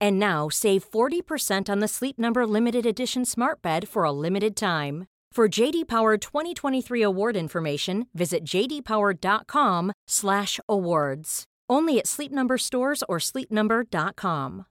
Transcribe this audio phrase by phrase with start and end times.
[0.00, 4.56] And now save 40% on the Sleep Number limited edition Smart Bed for a limited
[4.56, 5.06] time.
[5.32, 11.44] For JD Power 2023 award information, visit jdpower.com/awards.
[11.68, 14.64] Only at Sleep Number stores or sleepnumber.com.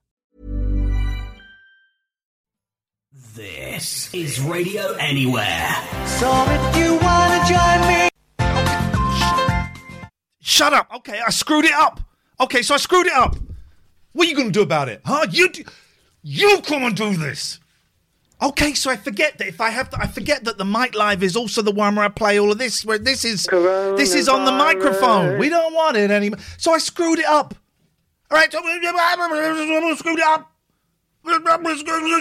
[3.36, 5.76] This is Radio Anywhere.
[6.06, 8.08] So if you wanna join me.
[10.40, 10.88] Shut up.
[10.96, 12.00] Okay, I screwed it up.
[12.40, 13.36] Okay, so I screwed it up.
[14.16, 15.02] What are you going to do about it?
[15.04, 15.26] Huh?
[15.30, 15.62] You do,
[16.22, 17.60] you come and do this.
[18.40, 21.22] Okay, so I forget that if I have to, I forget that the mic live
[21.22, 22.82] is also the one where I play all of this.
[22.82, 25.38] Where this is this is on the microphone.
[25.38, 26.40] We don't want it anymore.
[26.56, 27.54] So I screwed it up.
[28.30, 28.58] All right, so
[29.96, 30.48] screwed it up.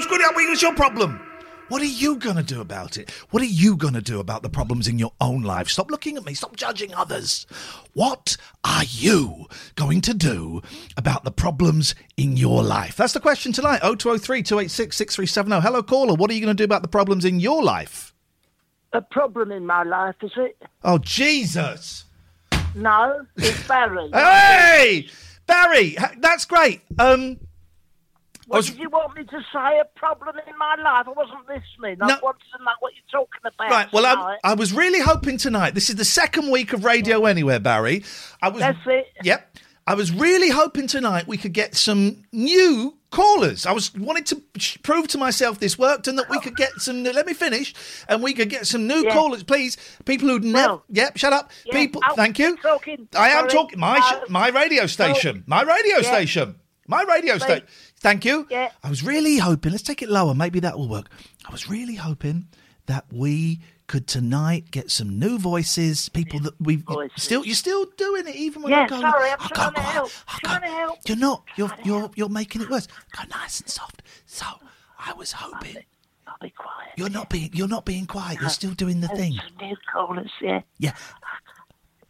[0.03, 0.35] Screwed it up.
[0.35, 1.24] What's your problem?
[1.67, 3.09] What are you going to do about it?
[3.31, 5.67] What are you going to do about the problems in your own life?
[5.67, 6.35] Stop looking at me.
[6.35, 7.47] Stop judging others.
[7.93, 10.61] What are you going to do
[10.95, 12.97] about the problems in your life?
[12.97, 13.79] That's the question tonight.
[13.79, 15.61] 0203 286 6370.
[15.61, 16.13] Hello, caller.
[16.13, 18.13] What are you going to do about the problems in your life?
[18.93, 20.61] A problem in my life, is it?
[20.83, 22.05] Oh, Jesus.
[22.75, 24.09] No, it's Barry.
[24.13, 25.07] Hey!
[25.47, 26.81] Barry, that's great.
[26.99, 27.37] Um,
[28.47, 29.79] What was- did you want me to say?
[29.79, 31.07] A problem in my life?
[31.07, 31.97] I wasn't listening.
[32.01, 32.19] I No.
[32.21, 33.69] want to know what you're talking about.
[33.71, 33.91] Right.
[33.93, 34.37] Well, I.
[34.43, 35.73] I was really hoping tonight.
[35.73, 38.03] This is the second week of Radio Anywhere, Barry.
[38.41, 38.59] I was.
[38.61, 39.07] That's it.
[39.23, 39.57] Yep.
[39.87, 43.65] I was really hoping tonight we could get some new callers.
[43.67, 44.41] I was wanted to
[44.81, 47.03] prove to myself this worked and that we could get some.
[47.03, 47.73] Let me finish,
[48.09, 49.13] and we could get some new Yeah.
[49.13, 49.77] callers, please.
[50.05, 50.67] People who'd never.
[50.73, 51.17] Well, Yep.
[51.17, 51.51] Shut up.
[51.65, 52.01] yeah, People.
[52.03, 52.57] I'll thank you.
[52.57, 53.07] talking.
[53.15, 53.51] I am Sorry.
[53.51, 53.79] talking.
[53.79, 54.05] My No.
[54.05, 55.43] Uh, my radio station.
[55.47, 56.11] My radio Yeah.
[56.11, 56.55] station.
[56.87, 57.63] My radio station.
[58.05, 58.45] Thank you.
[58.51, 58.69] Yeah.
[58.83, 59.71] I was really hoping.
[59.71, 60.35] Let's take it lower.
[60.35, 61.07] Maybe that will work.
[61.43, 62.47] I was really hoping
[62.85, 66.83] that we could tonight get some new voices, people that we
[67.17, 67.43] still.
[67.43, 68.99] You're still doing it even when Yeah, I go.
[69.01, 70.11] sorry, I'm trying go to help.
[70.27, 70.99] Trying go- to help.
[71.07, 71.43] You're not.
[71.55, 72.87] You're you're you're making it worse.
[73.17, 74.03] Go nice and soft.
[74.27, 74.45] So
[74.99, 75.77] I was hoping.
[76.27, 76.91] I'll be quiet.
[76.97, 77.49] You're not being.
[77.53, 78.37] You're not being quiet.
[78.37, 79.33] You're uh, still doing the thing.
[79.33, 80.61] Some new callers, yeah.
[80.77, 80.93] Yeah.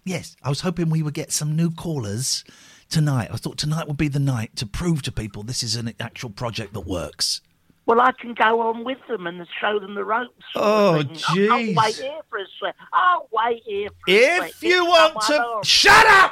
[0.03, 2.43] Yes, I was hoping we would get some new callers
[2.89, 3.29] tonight.
[3.31, 6.29] I thought tonight would be the night to prove to people this is an actual
[6.29, 7.41] project that works.
[7.85, 10.43] Well, I can go on with them and show them the ropes.
[10.55, 11.17] Oh, thing.
[11.29, 12.75] I'll, I'll wait here for a sec.
[12.91, 15.59] I'll wait here for If you It's want to.
[15.69, 16.31] Shut up!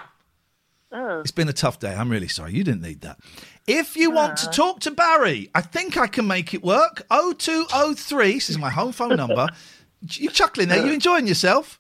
[0.92, 1.19] Oh.
[1.22, 1.94] It's been a tough day.
[1.94, 2.53] I'm really sorry.
[2.53, 3.19] You didn't need that.
[3.68, 7.03] If you want to talk to Barry, I think I can make it work.
[7.12, 9.47] 0203, this is my home phone number.
[10.06, 10.86] You chuckling there?
[10.86, 11.80] You enjoying yourself?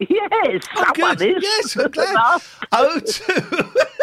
[0.00, 1.20] Yes, Oh, good.
[1.40, 2.40] Yes, I'm glad.
[3.06, 3.70] 02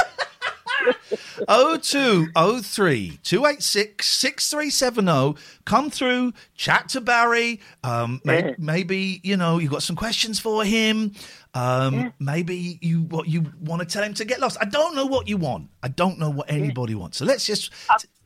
[1.47, 5.41] 0203 286 6370.
[5.65, 7.59] Come through, chat to Barry.
[7.83, 11.13] Um, may- Maybe, you know, you've got some questions for him.
[11.53, 14.57] Um, Maybe you what you want to tell him to get lost.
[14.61, 15.69] I don't know what you want.
[15.83, 17.17] I don't know what anybody wants.
[17.17, 17.71] So let's just.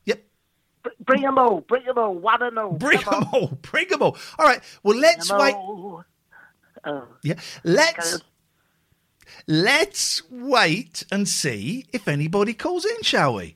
[0.05, 0.21] Yep.
[0.99, 1.61] Bring them all.
[1.61, 2.13] Bring them all.
[2.13, 2.73] One and all.
[2.73, 3.47] Bring them all.
[3.63, 4.15] Bring them all.
[4.37, 4.61] All right.
[4.83, 5.55] Well, let's wait.
[5.55, 6.03] Oh,
[7.23, 7.35] Yeah.
[7.63, 8.19] Let's.
[9.47, 13.55] Let's wait and see if anybody calls in, shall we?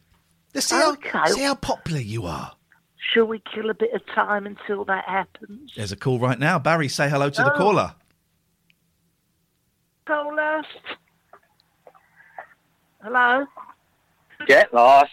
[0.54, 0.96] Let's see how
[1.28, 2.54] see how popular you are.
[3.14, 5.72] shall we kill a bit of time until that happens?
[5.76, 6.60] There's a call right now.
[6.60, 7.58] Barry, say hello to the Oh.
[7.58, 7.96] caller.
[13.04, 13.46] Hello?
[14.48, 15.12] Get lost.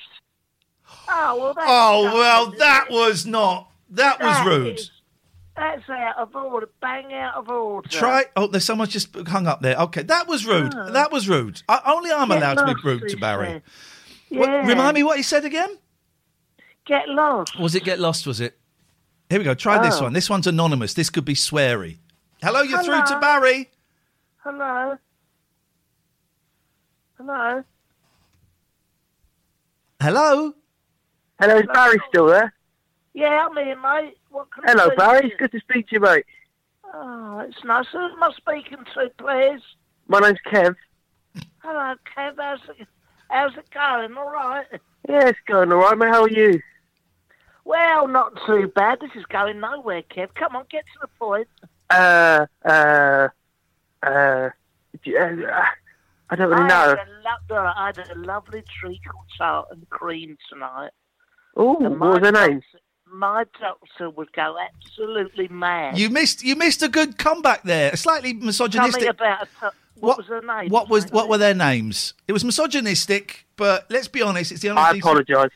[1.08, 3.70] Oh, well, that's Oh well, that was not.
[3.90, 4.78] That was That rude.
[4.78, 4.90] is-
[5.56, 6.68] That's out of order.
[6.82, 7.88] Bang out of order.
[7.88, 8.24] Try.
[8.36, 9.76] Oh, there's someone just hung up there.
[9.76, 10.74] Okay, that was rude.
[10.76, 10.90] Oh.
[10.90, 11.62] That was rude.
[11.68, 13.46] I, only I'm Get allowed to be rude to Barry.
[13.46, 13.62] said.
[14.38, 14.66] What- Yeah.
[14.66, 15.78] remind me what he said again.
[16.84, 17.58] Get lost.
[17.58, 18.26] Was it get lost?
[18.26, 18.58] Was it?
[19.30, 19.54] Here we go.
[19.54, 20.04] Try this Oh.
[20.04, 20.12] one.
[20.12, 20.94] This one's anonymous.
[20.94, 21.98] This could be sweary.
[22.42, 23.70] Hello, you're through to Barry.
[24.44, 24.98] Hello?
[27.16, 27.64] Hello?
[30.00, 30.52] Hello.
[31.40, 32.52] Hello, is Barry still there?
[33.14, 34.16] Yeah, I'm here, mate.
[34.64, 35.28] Hello, Barry.
[35.28, 36.24] It's good to speak to you, mate.
[36.92, 37.86] Oh, it's nice.
[37.92, 39.62] Who am I speaking to, please?
[40.08, 40.74] My name's Kev.
[41.58, 42.34] Hello, Kev.
[42.38, 42.86] How's it,
[43.30, 44.16] how's it going?
[44.16, 44.66] All right.
[45.08, 46.08] Yeah, it's going all right, mate.
[46.08, 46.60] How are you?
[47.64, 49.00] Well, not too bad.
[49.00, 50.34] This is going nowhere, Kev.
[50.34, 51.48] Come on, get to the point.
[51.90, 53.28] Uh, uh,
[54.02, 54.50] uh,
[56.28, 56.96] I don't really I, know.
[56.96, 60.90] had a lo- I had a lovely treacle tart and cream tonight.
[61.56, 62.62] Oh, what was her name?
[63.10, 65.96] My doctor would go absolutely mad.
[65.98, 66.42] You missed.
[66.42, 67.94] You missed a good comeback there.
[67.96, 69.02] Slightly misogynistic.
[69.02, 69.20] Tell me misogynistic.
[69.20, 70.70] about a t- what, was her name?
[70.70, 71.04] What was?
[71.04, 71.12] mate?
[71.14, 72.14] What were their names?
[72.28, 74.52] It was misogynistic, but let's be honest.
[74.52, 74.82] It's the only.
[74.82, 75.50] I apologise.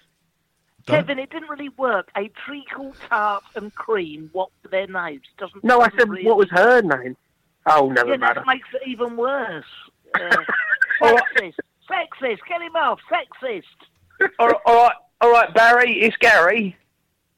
[0.86, 2.10] Kevin, it didn't really work.
[2.16, 4.30] A treacle tart and cream.
[4.32, 5.22] What were their names?
[5.38, 5.62] Doesn't.
[5.62, 7.16] No, I said, really- what was her name?
[7.66, 8.40] Oh, never Yeah, matter.
[8.40, 9.64] that makes it even worse.
[11.02, 11.54] Uh, sexist,
[11.88, 12.38] sexist.
[12.48, 13.62] Get him off, sexist.
[14.40, 16.00] all, right, all right, all right, Barry.
[16.02, 16.76] It's Gary.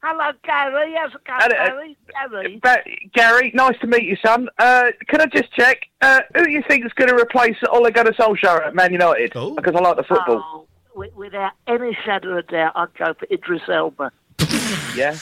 [0.03, 0.93] Hello, Gary.
[0.97, 1.97] How's it going, Hello, uh, Gary?
[2.29, 2.59] Gary.
[2.61, 2.83] Ba-
[3.13, 4.49] Gary, nice to meet you, son.
[4.59, 8.11] Uh, can I just check uh, who you think is going to replace Ole Gunnar
[8.11, 9.31] Solskjaer at Man United?
[9.35, 9.55] Oh.
[9.55, 10.67] Because I like the football.
[10.95, 14.11] Oh, without any shadow of doubt, I'd go for Idris Elba.
[14.95, 15.15] Yeah,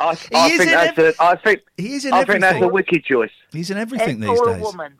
[0.00, 2.56] I, I think that's ev- a, I think He is in I think that's a
[2.56, 2.72] everything.
[2.72, 3.30] wicked choice.
[3.52, 4.56] He's in everything these or days.
[4.56, 4.94] a woman.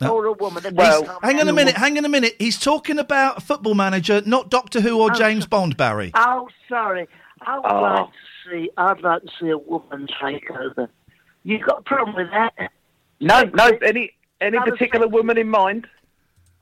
[0.00, 0.14] No.
[0.14, 0.62] Or a woman.
[0.62, 1.76] They've Well, Hang on a minute.
[1.76, 2.36] Hang on a minute.
[2.38, 6.12] He's talking about a football manager, not Doctor Who or James Bond, Barry.
[6.14, 7.08] Oh, sorry.
[7.42, 7.80] I would Oh.
[7.82, 8.12] like to
[8.46, 8.70] see.
[8.76, 10.88] I'd like to see a woman take over.
[11.44, 12.70] You got a problem with that?
[13.20, 15.12] No, no, any any particular sexist.
[15.12, 15.86] woman in mind?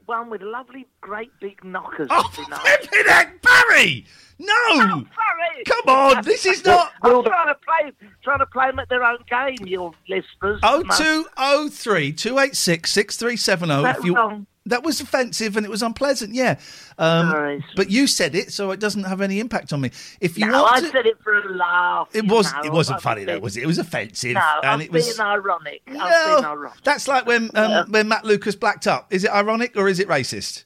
[0.06, 2.06] One with lovely, great big knockers.
[2.10, 4.06] Oh, would flipping heck, Barry!
[4.38, 4.46] No!
[4.54, 5.64] Oh, Sorry.
[5.64, 6.92] Come on, this is not.
[7.02, 9.66] I'm trying to play, trying to play them at their own game.
[9.66, 10.60] Your listeners.
[10.62, 10.96] Oh No.
[10.96, 13.82] two oh three two eight six six three seven oh.
[13.82, 14.46] That's wrong.
[14.66, 16.34] That was offensive and it was unpleasant.
[16.34, 16.58] Yeah,
[16.98, 17.64] um, Sorry.
[17.76, 19.90] but you said it, so it doesn't have any impact on me.
[20.20, 22.08] If you No, I want to, said it for a laugh.
[22.12, 22.52] it was.
[22.52, 23.62] know, It wasn't I'm funny though, was it?
[23.62, 25.06] It was offensive, No, and I'm it was.
[25.06, 25.82] being ironic.
[25.86, 26.82] I'm No, being ironic.
[26.84, 27.84] that's like when um, Yeah.
[27.88, 29.12] when Matt Lucas blacked up.
[29.12, 30.64] Is it ironic or is it racist?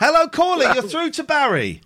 [0.00, 0.72] Hello, caller.
[0.74, 1.80] You're through to Barry.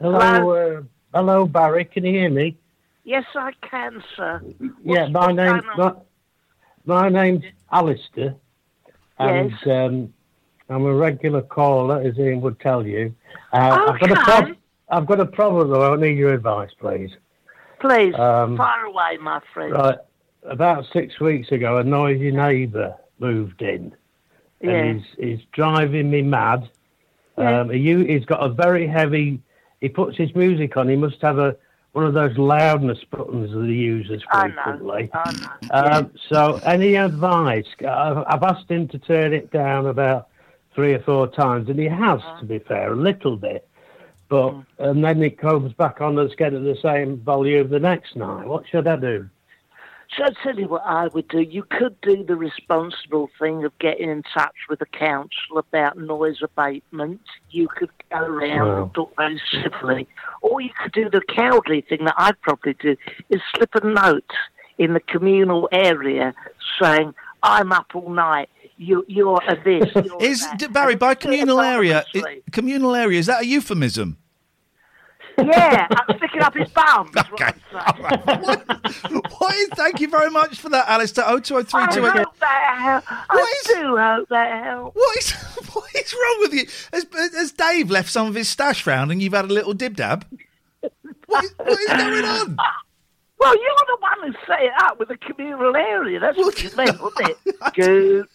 [0.00, 0.82] Hello, uh,
[1.14, 1.84] hello, Barry.
[1.84, 2.56] Can you hear me?
[3.04, 4.40] Yes, I can, sir.
[4.84, 5.92] yeah, my what's name, my,
[6.84, 8.34] my name's Alistair,
[9.18, 9.66] and Yes.
[9.66, 10.12] um,
[10.70, 13.14] I'm a regular caller, as Ian would tell you.
[13.52, 14.22] Uh, I've got a Okay.
[14.22, 14.56] prob-
[14.90, 15.92] I've got a problem though.
[15.92, 17.10] I need your advice, please.
[17.80, 19.72] Please, um, fire away, my friend.
[19.72, 19.98] Right,
[20.44, 23.94] about six weeks ago, a noisy neighbour moved in,
[24.60, 24.70] Yeah.
[24.70, 26.68] and he's he's driving me mad.
[27.36, 27.60] Yeah.
[27.60, 29.40] Um, he, he's got a very heavy.
[29.80, 30.88] He puts his music on.
[30.88, 31.54] He must have a
[31.98, 34.54] one of those loudness buttons that he uses I know.
[34.62, 35.10] frequently.
[35.12, 35.48] I know.
[35.72, 37.66] Um, so, any advice?
[37.80, 40.28] I've, I've asked him to turn it down about
[40.76, 42.38] three or four times, and he has, Uh-huh.
[42.38, 43.68] to be fair, a little bit.
[44.28, 44.66] But Mm.
[44.78, 48.46] and then it comes back on and get at the same volume the next night.
[48.46, 49.28] What should I do?
[50.16, 51.40] So I'll tell you what I would do.
[51.40, 56.38] You could do the responsible thing of getting in touch with the council about noise
[56.42, 57.20] abatement.
[57.50, 58.82] You could go around Wow.
[58.84, 60.08] and talk very civilly.
[60.40, 62.96] Or you could do the cowardly thing that I'd probably do,
[63.28, 64.30] is slip a note
[64.78, 66.34] in the communal area
[66.80, 67.12] saying,
[67.42, 68.48] I'm up all night.
[68.78, 69.92] You, you're a this.
[70.06, 70.72] You're Is that.
[70.72, 72.04] Barry by And do it communal area?
[72.14, 74.16] i- communal area is that a euphemism?
[75.38, 77.08] Yeah, I'm sticking up his bum.
[77.08, 77.52] is what Okay.
[77.74, 79.22] I'm saying.
[79.38, 81.24] What is, thank you very much for that, Alistair.
[81.26, 82.12] Oh two oh three I two eight.
[82.12, 83.06] hope that helps.
[83.08, 84.96] I What is- do hope that helps.
[84.96, 85.30] What is
[85.74, 86.66] what is wrong with you?
[86.92, 89.96] Has, has Dave left some of his stash round and you've had a little dib
[89.96, 90.26] dab?
[91.26, 92.56] What is, what is going on?
[93.38, 96.18] Well, you're the one who set it up with the communal area.
[96.18, 97.74] That's what you meant, wasn't it?
[97.74, 98.28] Gooch,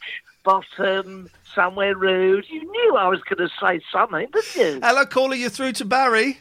[0.45, 2.45] bottom, somewhere rude.
[2.49, 4.79] You knew I was going to say something, didn't you?
[4.81, 5.35] Hello, caller.
[5.35, 6.39] You're through to Barry.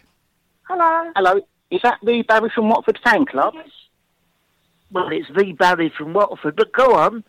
[0.69, 1.12] Hello.
[1.16, 1.40] Hello,
[1.71, 3.54] is that the Barry from Watford fan club?
[3.57, 3.69] Yes.
[4.90, 7.25] Well, it's the Barry from Watford, but go on.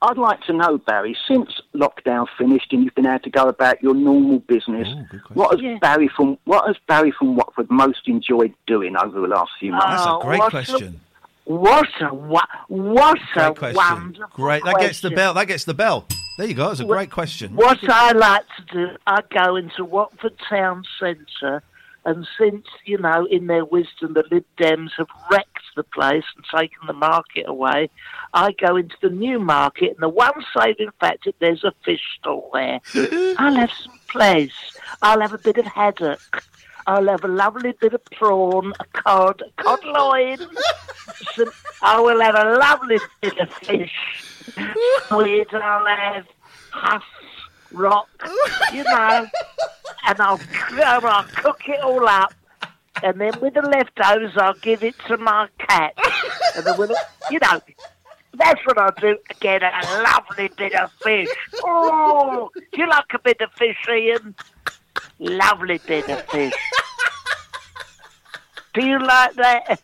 [0.00, 3.82] I'd like to know, Barry, since lockdown finished and you've been able to go about
[3.82, 5.78] your normal business, Oh, what has Yeah.
[5.80, 9.86] Barry from what has Barry from Watford most enjoyed doing over the last few months?
[10.04, 11.00] That's a great what a- question.
[11.44, 13.74] What a wa- what a Great question.
[13.74, 14.64] wonderful Great.
[14.64, 15.34] That gets the bell.
[15.34, 16.04] That gets the bell.
[16.36, 16.70] There you go.
[16.70, 17.56] It's a great question.
[17.56, 21.62] What I like to do, I go into Watford Town Centre,
[22.08, 26.44] and since, you know, in their wisdom, the Lib Dems have wrecked the place and
[26.44, 27.90] taken the market away,
[28.32, 32.00] I go into the new market, and the one saving fact is there's a fish
[32.18, 32.80] stall there.
[33.38, 34.54] I'll have some place.
[35.02, 36.44] I'll have a bit of haddock.
[36.86, 40.38] I'll have a lovely bit of prawn, a cod, a cod loin.
[41.34, 41.50] Some,
[41.82, 44.24] I will have a lovely bit of fish.
[45.04, 46.26] Squid, I'll have
[46.70, 47.02] huss,
[47.72, 48.08] rock,
[48.72, 49.26] you know,
[50.06, 50.40] and I'll,
[50.84, 52.32] I'll cook it all up.
[53.02, 55.94] and then with the leftovers, I'll give it to my cat.
[56.56, 56.90] and then with,
[57.30, 57.60] you know,
[58.34, 59.16] that's what I do.
[59.40, 61.28] Get a lovely bit of fish.
[61.64, 64.34] Oh, do you like a bit of fish, Ian?
[65.18, 66.54] Lovely bit of fish.
[68.74, 69.80] Do you like that?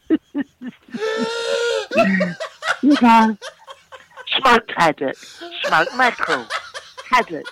[2.82, 3.38] you know,
[4.50, 5.15] smoked haddock,
[5.65, 6.46] smoked mackerel,
[7.10, 7.46] haddock,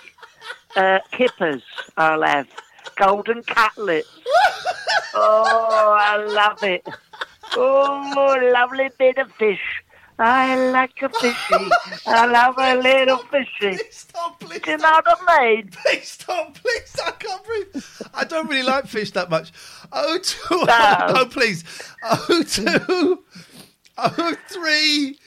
[0.76, 1.62] uh, kippers.
[1.96, 2.48] I'll have
[2.96, 4.08] golden cutlets.
[5.14, 6.86] Oh, I love it.
[7.54, 9.60] Oh, lovely bit of fish.
[10.20, 11.70] I like a fishy.
[12.06, 13.78] I love a little fishy.
[13.92, 14.60] Stop, please.
[14.62, 15.68] Do you know what I mean?
[15.70, 16.96] Please stop, please.
[17.06, 17.84] I can't breathe.
[18.14, 19.52] I don't really like fish that much.
[19.92, 21.12] Oh two, No.
[21.14, 21.62] no, please.
[22.02, 23.22] Oh two,
[23.98, 25.18] oh three,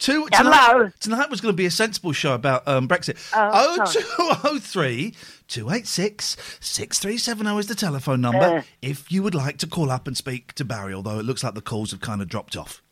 [0.00, 0.26] two.
[0.32, 0.50] Hello?
[0.80, 3.16] Tonight, tonight was going to be a sensible show about um, Brexit.
[3.32, 4.02] Oh, Oh sorry.
[4.04, 5.14] two, oh three,
[5.46, 8.40] two eight six six three seven zero is the telephone number.
[8.58, 8.62] Uh.
[8.82, 11.54] if you would like to call up and speak to Barry, although it looks like
[11.54, 12.82] the calls have kind of dropped off.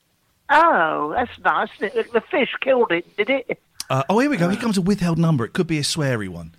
[0.50, 1.68] Oh, that's nice.
[1.80, 3.60] The, the fish killed it, did it?
[3.90, 4.48] Uh, oh, here we go.
[4.48, 5.44] Here comes a withheld number.
[5.44, 6.54] It could be a sweary one.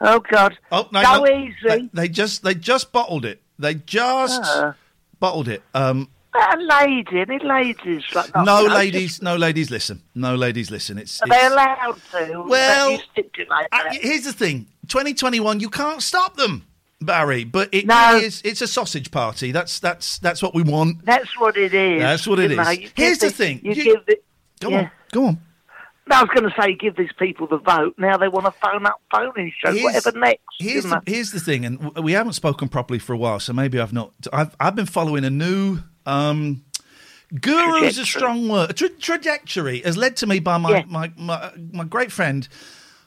[0.00, 0.58] Oh God!
[0.70, 1.26] Oh no, Go no.
[1.26, 1.54] easy.
[1.66, 3.40] They, they just they just bottled it.
[3.58, 4.72] They just Uh.
[5.20, 5.62] bottled it.
[5.72, 8.04] Um, A lady, any ladies?
[8.14, 9.70] Like, no ladies, no ladies.
[9.70, 10.70] Listen, no ladies.
[10.70, 10.98] Listen.
[10.98, 12.42] It's, Are they it's allowed to?
[12.46, 14.66] Well, stipulate uh, here's the thing.
[14.88, 15.60] 2021.
[15.60, 16.66] You can't stop them,
[17.00, 17.44] Barry.
[17.44, 18.16] But it No.
[18.16, 18.42] is.
[18.44, 19.50] It's a sausage party.
[19.52, 21.04] That's that's that's what we want.
[21.06, 22.00] That's what it is.
[22.02, 22.90] That's what it you know, is.
[22.94, 23.60] Here's the the- thing.
[23.62, 24.16] You, You- give the.
[24.60, 24.78] Go yeah.
[24.78, 24.90] on.
[25.12, 25.38] Go on.
[26.08, 27.94] I was going to say, give these people the vote.
[27.98, 30.40] Now they want to phone up, phone in show, Here's- whatever next.
[30.60, 33.80] Here's the, here's the thing, and we haven't spoken properly for a while, so maybe
[33.80, 34.12] I've not.
[34.32, 36.64] I've I've been following a new um,
[37.40, 38.76] guru is a strong word.
[38.76, 40.84] Tra- trajectory as led to me by my Yeah.
[40.88, 42.48] my, my my great friend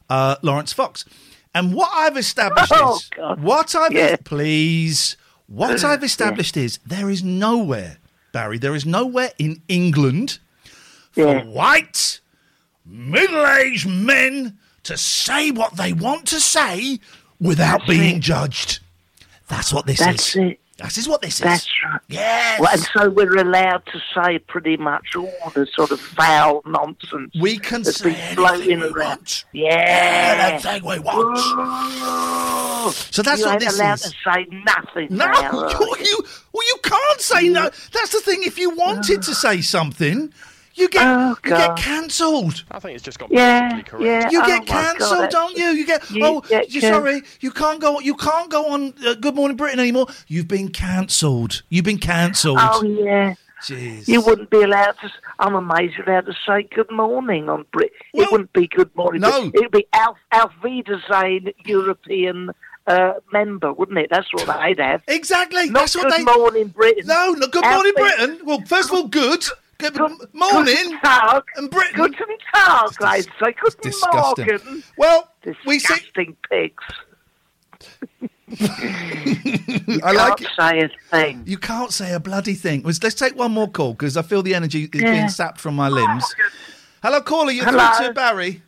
[0.10, 1.06] uh, Laurence Fox,
[1.56, 3.42] and what I've established Oh, is God.
[3.42, 4.18] what I've Yeah.
[4.24, 5.16] please
[5.48, 7.98] what I've established is there is nowhere
[8.34, 10.40] Barry there is nowhere in England
[11.12, 11.44] for Yeah.
[11.46, 12.20] white
[12.86, 17.00] middle-aged men to say what they want to say
[17.40, 18.22] without That's being it.
[18.22, 18.80] judged.
[19.48, 20.36] That's what this That's is.
[20.36, 20.60] it.
[20.84, 21.70] This is what this That's is.
[21.86, 22.00] right.
[22.08, 22.60] Yes.
[22.60, 27.34] Well, and so we're allowed to say pretty much all the sort of foul nonsense.
[27.40, 29.44] we can that's say been floating we around.
[29.52, 30.60] Yeah.
[30.64, 31.38] Anything we want.
[32.12, 34.02] Oh, So that's you what this allowed is.
[34.04, 35.08] to say nothing.
[35.12, 36.06] No, now, you, you?
[36.06, 36.18] you,
[36.54, 37.70] well, you can't say no.
[37.70, 37.92] Mm.
[37.92, 38.44] That's the thing.
[38.44, 40.34] If you wanted to say something,
[40.80, 42.64] you get Oh, you get cancelled.
[42.72, 44.06] I think it's just got Yeah, politically correct.
[44.06, 44.30] yeah.
[44.32, 45.66] You Oh, get my God, cancelled, don't you?
[45.68, 48.00] You get You oh, get you can- sorry, you can't go.
[48.00, 50.08] You can't go on uh, Good Morning Britain anymore.
[50.28, 51.62] You've been cancelled.
[51.70, 52.58] You've been cancelled.
[52.62, 53.36] Oh yeah.
[53.62, 54.08] Jeez.
[54.08, 55.12] You wouldn't be allowed to.
[55.40, 57.92] I'm amazed you're allowed to say good morning on Brit.
[58.14, 59.20] Well, it wouldn't be good morning.
[59.20, 59.52] no.
[59.54, 62.52] It'd be Alf, Alf Wiedersehen European
[62.88, 64.10] uh, member, wouldn't it?
[64.10, 65.02] That's what they'd have.
[65.10, 65.70] Exactly.
[65.70, 66.24] Not That's what good they.
[66.24, 67.04] morning Britain.
[67.08, 67.48] No, no.
[67.48, 68.40] Good Alf Morning Britain.
[68.46, 69.44] Well, first of all, good.
[69.80, 70.76] Good, Good- morning.
[70.76, 71.44] Guten Tag.
[71.56, 71.96] And Britain.
[71.96, 73.54] Guten Tag, I'd say.
[73.62, 74.46] Guten disgusting.
[74.48, 74.84] Morgen.
[74.98, 75.32] Well,
[75.66, 75.94] we see.
[75.96, 76.84] Disgusting pigs.
[78.62, 80.48] I like Can't it.
[80.60, 81.44] say a thing.
[81.46, 82.84] You can't say a bloody thing.
[82.84, 85.12] Let's let's take one more call because I feel the energy is Yeah.
[85.12, 86.26] being sapped from my limbs.
[86.28, 86.50] Oh,
[87.04, 87.52] Hello, caller.
[87.52, 87.90] You're Hello.
[87.98, 88.62] through to Barry.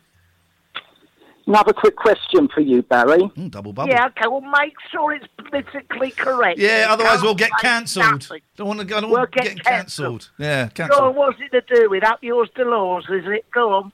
[1.46, 3.18] Another quick question for you, Barry.
[3.18, 3.90] Mm, double bubble.
[3.90, 6.58] Yeah, okay, well, make sure it's politically correct.
[6.58, 8.28] Yeah, otherwise we'll get cancelled.
[8.56, 9.00] Don't want to go.
[9.00, 10.30] Don't We'll want get get cancelled.
[10.38, 11.16] Yeah, Go on, cancelled.
[11.16, 13.44] what's it to do with up yours to laws, is it?
[13.52, 13.92] Go on.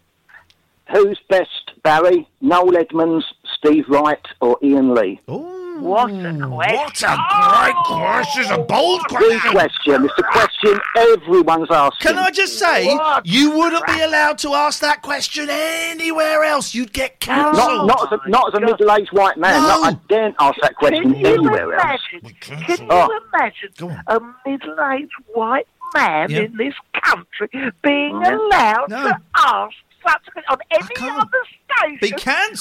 [0.92, 2.28] Who's best, Barry?
[2.40, 3.24] Noel Edmonds,
[3.58, 5.20] Steve Wright, or Ian Lee?
[5.28, 6.42] Oh, What a hmm.
[6.44, 6.50] question.
[6.52, 8.44] what a great oh, question!
[8.52, 9.52] A bold Good question.
[9.52, 10.04] question.
[10.04, 12.08] It's a question everyone's asking.
[12.08, 13.26] Can I just say, What?
[13.26, 16.75] you wouldn't be allowed to ask that question anywhere else.
[16.75, 17.87] You'd get Not, cancelled.
[17.87, 19.62] not, as a, not as a oh middle-aged white man.
[19.62, 19.68] No.
[19.68, 19.82] No.
[19.85, 22.00] I daren't ask that question Can anywhere else.
[22.12, 22.37] imagine?
[22.40, 22.78] cancelled.
[22.78, 23.20] Can you Oh.
[23.35, 26.40] imagine a middle-aged white man Yeah.
[26.40, 27.49] in this country
[27.82, 28.32] being mm.
[28.32, 29.08] allowed No.
[29.08, 29.76] to ask
[30.10, 31.38] such a question on any other
[31.70, 31.98] station?
[32.00, 32.12] Be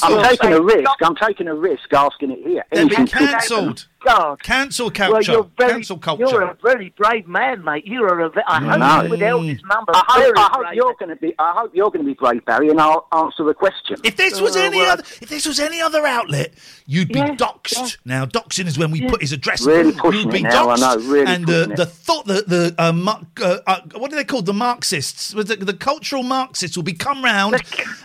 [0.04, 0.90] I'm taking a risk.
[1.02, 2.64] I'm taking a risk asking it here.
[2.72, 3.88] They've been cancelled.
[4.06, 4.42] God.
[4.44, 5.32] Cancel Well, culture.
[5.32, 6.26] you're very, Cancel culture.
[6.30, 7.86] you're a very brave man, mate.
[7.86, 8.30] You're a.
[8.30, 9.04] ve- I hope know.
[9.04, 9.92] you withheld his number.
[9.96, 11.34] I hope, very I hope you're going to be.
[11.40, 13.98] I hope you're going to be brave, Barry, and I'll answer the question.
[14.04, 16.54] If this was Oh, any well, other, if this was any other outlet,
[16.86, 17.98] you'd be Yeah, doxed.
[18.06, 19.66] Now, doxing is when we put his address.
[19.66, 22.92] Really you'd be it now, I know, really and the the thought the the uh,
[22.94, 24.46] mar- uh, uh, what are they called?
[24.46, 27.56] The Marxists, the, the cultural Marxists, will be come round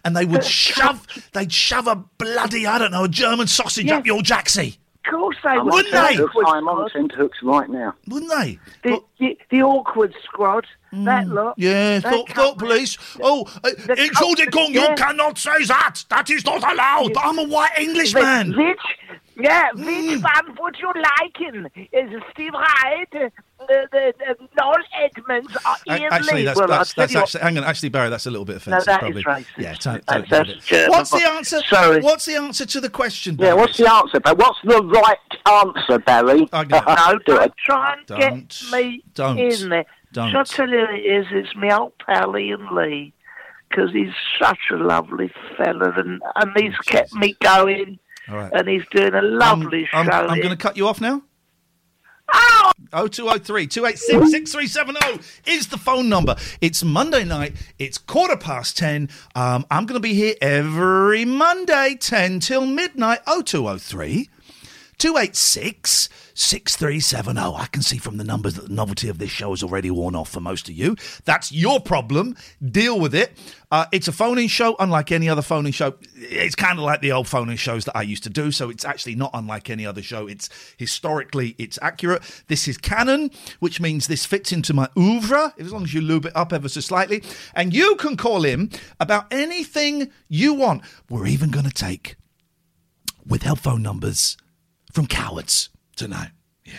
[0.05, 3.99] and they would shove, they'd shove a bloody, I don't know, a German sausage Yeah.
[3.99, 5.73] up your jacksie, Of course they I'm would.
[5.75, 6.17] Wouldn't they?
[6.17, 6.45] tenterhooks.
[6.47, 7.95] I'm on tenterhooks right now.
[8.09, 8.59] wouldn't they?
[8.83, 11.57] The, Well, the, the awkward squad, that lot.
[11.59, 11.63] Mm.
[11.63, 12.59] yeah, they thought, thought round.
[12.59, 12.99] police.
[13.21, 14.95] Oh, uh, the Entschuldigung, you yeah.
[14.95, 16.05] cannot say that.
[16.11, 17.15] That is not allowed.
[17.15, 18.57] But I'm a white Englishman.
[18.57, 18.79] Which,
[19.37, 21.67] Yeah, which one would you like in?
[21.93, 23.33] Is Steve Hyde,
[23.69, 26.45] the, the, the Noel Edmonds, or A- Ian Actually, Lee?
[26.45, 28.87] that's, well, that's, that's actually, hang on, actually, Barry, that's a little bit offensive.
[28.87, 29.15] No, offensive.
[29.15, 29.43] that is probably.
[29.45, 29.63] racist.
[29.63, 30.51] Yeah, to- That's- that's.
[30.51, 31.61] Uh, German, What's the answer?
[31.69, 32.01] Sorry.
[32.01, 33.35] What's the answer to the question?
[33.39, 33.57] Yeah, Barry?
[33.61, 34.37] what's the answer, Barry?
[34.37, 36.49] What's the right answer, Barry?
[36.53, 36.87] I get it.
[36.87, 37.53] No, Do don't it.
[37.65, 38.21] try and Don't.
[38.21, 39.39] get me Don't.
[39.39, 39.87] in there.
[40.13, 40.31] Don't.
[40.31, 41.27] Shall I tell you who it is?
[41.31, 43.13] It's me old pal Ian Lee,
[43.71, 48.53] because he's such a lovely fella, and, and he's oh, kept me going, All right.
[48.53, 50.13] and he's doing a lovely I'm, show.
[50.13, 51.23] I'm, I'm going to cut you off now.
[52.33, 52.73] Oh!
[52.93, 56.37] 0203 286 6370 is the phone number.
[56.61, 57.55] It's Monday night.
[57.79, 59.09] It's quarter past 10.
[59.35, 63.21] Um, I'm going to be here every Monday, 10 till midnight.
[63.27, 64.29] 0203
[64.99, 67.41] 286 6370.
[67.41, 70.15] I can see from the numbers that the novelty of this show has already worn
[70.15, 70.97] off for most of you.
[71.25, 72.37] That's your problem.
[72.65, 73.37] Deal with it.
[73.71, 75.95] Uh, it's a phone in show, unlike any other phone in show.
[76.15, 78.69] It's kind of like the old phone in shows that I used to do, so
[78.69, 80.27] it's actually not unlike any other show.
[80.27, 82.23] It's historically, it's accurate.
[82.49, 86.27] This is canon, which means this fits into my oeuvre, as long as you lube
[86.27, 87.23] it up ever so slightly.
[87.55, 88.71] And you can call in
[89.01, 90.83] about anything you want.
[91.09, 92.17] We're even going to take
[93.27, 94.37] withheld phone numbers
[94.93, 96.31] from cowards tonight.
[96.65, 96.75] Yeah,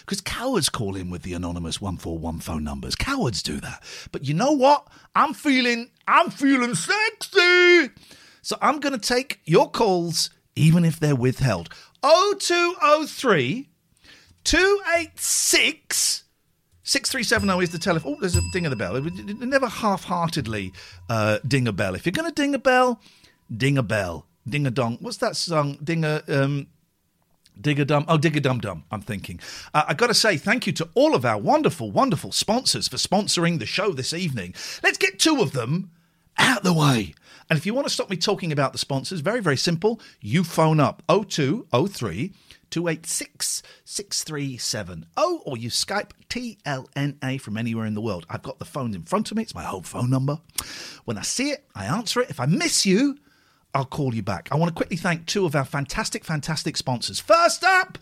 [0.00, 2.94] because cowards call in with the anonymous one four one phone numbers.
[2.94, 3.82] Cowards do that.
[4.12, 4.86] But you know what?
[5.14, 7.90] I'm feeling, I'm feeling sexy.
[8.42, 11.70] So I'm going to take your calls, even if they're withheld.
[12.02, 13.68] 0203
[14.44, 16.24] 286
[16.84, 18.16] 6370 is the telephone.
[18.16, 19.00] Oh, there's a ding of the bell.
[19.00, 20.72] Never half heartedly
[21.08, 21.94] uh, ding a bell.
[21.94, 23.00] If you're going to ding a bell,
[23.56, 24.26] ding a bell.
[24.48, 24.98] Ding a dong.
[25.00, 25.78] What's that song?
[25.84, 26.22] Ding a.
[26.26, 26.66] Um,
[27.60, 28.84] Dig a dum, oh, dig a dum dum.
[28.90, 29.40] I'm thinking.
[29.72, 32.96] Uh, I got to say thank you to all of our wonderful, wonderful sponsors for
[32.96, 34.54] sponsoring the show this evening.
[34.82, 35.90] Let's get two of them
[36.38, 37.14] out the way.
[37.50, 40.00] And if you want to stop me talking about the sponsors, very, very simple.
[40.20, 42.32] You phone up 0203
[42.70, 45.06] 286 6370
[45.44, 48.24] or you Skype TLNA from anywhere in the world.
[48.30, 49.42] I've got the phone in front of me.
[49.42, 50.38] It's my home phone number.
[51.04, 52.30] When I see it, I answer it.
[52.30, 53.18] If I miss you,
[53.74, 54.48] I'll call you back.
[54.52, 57.20] I want to quickly thank two of our fantastic, fantastic sponsors.
[57.20, 57.98] First up,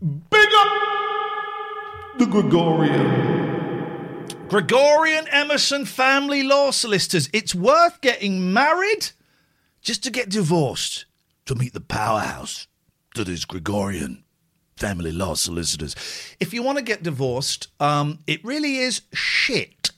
[0.00, 4.26] big up the Gregorian.
[4.48, 7.28] Gregorian Emerson Family Law Solicitors.
[7.32, 9.10] It's worth getting married
[9.80, 11.06] just to get divorced
[11.46, 12.66] to meet the powerhouse
[13.14, 14.24] that is Gregorian
[14.76, 15.94] Family Law Solicitors.
[16.40, 19.89] If you want to get divorced, um, it really is shit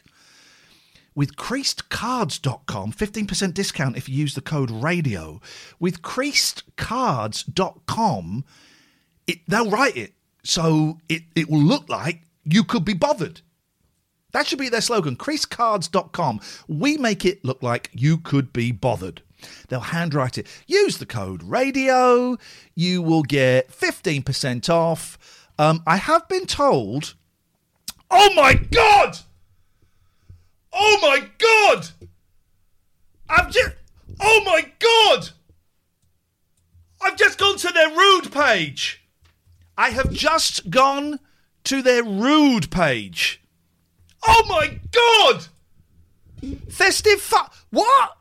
[1.15, 5.39] With creasedcards.com, 15% discount if you use the code radio.
[5.80, 8.45] With creasedcards.com,
[9.27, 13.41] it, they'll write it so it, it will look like you could be bothered.
[14.31, 15.15] That should be their slogan.
[15.15, 16.41] Creasecards.com.
[16.67, 19.21] We make it look like you could be bothered.
[19.67, 20.47] They'll handwrite it.
[20.65, 22.38] Use the code radio.
[22.75, 25.49] You will get 15% off.
[25.59, 27.13] Um, I have been told.
[28.09, 29.17] Oh my God!
[30.71, 31.88] Oh my God!
[33.29, 33.75] I've just.
[34.19, 35.29] Oh my God!
[37.01, 39.02] I've just gone to their rude page.
[39.77, 41.19] I have just gone
[41.65, 43.41] to their rude page.
[44.25, 45.47] Oh my god!
[46.69, 47.38] Festive fu-
[47.71, 48.17] What?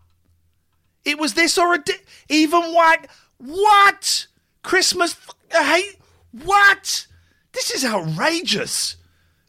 [1.04, 1.92] It was this or a di-
[2.28, 3.06] even white.
[3.38, 4.26] What?
[4.62, 5.16] Christmas.
[5.50, 5.96] F- hate.
[6.30, 7.06] What?
[7.52, 8.96] This is outrageous.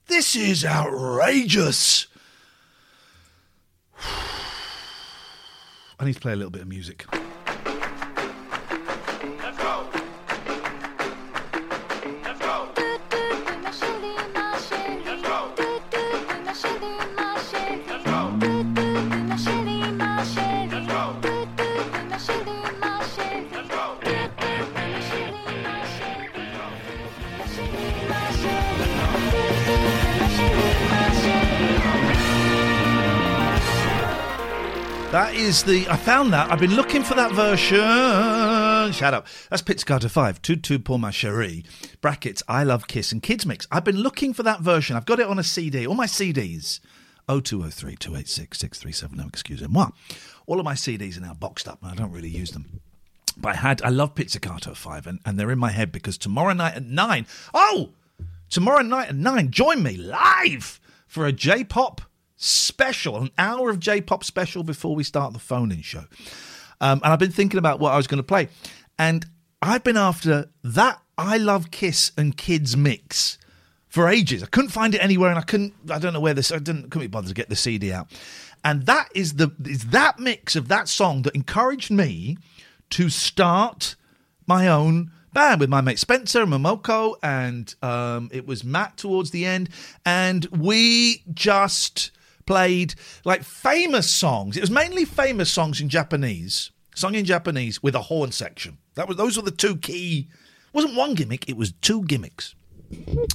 [0.08, 2.08] This is outrageous.
[6.00, 7.06] I need to play a little bit of music.
[35.14, 35.88] That is the.
[35.90, 36.52] I found that.
[36.52, 38.92] I've been looking for that version.
[38.94, 39.28] Shut up.
[39.52, 40.42] That's Pizzicato 5.
[40.42, 41.64] Tout Tout pour ma chérie.
[42.02, 42.42] Brackets.
[42.48, 43.68] I love Kiss and Kids Mix.
[43.72, 44.96] I've been looking for that version.
[44.96, 45.86] I've got it on a CD.
[45.86, 46.80] All my CDs.
[47.28, 49.28] 0203 286 6370.
[49.28, 49.90] Excuse moi.
[50.48, 52.82] All of my CDs are now boxed up and I don't really use them.
[53.38, 53.84] But I had.
[53.84, 57.28] I love Pizzicato 5 and, and they're in my head because tomorrow night at 9.
[57.54, 57.92] Oh!
[58.50, 59.52] Tomorrow night at 9.
[59.52, 62.02] Join me live for a J pop
[62.44, 66.06] special, an hour of J pop special before we start the phone in show.
[66.82, 68.50] Um, and I've been thinking about what I was going to play.
[69.00, 69.26] And
[69.62, 73.38] I've been after that I Love Kiss and Kids mix
[73.88, 74.44] for ages.
[74.44, 76.90] I couldn't find it anywhere and I couldn't, I don't know where this, I didn't,
[76.90, 78.08] couldn't be bothered to get the CD out.
[78.64, 82.38] And that is the, is that mix of that song that encouraged me
[82.92, 83.96] to start
[84.48, 89.32] my own band with my mate Spencer and Momoko, and um, it was Matt towards
[89.32, 89.70] the end,
[90.06, 92.12] and we just
[92.46, 94.58] played like famous songs.
[94.58, 98.78] It was mainly famous songs in Japanese, sung in Japanese with a horn section.
[98.96, 100.30] That was those were the two key.
[100.74, 102.56] Wasn't one gimmick; it was two gimmicks.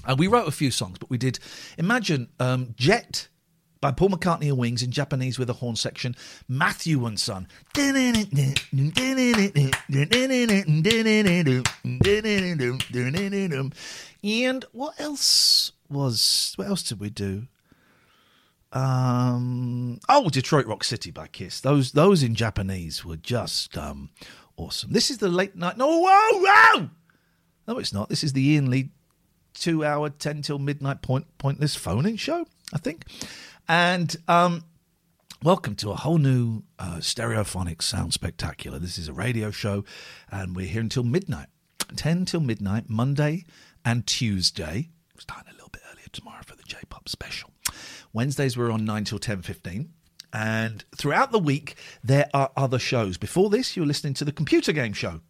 [0.06, 1.38] And we wrote a few songs, but we did.
[1.78, 3.28] Imagine um, Jet
[3.80, 6.16] by Paul McCartney and Wings in Japanese with a horn section.
[6.48, 7.46] Matthew and Son.
[14.22, 16.52] And what else was?
[16.56, 17.46] What else did we do?
[18.72, 21.60] Um, oh, Detroit Rock City by Kiss.
[21.60, 24.10] Those those in Japanese were just um,
[24.56, 24.92] awesome.
[24.92, 25.78] This is the late night.
[25.78, 26.90] No, whoa, whoa!
[27.66, 28.08] No, it's not.
[28.08, 28.90] This is the Ian Lee
[29.54, 33.04] two hour, 10 till midnight point, pointless phone in show, I think.
[33.68, 34.64] And um,
[35.42, 38.78] welcome to a whole new uh, stereophonic sound spectacular.
[38.78, 39.84] This is a radio show,
[40.30, 41.48] and we're here until midnight
[41.96, 43.44] 10 till midnight, Monday
[43.84, 44.90] and Tuesday.
[45.18, 47.50] Starting a little bit earlier tomorrow for the J pop special.
[48.12, 49.90] Wednesdays, we're on 9 till 10 15.
[50.32, 53.16] And throughout the week, there are other shows.
[53.16, 55.20] Before this, you're listening to the computer game show.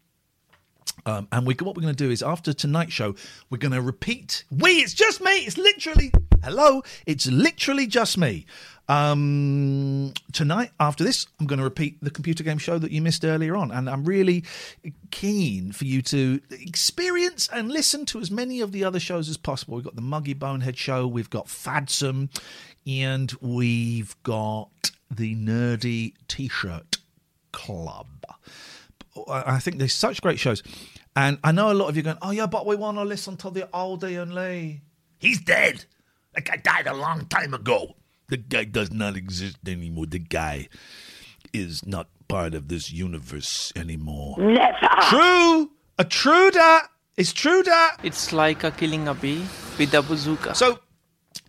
[1.07, 3.15] Um, and we, what we're going to do is after tonight's show,
[3.51, 4.45] we're going to repeat.
[4.51, 5.31] We, it's just me.
[5.31, 6.11] It's literally,
[6.43, 8.47] hello, it's literally just me.
[8.89, 13.25] Um, tonight, after this, I'm going to repeat the computer game show that you missed
[13.25, 13.71] earlier on.
[13.71, 14.45] And I'm really
[15.11, 19.37] keen for you to experience and listen to as many of the other shows as
[19.37, 19.77] possible.
[19.77, 22.31] We've got the Muggy Bonehead show, we've got Fadsome,
[22.87, 24.71] and we've got
[25.11, 26.97] the Nerdy T shirt
[27.53, 28.07] club.
[29.29, 30.63] I think there's such great shows.
[31.17, 33.37] And I know a lot of you going, oh, yeah, but we want to listen
[33.39, 34.83] to the old Ian Lee.
[35.19, 35.85] He's dead.
[36.35, 37.97] That guy died a long time ago.
[38.29, 40.07] The guy does not exist anymore.
[40.07, 40.69] The guy
[41.53, 44.37] is not part of this universe anymore.
[44.39, 44.89] Never.
[45.09, 45.71] True.
[45.99, 46.89] A true that.
[47.17, 47.97] It's true that.
[48.03, 49.45] It's like a killing a bee
[49.79, 50.55] with a bazooka.
[50.55, 50.79] So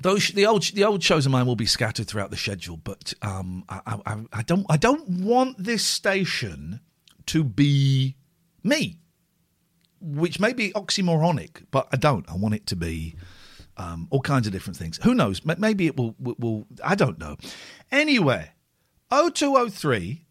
[0.01, 3.13] those the old the old shows of mine will be scattered throughout the schedule, but
[3.21, 6.79] um, I, I, I don't I don't want this station
[7.27, 8.15] to be
[8.63, 8.97] me,
[9.99, 12.27] which may be oxymoronic, but I don't.
[12.29, 13.15] I want it to be
[13.79, 14.99] um, all kinds of different things.
[15.03, 15.43] Who knows?
[15.45, 16.67] Maybe it will, will, will.
[16.83, 17.37] I don't know.
[17.91, 18.51] Anyway,
[19.09, 20.25] 0203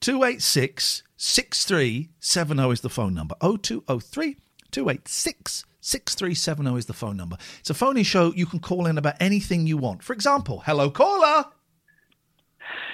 [0.00, 3.34] 286 6370 is the phone number.
[3.40, 4.36] 0203
[4.70, 7.36] 286 6370 is the phone number.
[7.60, 8.32] It's a phone-in show.
[8.34, 10.02] You can call in about anything you want.
[10.02, 11.46] For example, hello caller.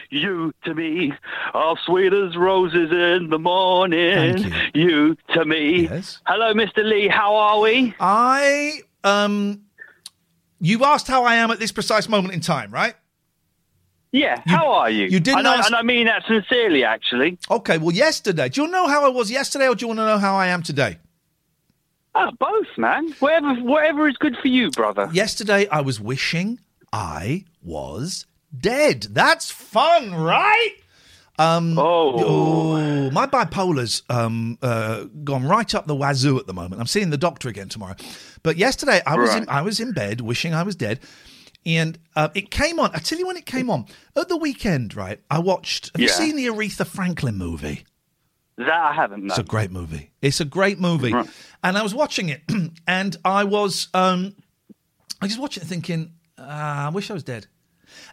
[0.08, 1.12] You to me
[1.52, 4.38] are sweet as roses in the morning.
[4.38, 5.16] Thank you.
[5.34, 5.88] to me.
[5.88, 6.20] Yes.
[6.26, 6.84] Hello, Mr.
[6.84, 7.08] Lee.
[7.08, 7.92] How are we?
[7.98, 9.65] I um
[10.60, 12.94] you asked how I am at this precise moment in time, right?
[14.12, 14.40] Yeah.
[14.46, 15.06] how are you?
[15.06, 17.38] you didn't and I, ask- and I mean that sincerely, actually.
[17.50, 18.48] Okay, well yesterday.
[18.48, 20.46] Do you know how I was yesterday or do you want to know how I
[20.46, 20.98] am today?
[22.14, 23.12] Ah, both, man.
[23.18, 25.10] Whatever, whatever is good for you, brother.
[25.12, 26.60] Yesterday I was wishing
[26.92, 28.24] I was
[28.58, 29.08] dead.
[29.10, 30.76] That's fun, right?
[31.38, 32.14] Um, Oh.
[32.16, 36.80] oh, my bipolar's um, uh, gone right up the wazoo at the moment.
[36.80, 37.94] I'm seeing the doctor again tomorrow.
[38.42, 41.00] But yesterday I was in, I was in bed wishing I was dead,
[41.66, 42.90] and uh, it came on.
[42.94, 44.94] I tell you when it came on at the weekend.
[44.96, 45.90] Right, I watched.
[45.94, 47.84] Have you seen the Aretha Franklin movie?
[48.56, 49.24] That I haven't.
[49.24, 49.32] No.
[49.32, 50.12] It's a great movie.
[50.22, 51.12] It's a great movie.
[51.12, 51.28] Right.
[51.62, 52.40] And I was watching it,
[52.86, 54.34] and I was, um,
[55.20, 57.46] I just watching it thinking, ah, I wish I was dead.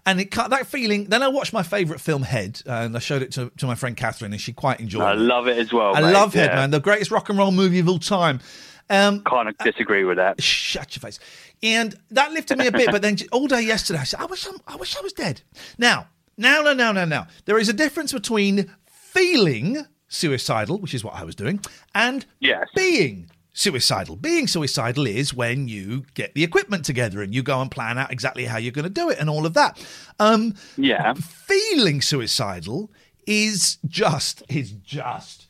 [0.05, 1.05] And it cut that feeling.
[1.05, 3.95] Then I watched my favourite film, Head, and I showed it to, to my friend
[3.95, 5.15] Catherine, and she quite enjoyed I it.
[5.15, 5.95] I love it as well.
[5.95, 6.11] I mate.
[6.11, 6.71] love Head, man.
[6.71, 8.41] The greatest rock and roll movie of all time.
[8.89, 10.41] Um, Can't disagree with that.
[10.43, 11.19] Shut your face.
[11.63, 14.45] And that lifted me a bit, but then all day yesterday, I said, I wish,
[14.45, 15.41] I'm, I wish I was dead.
[15.77, 17.27] Now, now, now, now, now, now.
[17.45, 21.59] There is a difference between feeling suicidal, which is what I was doing,
[21.95, 22.67] and Yes.
[22.75, 24.15] being suicidal.
[24.15, 28.11] Being suicidal is when you get the equipment together and you go and plan out
[28.11, 29.79] exactly how you're going to do it and all of that.
[30.19, 31.13] Um, Yeah.
[31.13, 32.91] feeling suicidal
[33.25, 35.47] is just is just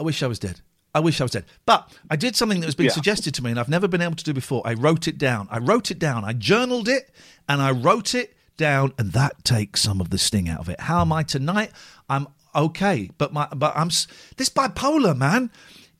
[0.00, 0.60] I wish I was dead.
[0.94, 1.44] I wish I was dead.
[1.66, 2.94] But I did something that was being Yeah.
[2.94, 4.62] suggested to me and I've never been able to do before.
[4.66, 5.46] I wrote it down.
[5.50, 6.24] I wrote it down.
[6.24, 7.14] I journaled it
[7.48, 10.80] and I wrote it down and that takes some of the sting out of it.
[10.80, 11.70] How am I tonight?
[12.08, 15.50] I'm okay, but my but I'm this bipolar, man.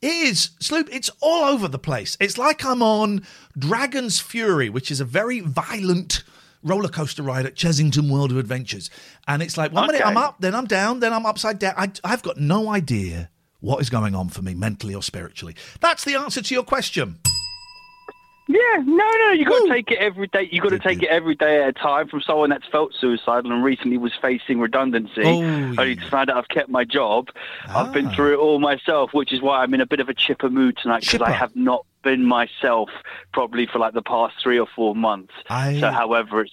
[0.02, 0.88] It is sloop.
[0.92, 2.16] It's all over the place.
[2.20, 3.24] It's like I'm on
[3.56, 6.24] Dragon's Fury, which is a very violent
[6.64, 8.90] roller coaster ride at Chessington World of Adventures.
[9.28, 11.74] And it's like one minute I'm up, then I'm down, then I'm upside down.
[11.76, 15.54] I, I've got no idea what is going on for me mentally or spiritually.
[15.80, 17.18] That's the answer to your question.
[18.48, 20.48] Yeah, no, no, you got to take it every day.
[20.50, 23.52] You got to take it every day at a time from someone that's felt suicidal
[23.52, 25.22] and recently was facing redundancy.
[25.24, 27.28] Oh, Only to find out I've kept my job.
[27.68, 28.14] I've been Ah.
[28.14, 30.76] through it all myself, which is why I'm in a bit of a chipper mood
[30.76, 32.90] tonight because I have not been myself
[33.33, 35.33] probably for like the past three or four months.
[35.48, 36.52] I- So, however, it's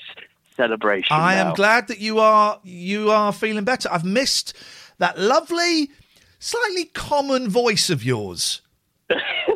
[0.56, 1.16] celebration.
[1.16, 3.90] I am glad that you are you are feeling better.
[3.92, 4.54] I've missed
[5.00, 5.90] that lovely,
[6.38, 8.62] slightly common voice of yours.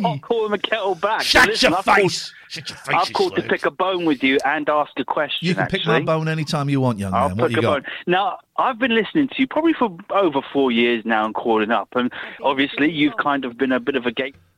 [0.00, 1.22] Not him a kettle back.
[1.22, 2.32] Shut Listen, your I've called- face.
[2.48, 2.94] Shut your face.
[2.94, 5.48] I've you called to pick a bone with you and ask a question.
[5.48, 6.04] You can pick my actually.
[6.06, 7.38] bone anytime you want, young I'll man.
[7.38, 7.82] What pick you a got?
[7.84, 7.92] bone.
[8.06, 11.88] Now, I've been listening to you probably for over four years now and calling up,
[11.94, 14.51] and obviously you've kind of been a bit of a gate for the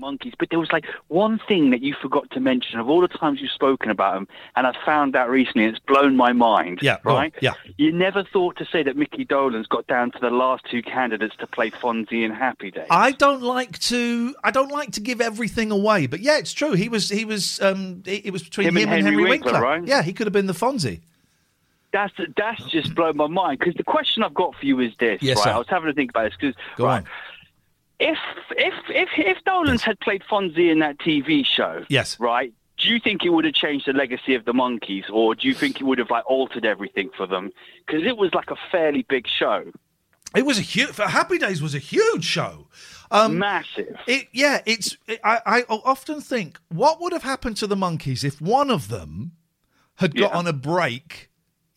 [0.00, 0.34] Monkees.
[0.38, 3.40] But there was like one thing that you forgot to mention of all the times
[3.40, 5.64] you've spoken about them, and I found out recently.
[5.64, 6.80] and It's blown my mind.
[6.82, 7.34] Yeah, right.
[7.40, 7.52] Yeah.
[7.76, 11.36] You never thought to say that Micky Dolenz got down to the last two candidates
[11.38, 12.86] to play Fonzie and Happy Days.
[12.90, 14.34] I don't like to.
[14.42, 16.72] I don't like to give everything away, but yeah, it's true.
[16.72, 17.08] He was.
[17.08, 17.60] He was.
[17.60, 18.02] Um.
[18.06, 19.52] It, it was between him, Him and Henry, Henry Winkler.
[19.52, 19.84] Winkler, right?
[19.86, 21.00] Yeah, he could have been the Fonzie.
[21.92, 25.20] That's that's just blown my mind because the question I've got for you is this.
[25.22, 25.44] Yes, right?
[25.44, 25.50] sir.
[25.50, 27.06] I was having to think about this because Go right, on.
[28.00, 28.18] If
[28.56, 32.18] if if if Dolenz had played Fonzie in that TV show, Yes.
[32.18, 32.52] right.
[32.78, 35.52] Do you think it would have changed the legacy of the Monkees, or do you
[35.54, 37.50] think it would have like altered everything for them?
[37.86, 39.70] Because it was like a fairly big show,
[40.34, 40.96] It was a huge.
[40.96, 42.68] Happy Days was a huge show.
[43.10, 43.96] Um, massive.
[44.06, 44.96] It, yeah, it's.
[45.06, 48.88] It, I, I often think, what would have happened to the Monkees if one of
[48.88, 49.32] them
[49.96, 50.38] had got Yeah.
[50.38, 51.29] on a break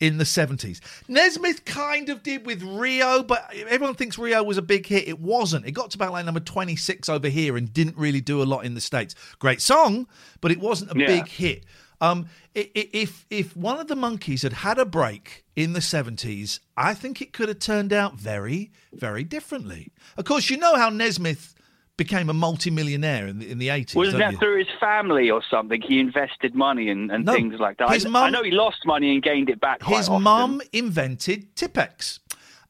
[0.04, 0.82] in the seventies?
[1.08, 5.08] Nesmith kind of did with Rio, but everyone thinks Rio was a big hit.
[5.08, 5.66] It wasn't.
[5.66, 8.46] It got to about like number twenty six over here and didn't really do a
[8.46, 9.16] lot in the states.
[9.40, 10.08] Great song,
[10.42, 11.08] but it wasn't a Yeah.
[11.08, 11.64] big hit.
[12.02, 16.94] Um, if if one of the Monkees had had a break in the seventies, I
[16.94, 19.92] think it could have turned out very very differently.
[20.18, 21.53] Of course, you know how Nesmith
[21.98, 23.96] became a multi-millionaire in the in the eighties.
[23.96, 25.82] Wasn't that through his family or something?
[25.82, 27.34] He invested money and, and No.
[27.34, 27.90] things like that.
[27.92, 29.84] His I, mum- I know he lost money and gained it back.
[29.84, 32.20] His mum invented Tippex.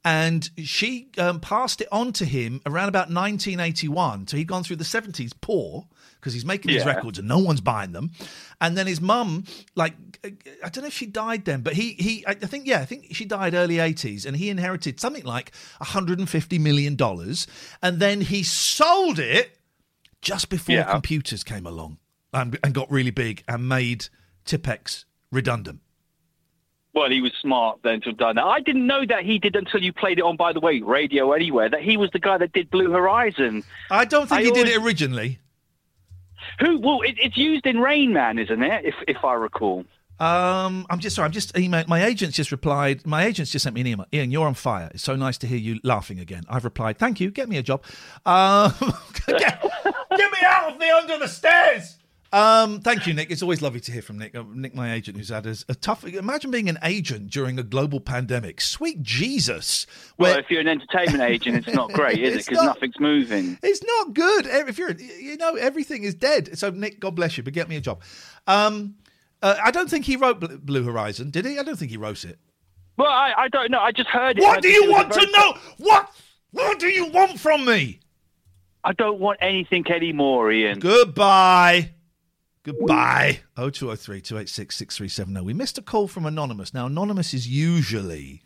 [0.05, 4.27] And she um, passed it on to him around about 1981.
[4.27, 5.87] So he'd gone through the 70s poor
[6.23, 8.11] because he's making these records and no one's buying them.
[8.61, 9.43] And then his mum,
[9.75, 12.85] like, I don't know if she died then, but he, he, I think, yeah, I
[12.85, 17.45] think she died early 80s and he inherited something like 150 million dollars.
[17.81, 19.57] And then he sold it
[20.21, 20.89] just before Yeah.
[20.89, 21.97] computers came along
[22.31, 24.07] and, and got really big and made
[24.45, 25.81] Tippex redundant.
[26.93, 28.45] Well, he was smart then to have done that.
[28.45, 31.31] I didn't know that he did until you played it on, by the way, Radio
[31.31, 33.63] Anywhere, that he was the guy that did Blue Horizon.
[33.89, 35.39] I don't think I he did it originally.
[36.59, 36.79] Who?
[36.79, 38.85] Well, it, it's used in Rain Man, isn't it?
[38.85, 39.85] If if I recall.
[40.19, 41.25] Um, I'm just sorry.
[41.25, 41.83] I'm just email.
[41.87, 43.05] My agent's just replied.
[43.05, 44.05] My agent's just sent me an email.
[44.13, 44.89] Ian, you're on fire.
[44.93, 46.43] It's so nice to hear you laughing again.
[46.47, 46.97] I've replied.
[46.97, 47.31] Thank you.
[47.31, 47.83] Get me a job.
[48.25, 48.73] Um,
[49.27, 51.97] get, get me out of the under the stairs.
[52.33, 53.29] Um, thank you, Nick.
[53.29, 54.35] It's always lovely to hear from Nick.
[54.35, 56.03] Uh, Nick, my agent, who's had a, a tough.
[56.03, 58.59] Imagine being an agent during a global pandemic.
[58.59, 59.85] Sweet Jesus.
[60.17, 62.45] Well, if you're an entertainment agent, it's not great, is it?
[62.47, 62.65] Because not.
[62.75, 63.59] nothing's moving.
[63.61, 64.47] It's not good.
[64.47, 66.57] If you're, you know, everything is dead.
[66.57, 68.01] So Nick, God bless you, but get me a job.
[68.47, 68.95] Um,
[69.43, 71.59] uh, I don't think he wrote Blue Horizon, did he?
[71.59, 72.39] I don't think he wrote it.
[72.97, 73.79] Well, I, I don't know.
[73.79, 74.41] I just heard it.
[74.41, 75.53] What do you it was a want to know?
[75.77, 76.09] What?
[76.49, 77.99] What do you want from me?
[78.83, 80.79] I don't want anything anymore, Ian.
[80.79, 81.91] Goodbye.
[82.63, 83.41] Goodbye.
[83.55, 85.45] 0203 286 6370.
[85.45, 86.73] We missed a call from Anonymous.
[86.73, 88.41] Now, Anonymous is usually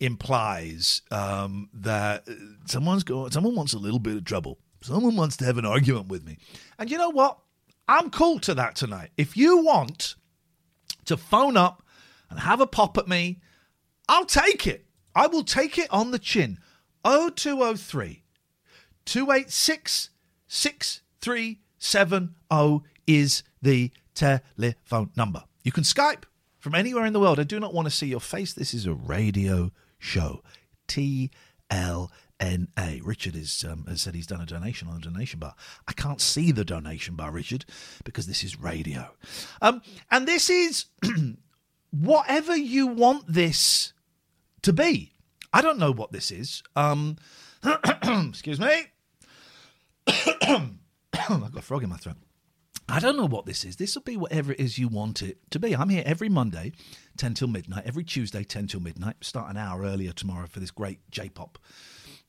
[0.00, 2.32] implies um, that uh,
[2.66, 4.58] someone's go- someone wants a little bit of trouble.
[4.82, 6.38] Someone wants to have an argument with me.
[6.78, 7.38] And you know what?
[7.86, 9.10] I'm cool to that tonight.
[9.16, 10.14] If you want
[11.04, 11.82] to phone up
[12.30, 13.40] and have a pop at me,
[14.08, 14.86] I'll take it.
[15.14, 16.58] I will take it on the chin.
[17.04, 18.22] 0203
[19.04, 20.10] 286
[20.48, 21.60] 6370
[23.06, 25.44] is the telephone number.
[25.62, 26.24] You can Skype
[26.58, 27.38] from anywhere in the world.
[27.38, 28.52] I do not want to see your face.
[28.52, 30.42] This is a radio show.
[30.86, 31.30] T
[31.70, 33.00] L N A.
[33.04, 35.54] Richard is, um, has said he's done a donation on the donation bar.
[35.88, 37.64] I can't see the donation bar, Richard,
[38.04, 39.10] because this is radio.
[39.62, 40.86] Um, and this is
[41.90, 43.92] whatever you want this
[44.62, 45.12] to be.
[45.52, 46.62] I don't know what this is.
[46.76, 47.16] Um,
[48.28, 48.86] excuse me.
[51.28, 52.16] I've got a frog in my throat.
[52.88, 53.76] I don't know what this is.
[53.76, 55.74] This will be whatever it is you want it to be.
[55.74, 56.72] I'm here every Monday,
[57.16, 57.84] 10 till midnight.
[57.86, 59.16] Every Tuesday, 10 till midnight.
[59.22, 61.58] Start an hour earlier tomorrow for this great J pop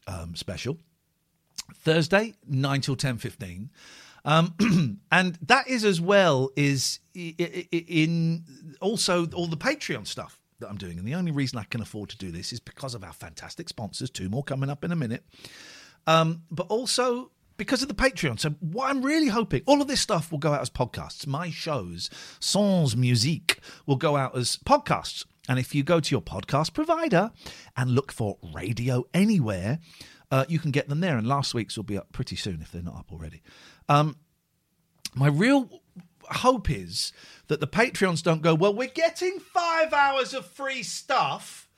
[0.07, 0.77] um, special.
[1.73, 3.69] Thursday, 9 till 10.15.
[4.23, 8.43] Um, and that is as well is in
[8.81, 10.97] also all the Patreon stuff that I'm doing.
[10.97, 13.67] And the only reason I can afford to do this is because of our fantastic
[13.67, 14.09] sponsors.
[14.09, 15.25] Two more coming up in a minute.
[16.07, 18.39] Um, but also because of the Patreon.
[18.39, 21.25] So what I'm really hoping, all of this stuff will go out as podcasts.
[21.27, 25.25] My shows, Sans Musique, will go out as podcasts.
[25.47, 27.31] And if you go to your podcast provider
[27.77, 29.79] and look for Radio Anywhere,
[30.31, 31.17] uh, you can get them there.
[31.17, 33.41] And last week's will be up pretty soon if they're not up already.
[33.87, 34.15] Um,
[35.13, 35.81] my real
[36.29, 37.13] hope is
[37.47, 41.69] that the Patreons don't go, well, we're getting five hours of free stuff,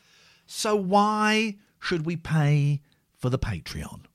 [0.46, 2.82] so why should we pay
[3.18, 4.06] for the Patreon?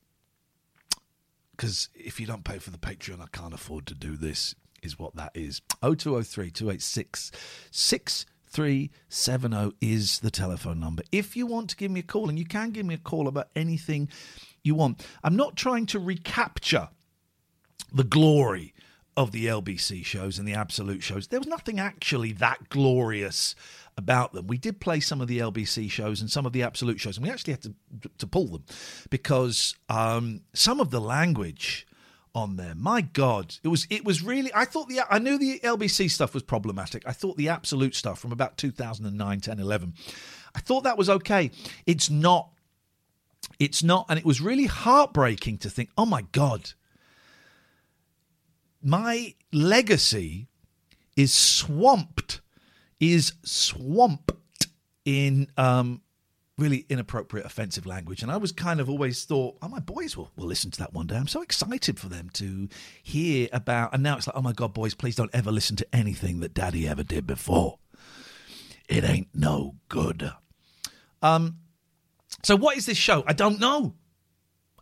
[1.63, 4.99] Because if you don't pay for the Patreon, I can't afford to do this, is
[4.99, 5.63] what that is.
[5.81, 7.31] 0203 286
[7.71, 11.05] 6370 is the telephone number.
[11.13, 13.29] If you want to give me a call, and you can give me a call
[13.29, 14.09] about anything
[14.65, 16.89] you want, I'm not trying to recapture
[17.93, 18.75] the glory
[19.17, 21.29] of the LBC shows and the Absolute shows.
[21.29, 23.55] There was nothing actually that glorious
[23.97, 24.47] about them.
[24.47, 27.27] We did play some of the LBC shows and some of the Absolute shows, and
[27.27, 27.75] we actually had to
[28.19, 28.65] to pull them
[29.11, 31.87] because um, some of the language
[32.35, 34.51] on there, my God, it was it was really.
[34.55, 37.03] I thought the I knew the LBC stuff was problematic.
[37.07, 39.95] I thought the Absolute stuff from about 2009, 10, 11,
[40.55, 41.51] I thought that was okay.
[41.87, 42.49] It's not.
[43.59, 46.71] It's not, and it was really heartbreaking to think, oh my God,
[48.83, 50.49] my legacy
[51.17, 52.41] is swamped,
[53.01, 54.33] is swamped
[55.05, 56.03] in um,
[56.59, 58.23] really inappropriate, offensive language.
[58.23, 60.93] And I was kind of always thought, oh, my boys will, will listen to that
[60.93, 61.17] one day.
[61.17, 62.69] I'm so excited for them to
[63.03, 63.95] hear about.
[63.95, 66.55] And now it's like, oh my God, boys, please don't ever listen to anything that
[66.55, 67.79] daddy ever did before.
[68.89, 70.33] It ain't no good.
[71.23, 71.59] Um,
[72.43, 73.25] so what is this show?
[73.27, 73.95] I don't know.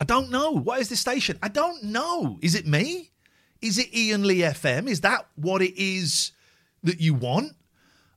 [0.00, 0.52] I don't know.
[0.52, 1.38] What is this station?
[1.42, 2.38] I don't know.
[2.40, 3.10] Is it me?
[3.62, 4.88] Is it Iain Lee FM?
[4.88, 6.32] Is that what it is
[6.82, 7.52] that you want?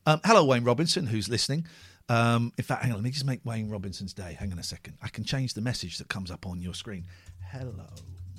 [0.06, 1.66] Um, hello, Wayne Robinson, who's listening.
[2.10, 4.36] Um, in fact, hang on, let me just make Wayne Robinson's day.
[4.38, 4.98] Hang on a second.
[5.02, 7.06] I can change the message that comes up on your screen.
[7.52, 7.88] Hello,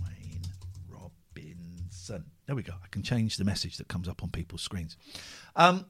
[0.03, 0.43] Wayne
[0.89, 2.25] Robinson.
[2.47, 2.75] There we go.
[2.83, 4.97] I can change the message that comes up on people's screens.
[5.57, 5.87] Um,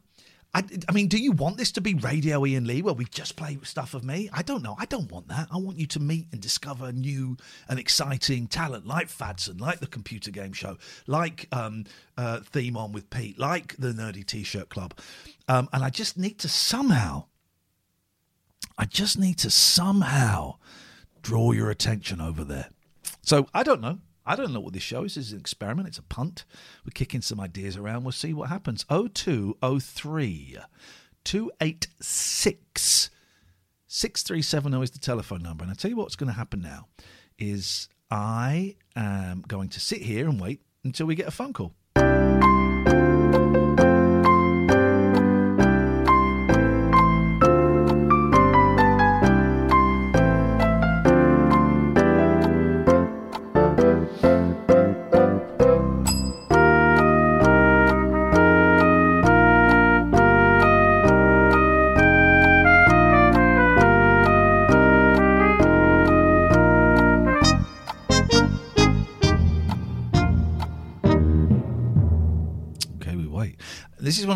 [0.54, 3.34] I, I mean, do you want this to be Radio Iain Lee where we just
[3.34, 4.30] play stuff of me?
[4.32, 4.76] I don't know.
[4.78, 5.48] I don't want that.
[5.50, 7.36] I want you to meet and discover new
[7.68, 11.84] and exciting talent like Fadson, like the Computer Game Show, like um,
[12.16, 14.94] uh, Theme On with Pete, like the Nerdy T shirt Club.
[15.48, 17.24] Um, and I just need to somehow,
[18.78, 20.58] I just need to somehow
[21.20, 22.68] draw your attention over there.
[23.22, 23.98] So I don't know.
[24.26, 25.16] I don't know what this show is.
[25.16, 25.88] Is an experiment.
[25.88, 26.44] It's a punt.
[26.84, 28.04] We're kicking some ideas around.
[28.04, 28.84] We'll see what happens.
[28.88, 30.58] 0203
[31.24, 33.10] 286
[33.86, 35.62] 6370 is the telephone number.
[35.62, 36.88] And I tell you what's going to happen now
[37.38, 41.74] is I am going to sit here and wait until we get a phone call.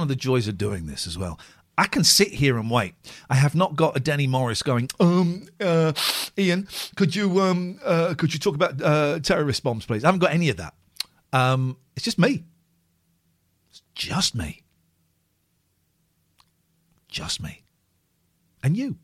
[0.09, 1.39] The joys of doing this as well.
[1.79, 2.95] I can sit here and wait.
[3.31, 4.89] I have not got a Denny Morris going.
[4.99, 5.93] Um, uh,
[6.37, 10.03] Iain, could you um, uh, could you talk about uh, terrorist bombs, please?
[10.03, 10.75] I haven't got any of that.
[11.33, 12.45] Um, it's just me.
[13.71, 14.65] It's just me.
[17.07, 17.63] Just me.
[18.65, 18.99] And you.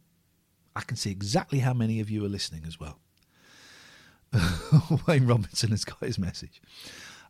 [0.75, 2.99] I can see exactly how many of you are listening as well.
[5.07, 6.61] Wayne Robinson has got his message.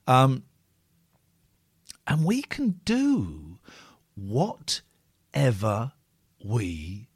[0.06, 0.44] Um,
[2.06, 3.53] and we can do
[4.14, 5.92] whatever
[6.44, 7.08] we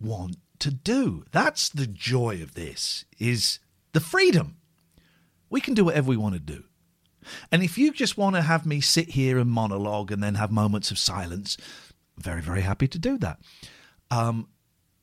[0.00, 1.24] want to do.
[1.32, 3.58] That's the joy of this is
[3.92, 4.56] the freedom.
[5.50, 6.64] We can do whatever we want to do.
[7.50, 10.50] And if you just want to have me sit here and monologue and then have
[10.50, 11.56] moments of silence,
[12.16, 13.40] very, very happy to do that.
[14.10, 14.48] Um,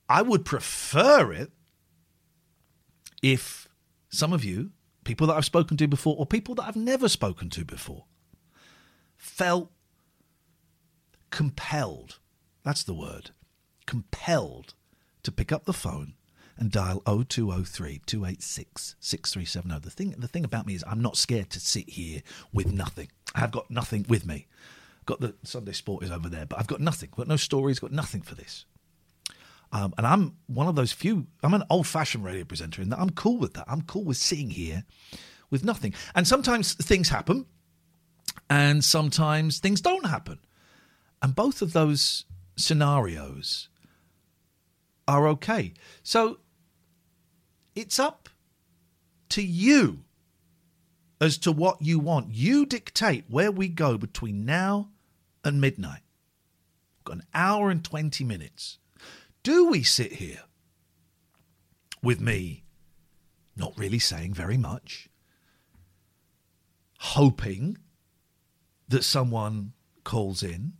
[0.07, 1.51] I would prefer it
[3.21, 3.67] if
[4.09, 4.71] some of you,
[5.03, 8.05] people that I've spoken to before or people that I've never spoken to before,
[9.17, 9.71] felt
[11.33, 12.19] compelled
[12.63, 13.31] that's the word
[13.85, 14.75] compelled
[15.23, 16.13] to pick up the phone
[16.57, 19.79] and dial 0203 286 6370.
[19.83, 22.21] The thing, the thing about me is I'm not scared to sit here
[22.53, 23.09] with nothing.
[23.33, 24.47] I've got nothing with me.
[25.05, 27.09] Got the Sunday Sport is over there, but I've got nothing.
[27.15, 28.65] Got no stories, got nothing for this.
[29.71, 32.99] Um, and I'm one of those few, I'm an old fashioned radio presenter in that
[32.99, 33.65] I'm cool with that.
[33.67, 34.83] I'm cool with sitting here
[35.49, 35.95] with nothing.
[36.13, 37.47] And sometimes things happen
[38.49, 40.37] and sometimes things don't happen.
[41.23, 42.25] And both of those
[42.57, 43.69] scenarios
[45.07, 45.73] are okay.
[46.03, 46.39] So
[47.75, 48.27] it's up
[49.29, 50.03] to you
[51.21, 52.33] as to what you want.
[52.33, 54.89] You dictate where we go between now
[55.45, 56.01] and midnight.
[56.97, 58.77] We've got an hour and 20 minutes.
[59.43, 60.41] Do we sit here
[62.01, 62.65] with me
[63.55, 65.07] not really saying very much,
[66.99, 67.77] hoping
[68.89, 69.71] that someone
[70.03, 70.73] calls in?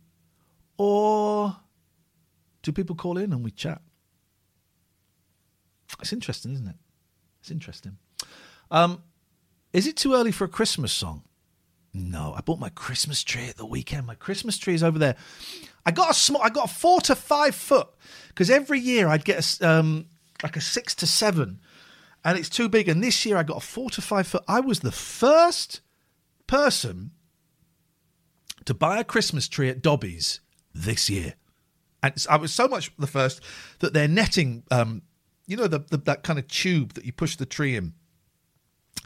[0.76, 1.56] Or
[2.62, 3.80] do people call in and we chat?
[6.00, 6.76] It's interesting, isn't it?
[7.40, 7.98] It's interesting.
[8.70, 9.02] Um,
[9.72, 11.22] is it too early for a Christmas song?
[11.92, 14.06] No, I bought my Christmas tree at the weekend.
[14.06, 15.16] My Christmas tree is over there.
[15.86, 17.88] I got a small, I got a four to five foot
[18.28, 20.06] because every year I'd get a, um,
[20.42, 21.60] like a six to seven,
[22.24, 22.88] and it's too big.
[22.88, 24.42] And this year I got a four to five foot.
[24.48, 25.82] I was the first
[26.46, 27.12] person
[28.64, 30.40] to buy a Christmas tree at Dobbies
[30.74, 31.34] this year.
[32.02, 33.40] And I was so much the first
[33.78, 35.02] that their netting, um,
[35.46, 37.94] you know, the, the, that kind of tube that you push the tree in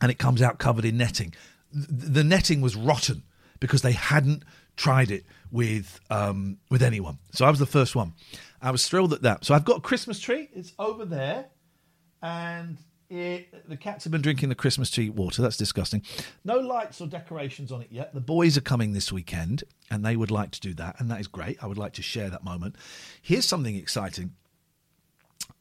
[0.00, 1.34] and it comes out covered in netting.
[1.72, 3.22] The, netting was rotten
[3.60, 4.42] because they hadn't
[4.76, 7.18] tried it with um, with anyone.
[7.32, 8.14] So I was the first one.
[8.62, 9.44] I was thrilled at that.
[9.44, 10.48] So I've got a Christmas tree.
[10.52, 11.46] It's over there,
[12.22, 12.78] and
[13.10, 15.40] it, the cats have been drinking the Christmas tree water.
[15.40, 16.02] That's disgusting.
[16.44, 18.12] No lights or decorations on it yet.
[18.12, 21.20] The boys are coming this weekend, and they would like to do that, and that
[21.20, 21.62] is great.
[21.62, 22.76] I would like to share that moment.
[23.22, 24.34] Here's something exciting.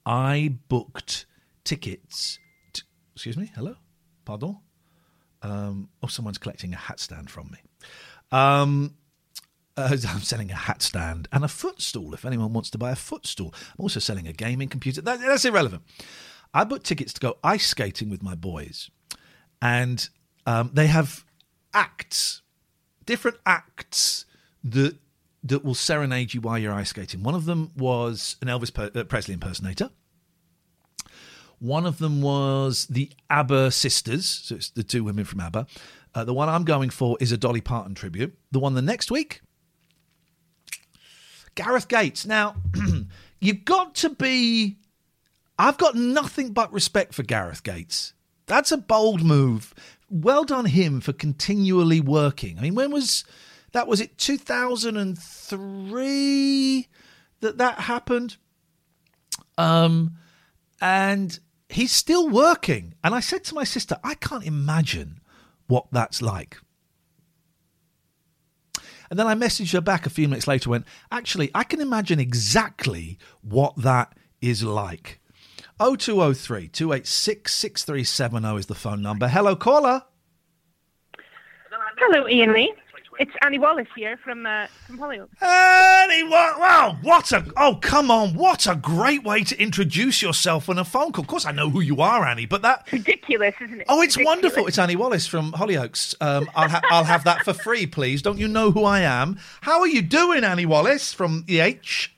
[0.06, 1.26] I booked
[1.64, 2.40] tickets.
[2.74, 2.84] To,
[3.14, 3.52] excuse me.
[3.56, 3.76] Hello.
[4.26, 4.58] Pardon.
[5.42, 7.60] Um, oh, someone's collecting a hat stand from me.
[8.32, 8.96] Um,
[9.78, 12.14] uh, I'm selling a hat stand and a footstool.
[12.14, 15.02] If anyone wants to buy a footstool, I'm also selling a gaming computer.
[15.02, 15.84] That, that's irrelevant.
[16.54, 18.90] I booked tickets to go ice skating with my boys,
[19.62, 20.08] and
[20.46, 21.26] um, they have
[21.74, 22.42] acts,
[23.06, 24.26] different acts
[24.64, 24.98] that
[25.44, 27.24] that will serenade you while you're ice skating.
[27.24, 29.90] One of them was an Elvis uh, Presley impersonator.
[31.60, 35.68] One of them was the ABBA sisters, so it's the two women from ABBA.
[36.14, 38.38] Uh, the one I'm going for is a Dolly Parton tribute.
[38.52, 39.42] The one the next week,
[41.56, 42.26] Gareth Gates.
[42.26, 42.56] Now,
[43.40, 44.78] you've got to be
[45.60, 48.14] I've got nothing but respect for Gareth Gates.
[48.46, 49.74] That's a bold move.
[50.10, 52.58] Well done him for continually working.
[52.58, 53.26] I mean, when was
[53.74, 53.88] that?
[53.88, 56.88] Was it 2003
[57.42, 58.38] that that happened?
[59.58, 60.18] Um,
[60.80, 61.38] and
[61.70, 62.94] he's still working.
[63.04, 65.20] And I said to my sister, I can't imagine
[65.68, 66.58] what that's like.
[69.10, 72.20] And then I messaged her back a few minutes later, went, actually, I can imagine
[72.20, 75.22] exactly what that is like.
[75.80, 79.28] 0203 286 6370 is the phone number.
[79.28, 80.04] Hello, caller.
[82.00, 82.74] Hello, Iain Lee.
[83.20, 85.42] It's Annie Wallace here from uh, from Hollyoaks.
[85.42, 86.60] Annie, what?
[86.60, 88.36] Wow, what a oh come on!
[88.36, 91.24] What a great way to introduce yourself on a phone call.
[91.24, 93.88] Of course, I know who you are, Annie, but that ridiculous, isn't it?
[93.90, 94.26] Oh, it's Ridiculous.
[94.36, 94.68] wonderful.
[94.68, 96.14] It's Annie Wallace from Hollyoaks.
[96.22, 98.22] Um, I'll ha- I'll have that for free, please.
[98.22, 99.40] Don't you know who I am?
[99.62, 102.14] How are you doing, Annie Wallace from the H?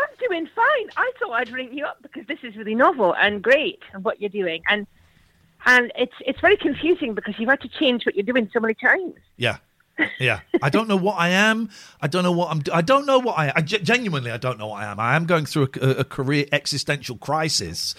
[0.00, 0.88] I'm doing fine.
[0.96, 4.20] I thought I'd ring you up because this is really novel and great and what
[4.20, 4.86] you're doing, and
[5.66, 8.74] and it's it's very confusing because you've had to change what you're doing so many
[8.74, 9.14] times.
[9.36, 9.58] Yeah.
[10.18, 11.68] Yeah, I don't know what I am.
[12.00, 12.62] I don't know what I'm.
[12.72, 13.52] I don't know what I.
[13.54, 14.98] I genuinely, I don't know what I am.
[14.98, 17.94] I am going through a, a career existential crisis.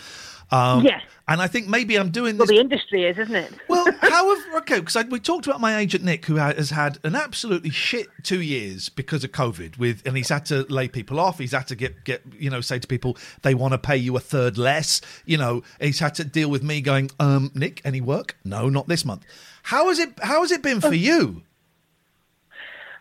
[0.52, 1.02] Um, Yes.
[1.30, 2.56] and I think maybe I'm doing Well, this.
[2.56, 3.54] the industry is, isn't it?
[3.70, 7.16] Well, how however, okay, because we talked about my agent Nick, who has had an
[7.16, 9.78] absolutely shit two years because of COVID.
[9.78, 11.40] With and he's had to lay people off.
[11.40, 14.16] He's had to get get you know say to people they want to pay you
[14.18, 15.00] a third less.
[15.26, 18.36] You know, he's had to deal with me going, um, Nick, any work?
[18.44, 19.24] No, not this month.
[19.64, 21.44] How has it How has it been for you?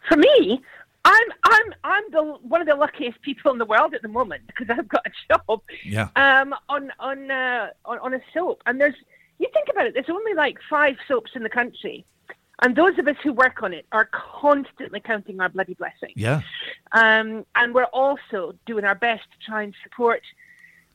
[0.08, 0.62] For me,
[1.04, 4.42] I'm I'm I'm the one of the luckiest people in the world at the moment
[4.46, 6.08] because I've got a job Yeah.
[6.16, 8.94] um, on on, uh, on on a soap, and there's
[9.38, 9.94] you think about it.
[9.94, 12.04] There's only like five soaps in the country,
[12.62, 16.12] and those of us who work on it are constantly counting our bloody blessings.
[16.16, 16.42] Yeah.
[16.92, 20.22] Um, and we're also doing our best to try and support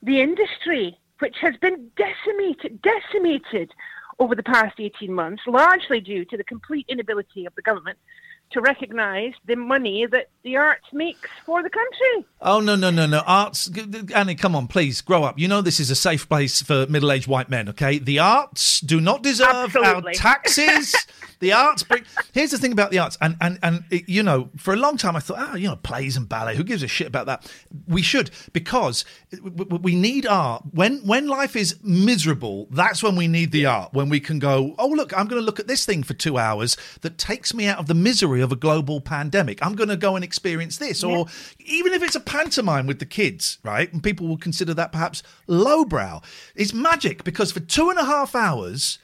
[0.04, 3.72] the industry, which has been decimated, decimated
[4.20, 7.98] over the past 18 months, largely due to the complete inability of the government
[8.56, 12.26] to recognise the money that the arts makes for the country.
[12.42, 13.22] Oh no no no no.
[13.28, 13.70] Arts
[14.14, 15.38] Annie come on please grow up.
[15.38, 18.00] You know this is a safe place for middle-aged white men okay?
[18.00, 20.14] The arts do not deserve our Absolutely.
[20.16, 20.96] taxes.
[21.40, 24.50] The arts bring here's the thing about the arts and and and it, you know
[24.56, 26.88] for a long time I thought oh you know plays and ballet who gives a
[26.88, 27.52] shit about that?
[27.88, 29.04] We should because
[29.82, 30.64] we need art.
[30.72, 34.76] When when life is miserable that's when we need the art when we can go
[34.80, 37.68] oh look I'm going to look at this thing for 2 hours that takes me
[37.68, 41.04] out of the misery of a global pandemic I'm going to go and experience this
[41.04, 41.26] or
[41.60, 43.92] even if it's a pantomime with the kids, right?
[43.92, 46.22] And people will consider that perhaps lowbrow.
[46.56, 49.00] It's magic because for two and a half hours,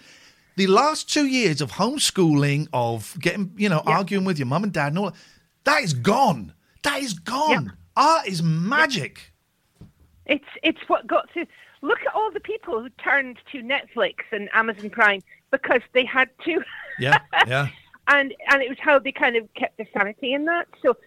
[0.56, 4.72] the last two years of homeschooling, of getting, you know, arguing with your mum and
[4.72, 5.16] dad and all that,
[5.64, 6.54] that is gone.
[6.84, 7.74] That is gone.
[7.96, 9.34] Art is magic.
[10.26, 11.46] It's it's what got to
[11.82, 15.22] look at all the people who turned to Netflix and Amazon Prime
[15.52, 16.62] because they had to.
[17.00, 17.68] Yeah, yeah.
[18.08, 20.68] and and it was how they kind of kept their sanity in that.
[20.82, 20.98] So,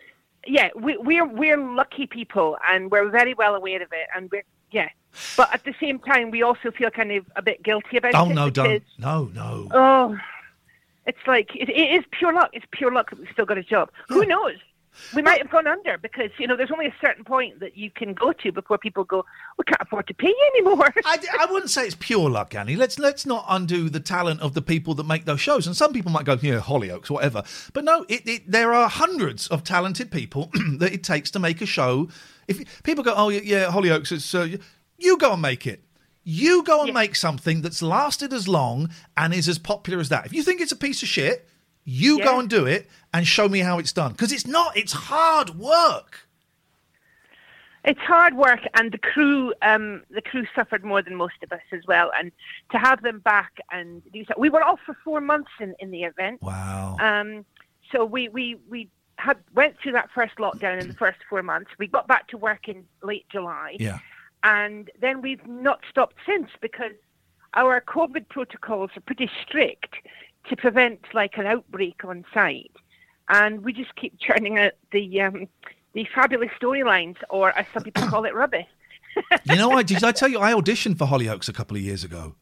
[0.47, 4.45] yeah, we, we're we're lucky people, and we're very well aware of it, and we're
[4.70, 4.88] yeah.
[5.36, 8.26] But at the same time, we also feel kind of a bit guilty about Oh
[8.26, 8.30] it.
[8.30, 8.84] Oh no, because, don't.
[8.99, 9.68] No, no.
[9.72, 10.18] Oh,
[11.07, 12.51] it's like it, it is pure luck.
[12.53, 13.90] It's pure luck that we've still got a job.
[14.09, 14.57] Who knows?
[15.14, 17.90] We might have gone under because you know there's only a certain point that you
[17.90, 19.24] can go to before people go,
[19.59, 20.92] we can't afford to pay you anymore.
[21.05, 22.76] I, I wouldn't say it's pure luck, Annie.
[22.76, 25.66] Let's let's not undo the talent of the people that make those shows.
[25.66, 27.42] And some people might go, yeah, Hollyoaks, whatever.
[27.72, 31.61] But no, it, it, there are hundreds of talented people that it takes to make
[31.61, 32.09] a show.
[32.49, 34.57] If people go, oh yeah, yeah Hollyoaks, it's uh,
[34.99, 35.82] you go and make it.
[36.26, 40.24] You go and make something that's lasted as long and is as popular as that.
[40.24, 41.47] If you think it's a piece of shit,
[41.85, 44.76] you go and do it and show me how it's done because it's not.
[44.76, 46.26] It's hard work.
[47.85, 51.61] It's hard work, and the crew, um, the crew suffered more than most of us
[51.70, 52.11] as well.
[52.18, 52.32] And
[52.72, 55.91] to have them back and do so, we were off for four months in, in
[55.91, 56.41] the event.
[56.41, 56.97] Wow.
[56.99, 57.45] Um,
[57.93, 61.70] so we we we had went through that first lockdown in the first four months.
[61.78, 63.99] We got back to work in late July, Yeah.
[64.43, 66.93] and then we've not stopped since because
[67.53, 69.95] our COVID protocols are pretty strict
[70.49, 72.72] to prevent like an outbreak on site,
[73.28, 75.49] and we just keep churning out the um,
[75.95, 78.66] the fabulous storylines, or as some people call it, rubbish.
[79.45, 82.05] You know, I did I tell you I auditioned for Hollyoaks a couple of years
[82.05, 82.34] ago.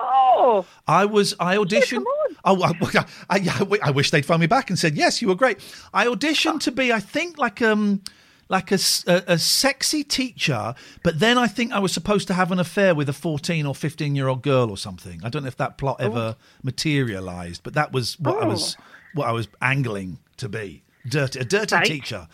[0.00, 2.04] Oh, I was I auditioned.
[2.44, 5.58] Oh, I, I, I wish they'd phoned me back and said yes, you were great.
[5.94, 8.02] I auditioned to be, I think, like um,
[8.48, 12.58] like a a sexy teacher, but then I think I was supposed to have an
[12.58, 15.20] affair with a fourteen or fifteen year old girl or something.
[15.24, 18.76] I don't know if that plot ever materialised, but that was what I was
[19.14, 20.82] what I was angling to be.
[21.08, 21.86] Dirty, a dirty Right.
[21.86, 22.28] teacher.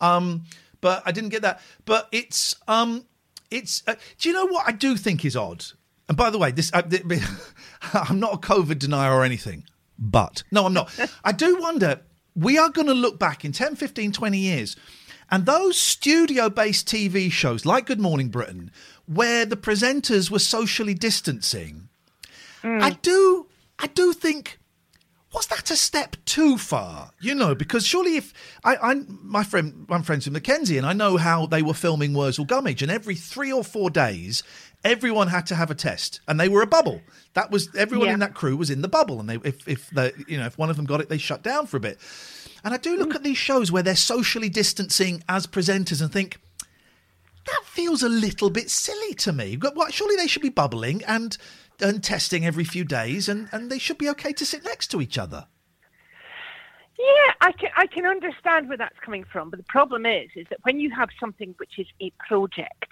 [0.00, 0.44] Um,
[0.80, 1.60] but I didn't get that.
[1.84, 3.04] But it's um,
[3.50, 3.82] it's.
[3.86, 5.64] Uh, do you know what I do think is odd?
[6.08, 6.80] And by the way, this I,
[7.92, 9.64] I'm not a COVID denier or anything,
[9.98, 10.90] but no, I'm not.
[11.24, 12.00] I do wonder.
[12.34, 14.76] We are going to look back in 10, 15, 20 years,
[15.30, 18.70] and those studio-based TV shows like Good Morning Britain,
[19.06, 21.88] where the presenters were socially distancing.
[22.62, 22.82] Mm.
[22.82, 23.46] I do,
[23.78, 24.58] I do think
[25.36, 27.10] was that a step too far?
[27.20, 28.32] You know, because surely if
[28.64, 32.14] I, I my friend, I'm friends with Mackenzie, and I know how they were filming
[32.14, 34.42] Wurzel Gummidge, and every three or four days,
[34.82, 37.02] everyone had to have a test, and they were a bubble.
[37.34, 38.14] That was everyone Yeah.
[38.14, 40.56] in that crew was in the bubble, and they if if the you know if
[40.56, 41.98] one of them got it, they shut down for a bit.
[42.66, 46.40] And I do look at these shows where they're socially distancing as presenters and think
[47.46, 49.56] that feels a little bit silly to me.
[49.90, 51.38] Surely they should be bubbling and
[51.80, 55.00] and testing every few days, and, and they should be okay to sit next to
[55.00, 55.46] each other.
[56.98, 60.48] Yeah, I can I can understand where that's coming from, but the problem is is
[60.50, 62.88] that when you have something which is a project,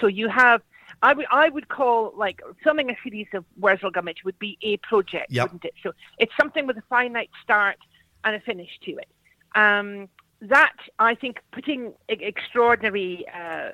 [0.00, 0.62] so you have
[1.00, 4.78] I would I would call like filming a series of Wurzel Gummidge would be a
[4.78, 5.44] project, Yep.
[5.44, 5.74] wouldn't it?
[5.80, 7.78] So it's something with a finite start
[8.24, 9.08] and a finish to it.
[9.54, 10.08] Um,
[10.42, 13.70] that I think putting e- extraordinary uh,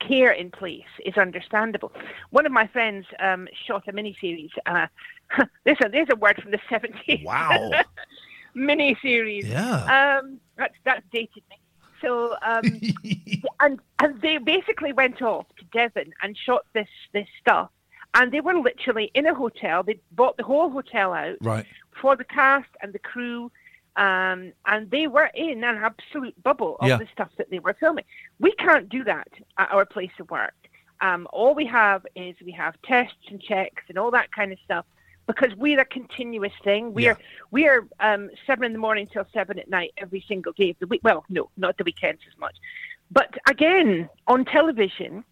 [0.00, 1.92] care in place is understandable.
[2.30, 4.50] One of my friends um, shot a miniseries.
[4.66, 4.86] Uh,
[5.64, 7.24] there's a there's a word from the seventies.
[7.24, 7.70] Wow.
[8.56, 9.46] miniseries.
[9.46, 10.18] Yeah.
[10.22, 11.58] Um, that's that's dated me.
[12.02, 12.64] So um,
[13.60, 17.70] and and they basically went off to Devon and shot this this stuff.
[18.18, 19.82] And they were literally in a hotel.
[19.82, 21.66] They bought the whole hotel out Right.
[22.00, 23.52] for the cast and the crew,
[23.96, 26.96] um, and they were in an absolute bubble of Yeah.
[26.96, 28.04] the stuff that they were filming.
[28.40, 30.54] We can't do that at our place of work.
[31.02, 34.58] Um, all we have is we have tests and checks and all that kind of
[34.60, 34.86] stuff
[35.26, 36.94] because we're a continuous thing.
[36.94, 37.18] We're
[37.50, 40.86] we're um, seven in the morning till seven at night every single day of the
[40.86, 41.02] week.
[41.04, 42.56] Well, no, not the weekends as much.
[43.10, 45.22] But again, on television,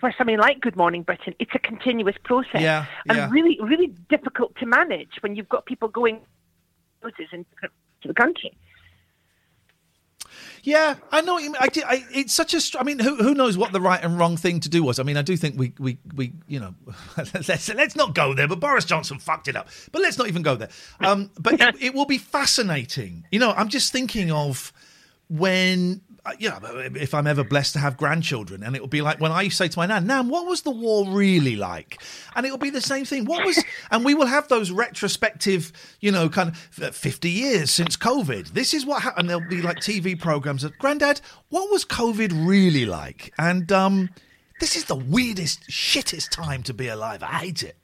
[0.00, 3.30] for something like Good Morning Britain, it's a continuous process Yeah, and yeah.
[3.30, 6.20] really, really difficult to manage when you've got people going
[7.32, 7.72] in different
[8.04, 8.56] the country.
[10.62, 11.34] Yeah, I know.
[11.34, 11.62] What you mean.
[11.62, 12.78] I, I, it's such a.
[12.78, 14.98] I mean, who who knows what the right and wrong thing to do was?
[14.98, 16.74] I mean, I do think we we we you know,
[17.16, 18.48] let's let's not go there.
[18.48, 19.68] But Boris Johnson fucked it up.
[19.92, 20.68] But let's not even go there.
[21.00, 23.24] Um, but it, it will be fascinating.
[23.30, 24.72] You know, I'm just thinking of
[25.28, 26.00] when.
[26.40, 26.58] Know,
[26.94, 29.56] if I'm ever blessed to have grandchildren, and it will be like when I used
[29.58, 32.02] to say to my nan, "Nan, what was the war really like?"
[32.34, 33.24] And it will be the same thing.
[33.24, 37.70] What was, and we will have those retrospective, you know, kind of uh, 50 years
[37.70, 38.48] since COVID.
[38.48, 39.28] This is what happened.
[39.28, 43.32] There'll be like TV programs of, Granddad, what was COVID really like?
[43.38, 44.10] And um,
[44.60, 47.22] this is the weirdest, shittest time to be alive.
[47.22, 47.76] I hate it.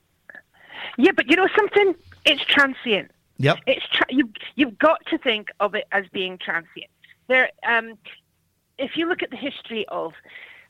[0.99, 1.95] Yeah, but you know something?
[2.25, 3.11] It's transient.
[3.39, 3.59] Yep.
[3.67, 4.31] It's tra- you.
[4.55, 6.91] You've got to think of it as being transient.
[7.29, 7.99] There, um,
[8.79, 10.13] if you look at the history of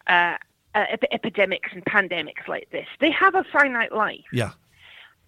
[0.07, 0.37] uh,
[0.75, 4.53] uh, ep- epidemics and pandemics like this, they have a finite life, Yeah.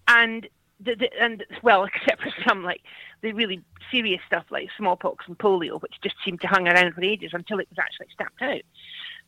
[0.07, 0.47] and
[0.79, 2.81] the, the, and well, except for some like
[3.21, 3.61] the really
[3.91, 7.59] serious stuff like smallpox and polio, which just seemed to hang around for ages until
[7.59, 8.61] it was actually stamped out.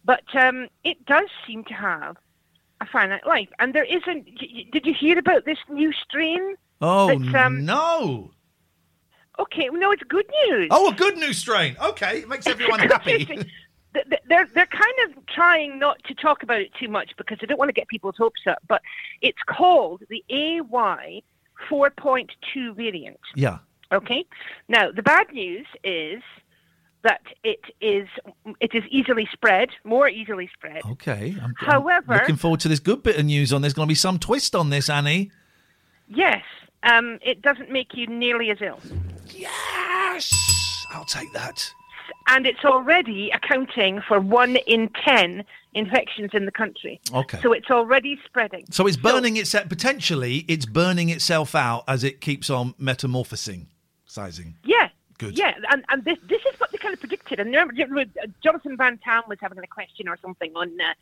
[0.03, 2.17] But um, it does seem to have
[2.81, 4.25] a finite life, and there isn't.
[4.71, 6.55] Did you hear about this new strain?
[6.81, 8.31] Oh, um, no.
[9.39, 10.67] Okay, no, it's good news.
[10.71, 11.75] Oh, a good news strain.
[11.81, 13.25] Okay, it makes everyone happy.
[13.93, 17.37] Th- th- They're they're kind of trying not to talk about it too much because
[17.39, 18.59] they don't want to get people's hopes up.
[18.67, 18.81] But
[19.21, 21.23] it's called the AY
[21.69, 23.19] 4.2 variant.
[23.35, 23.59] yeah.
[23.93, 24.25] Okay.
[24.67, 26.21] Now the bad news is
[27.03, 28.07] that it is
[28.59, 30.81] it is easily spread, more easily spread.
[30.85, 31.35] Okay.
[31.41, 33.61] I'm, I'm However- looking forward to this good bit of news on.
[33.61, 35.31] There's going to be some twist on this, Annie.
[36.09, 36.43] Yes,
[36.83, 38.79] um, it doesn't make you nearly as ill.
[39.29, 41.71] Yes, I'll take that.
[42.29, 46.99] And it's already accounting for one in ten infections in the country.
[47.13, 47.39] Okay.
[47.41, 48.65] So it's already spreading.
[48.71, 49.69] So it's burning itself.
[49.69, 53.67] Potentially, it's burning itself out as it keeps on metamorphosing,
[54.05, 54.55] sizing.
[54.63, 54.89] Yeah.
[55.19, 55.35] Good.
[55.35, 57.39] Yeah, and, and this this is what they kind of predicted.
[57.39, 58.05] And remember,
[58.43, 60.93] Jonathan Van Tam was having a question or something on uh,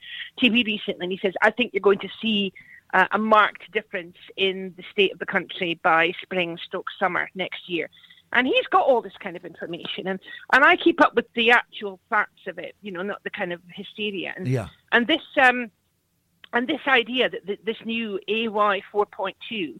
[0.41, 2.53] TV recently, and he says, "I think you're going to see
[2.97, 4.17] uh, a marked difference
[4.47, 7.87] in the state of the country by spring, stroke summer next year."
[8.33, 10.19] And he's got all this kind of information, and,
[10.53, 13.53] and I keep up with the actual facts of it, you know, not the kind
[13.53, 14.33] of hysteria.
[14.35, 14.67] And, Yeah.
[14.91, 15.59] and this um,
[16.53, 19.79] and this idea that th- this new AY 4.2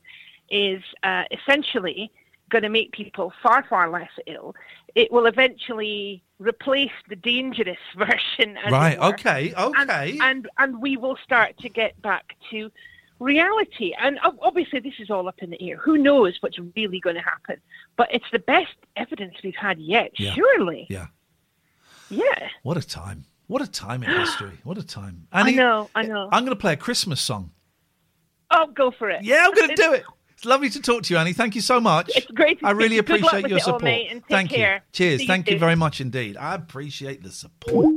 [0.50, 2.12] is uh, essentially
[2.50, 4.56] going to make people far, far less ill.
[4.94, 8.58] It will eventually replace the dangerous version.
[8.70, 9.06] Right, were.
[9.14, 10.18] okay, And- okay.
[10.22, 12.72] And, and we will start to get back to
[13.20, 13.94] reality.
[14.00, 15.78] And obviously, this is all up in the air.
[15.78, 17.58] Who knows what's really going to happen?
[17.98, 20.34] But it's the best evidence we've had yet, Yeah.
[20.34, 20.88] surely.
[20.90, 21.08] Yeah.
[22.10, 22.50] Yeah.
[22.64, 23.26] What a time.
[23.48, 24.58] What a time in history.
[24.64, 25.28] What a time.
[25.32, 26.30] I know, I know.
[26.32, 27.52] I'm going to play a Christmas song.
[28.52, 29.24] Oh, go for it.
[29.24, 30.04] Yeah, I'm going to do it.
[30.38, 31.32] It's lovely to talk to you, Annie.
[31.32, 32.12] Thank you so much.
[32.14, 33.02] It's great to I really to you.
[33.04, 33.84] Good luck appreciate your all, support.
[33.84, 34.76] take Thank care.
[34.76, 34.82] you.
[34.92, 35.22] Cheers.
[35.22, 35.60] See Thank you soon.
[35.62, 36.36] very much indeed.
[36.36, 37.96] I appreciate the support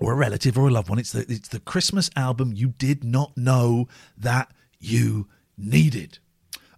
[0.00, 0.98] or a relative or a loved one.
[0.98, 6.18] It's the it's the Christmas album you did not know that you needed.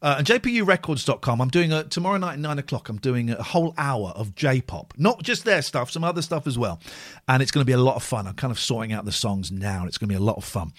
[0.03, 2.89] Uh, and jpurecords.com, I'm doing a tomorrow night at nine o'clock.
[2.89, 6.59] I'm doing a whole hour of J-pop, not just their stuff, some other stuff as
[6.59, 6.81] well,
[7.27, 8.27] and it's going to be a lot of fun.
[8.27, 10.37] I'm kind of sorting out the songs now, and it's going to be a lot
[10.37, 10.73] of fun.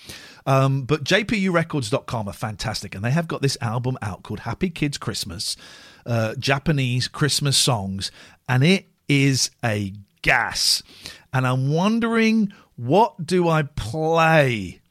[0.46, 4.98] Um, but jpurecords.com are fantastic, and they have got this album out called Happy Kids
[4.98, 5.58] Christmas,
[6.06, 8.12] uh, Japanese Christmas songs,
[8.48, 10.84] and it is a gas.
[11.38, 14.82] And I'm wondering what do I play?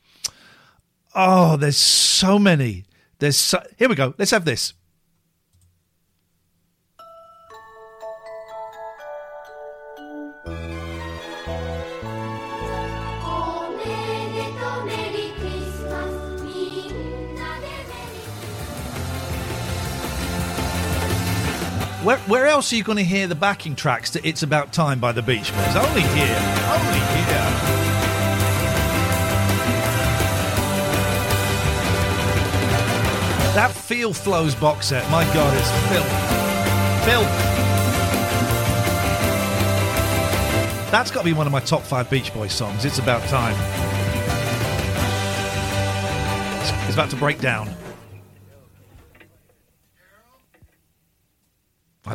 [1.13, 2.85] Oh, there's so many.
[3.19, 4.15] There's so, here we go.
[4.17, 4.73] Let's have this.
[22.07, 25.01] Where, where else are you going to hear the backing tracks to It's About Time
[25.01, 25.75] by the Beach Boys?
[25.75, 26.39] Only here.
[26.71, 27.47] Only here.
[33.57, 36.07] That Feel Flows box set, my God, it's filth.
[37.05, 37.27] Filth.
[40.93, 42.85] That's got to be one of my top five Beach Boys songs.
[42.85, 43.57] It's about time.
[46.87, 47.69] It's about to break down.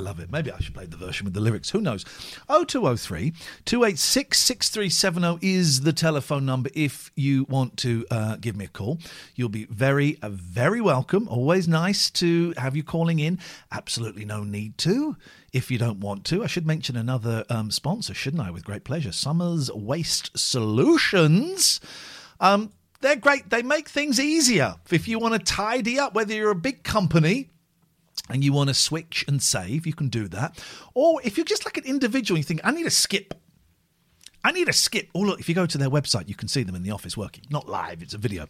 [0.02, 0.32] Love it.
[0.32, 1.70] Maybe I should play the version with the lyrics.
[1.70, 2.04] Who knows?
[2.48, 3.32] 0203
[3.66, 9.00] 286 6370 is the telephone number if you want to uh, give me a call.
[9.36, 11.28] You'll be very, uh, very welcome.
[11.28, 13.40] Always nice to have you calling in.
[13.72, 15.16] Absolutely no need to
[15.54, 16.44] if you don't want to.
[16.44, 18.52] I should mention another um, sponsor, shouldn't I?
[18.52, 19.12] With great pleasure.
[19.12, 21.80] Summers Waste Solutions.
[22.40, 22.72] Um,
[23.02, 23.50] they're great.
[23.50, 24.76] They make things easier.
[24.92, 27.51] If you want to tidy up, whether you're a big company
[28.32, 30.64] and you want to switch and save, you can do that.
[30.94, 33.34] Or if you're just like an individual, you think, I need a skip.
[34.44, 35.10] I need a skip.
[35.14, 37.16] Oh, look, if you go to their website, you can see them in the office
[37.16, 37.44] working.
[37.50, 38.48] Not live, it's a video.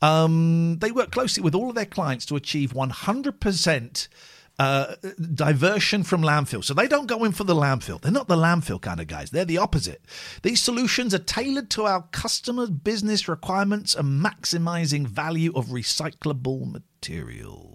[0.00, 4.08] Um, they work closely with all of their clients to achieve 100%
[4.58, 4.94] uh,
[5.34, 6.62] diversion from landfill.
[6.62, 8.00] So they don't go in for the landfill.
[8.00, 9.30] They're not the landfill kind of guys.
[9.30, 10.02] They're the opposite.
[10.42, 17.71] These solutions are tailored to our customers' business requirements and maximizing value of recyclable materials.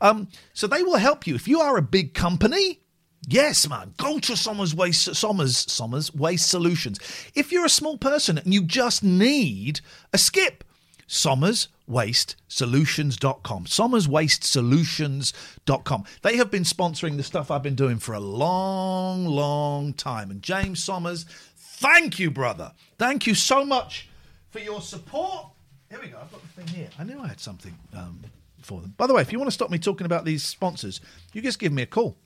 [0.00, 1.34] Um, so they will help you.
[1.34, 2.80] If you are a big company,
[3.28, 3.92] Yes, man.
[3.96, 7.00] Go to Somers Waste Somers Somers Waste Solutions.
[7.34, 9.80] If you're a small person and you just need
[10.12, 10.62] a skip,
[11.08, 13.64] SommersWasteSolutions.com.
[13.64, 16.04] SommersWasteSolutions.com.
[16.22, 20.30] They have been sponsoring the stuff I've been doing for a long, long time.
[20.30, 21.24] And James Sommers,
[21.56, 22.72] thank you, brother.
[22.98, 24.08] Thank you so much
[24.50, 25.48] for your support.
[25.90, 26.18] Here we go.
[26.20, 26.88] I've got the thing here.
[26.98, 28.20] I knew I had something um,
[28.66, 28.94] for them.
[28.96, 31.00] By the way, if you want to stop me talking about these sponsors,
[31.32, 32.16] you just give me a call.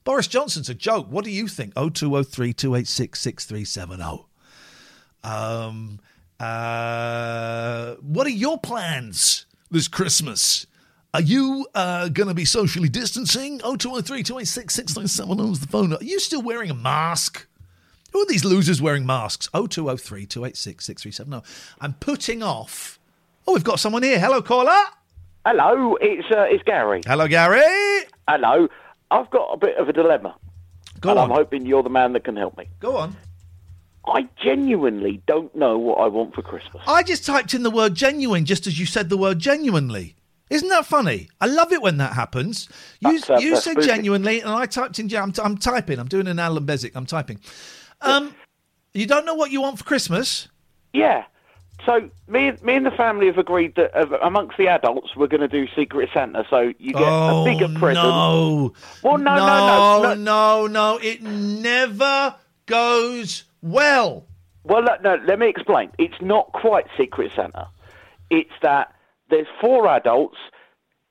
[0.04, 1.08] Boris Johnson's a joke.
[1.10, 1.74] What do you think?
[1.74, 4.26] 0203 286 6370.
[5.22, 6.00] Um,
[6.38, 10.66] uh, what are your plans this Christmas?
[11.12, 13.58] Are you uh, going to be socially distancing?
[13.58, 15.92] 0203 286 6370 is the phone.
[15.92, 17.48] Are you still wearing a mask?
[18.12, 19.48] Who are these losers wearing masks?
[19.48, 21.44] 0203 286 6370.
[21.80, 23.00] I'm putting off.
[23.48, 24.20] Oh, we've got someone here.
[24.20, 24.70] Hello, caller.
[25.44, 27.00] Hello, it's uh, it's Gary.
[27.04, 28.06] Hello, Gary.
[28.28, 28.68] Hello.
[29.10, 30.36] I've got a bit of a dilemma.
[31.00, 31.30] Go and on.
[31.30, 32.68] I'm hoping you're the man that can help me.
[32.78, 33.16] Go on.
[34.06, 36.84] I genuinely don't know what I want for Christmas.
[36.86, 40.14] I just typed in the word genuine just as you said the word genuinely.
[40.50, 41.28] Isn't that funny?
[41.40, 42.68] I love it when that happens.
[43.00, 43.86] You, uh, you said spooky.
[43.86, 45.14] genuinely, and I typed in.
[45.14, 45.98] I'm, I'm typing.
[45.98, 46.92] I'm doing an Alan Bezic.
[46.96, 47.38] I'm typing.
[48.00, 48.34] Um,
[48.92, 50.48] You don't know what you want for Christmas?
[50.92, 51.24] Yeah.
[51.86, 55.40] So me, me and the family have agreed that uh, amongst the adults we're going
[55.40, 56.44] to do Secret Santa.
[56.50, 58.06] So you get oh, a bigger present.
[58.06, 58.72] No.
[59.02, 60.98] Well, no, no, no, no, no, no.
[61.00, 62.34] It never
[62.66, 64.26] goes well.
[64.64, 65.90] Well, no, no, let me explain.
[65.98, 67.68] It's not quite Secret Santa.
[68.28, 68.94] It's that
[69.30, 70.36] there's four adults.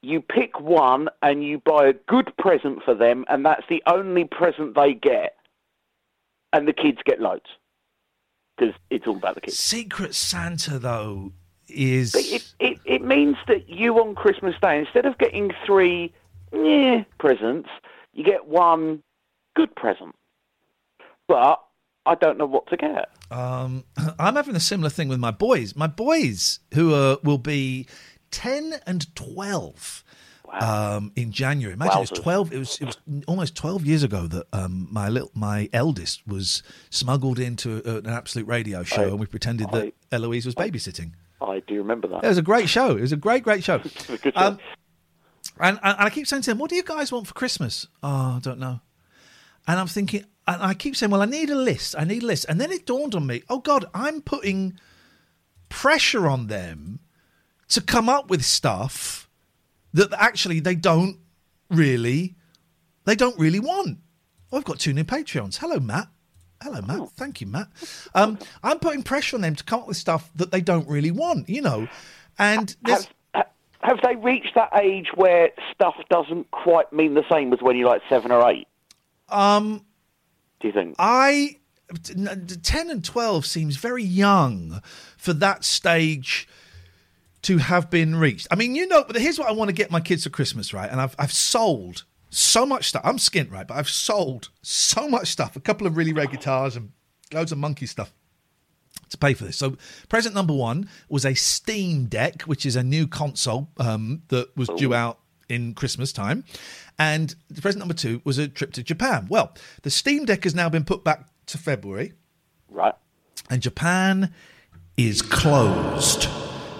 [0.01, 4.26] You pick one and you buy a good present for them, and that's the only
[4.26, 5.36] present they get.
[6.51, 7.45] And the kids get loads
[8.57, 9.57] because it's all about the kids.
[9.57, 11.32] Secret Santa, though,
[11.67, 12.13] is.
[12.13, 16.13] But it, it, it means that you on Christmas Day, instead of getting three
[16.51, 17.70] yeah, presents,
[18.13, 19.03] you get one
[19.55, 20.15] good present.
[21.28, 21.61] But
[22.10, 23.10] I don't know what to get.
[23.32, 23.84] Um,
[24.20, 25.76] I'm having a similar thing with my boys.
[25.76, 27.88] My boys, who are, will be
[28.32, 30.03] 10 and 12
[30.60, 31.74] um, in January.
[31.74, 32.24] Imagine it's Wowzers.
[32.24, 32.53] 12.
[32.53, 32.97] It was it was
[33.28, 38.07] almost 12 years ago that um, my little my eldest was smuggled into a, an
[38.07, 41.12] absolute radio show, I- and we pretended that Eloise was babysitting.
[41.41, 42.24] I do remember that.
[42.24, 42.97] It was a great show.
[42.97, 43.80] It was a great, great show.
[43.84, 44.18] Show.
[44.36, 44.60] Um,
[45.62, 48.36] and, and I keep saying to them, "What do you guys want for Christmas?" Oh,
[48.38, 48.82] I don't know.
[49.68, 51.95] And I'm thinking, and I keep saying, "Well, I need a list.
[51.97, 54.80] I need a list." And then it dawned on me, "Oh God, I'm putting
[55.70, 57.00] pressure on them
[57.70, 59.30] to come up with stuff
[59.93, 61.20] that actually they don't
[61.70, 62.36] really,
[63.06, 64.00] they don't really want."
[64.52, 65.58] Oh, I've got two new Patreons.
[65.58, 66.08] Hello, Matt.
[66.62, 67.12] Hello, Matt.
[67.12, 67.68] Thank you, Matt.
[68.16, 71.12] Um, I'm putting pressure on them to come up with stuff that they don't really
[71.12, 71.88] want, you know.
[72.38, 73.08] And there's,
[73.82, 77.88] Have they reached that age where stuff doesn't quite mean the same as when you're
[77.88, 78.68] like seven or eight?
[79.30, 79.86] Um,
[80.60, 80.95] do you think?
[80.99, 81.57] I
[82.64, 84.82] ten and twelve seems very young
[85.18, 86.47] for that stage
[87.43, 88.47] to have been reached.
[88.51, 90.74] I mean, you know, but here's what I want to get my kids for Christmas,
[90.74, 90.89] right?
[90.89, 93.01] And I've I've sold so much stuff.
[93.03, 93.68] I'm skint, right?
[93.68, 95.55] But I've sold so much stuff.
[95.55, 96.91] A couple of really rare guitars and
[97.34, 98.12] loads of monkey stuff
[99.10, 99.57] to pay for this.
[99.57, 104.55] So, present number one was a Steam Deck, which is a new console um, that
[104.55, 106.43] was due out in Christmas time.
[107.00, 109.28] And the present number two was a trip to Japan.
[109.30, 112.14] Well, the Steam Deck has now been put back to February.
[112.70, 112.93] Right.
[113.50, 114.34] And Japan
[114.97, 116.28] is closed.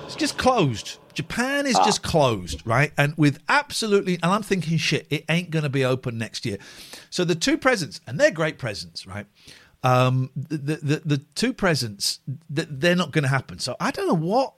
[0.06, 0.98] It's just closed.
[1.14, 1.86] Japan is Ah.
[1.86, 2.92] just closed, right?
[2.98, 6.58] And with absolutely, and I'm thinking, shit, it ain't going to be open next year.
[7.10, 9.26] So the two presents, and they're great presents, right?
[9.84, 12.20] Um, the, the, the, two presents,
[12.54, 13.60] th- they're not going to happen.
[13.60, 14.54] So I don't know what.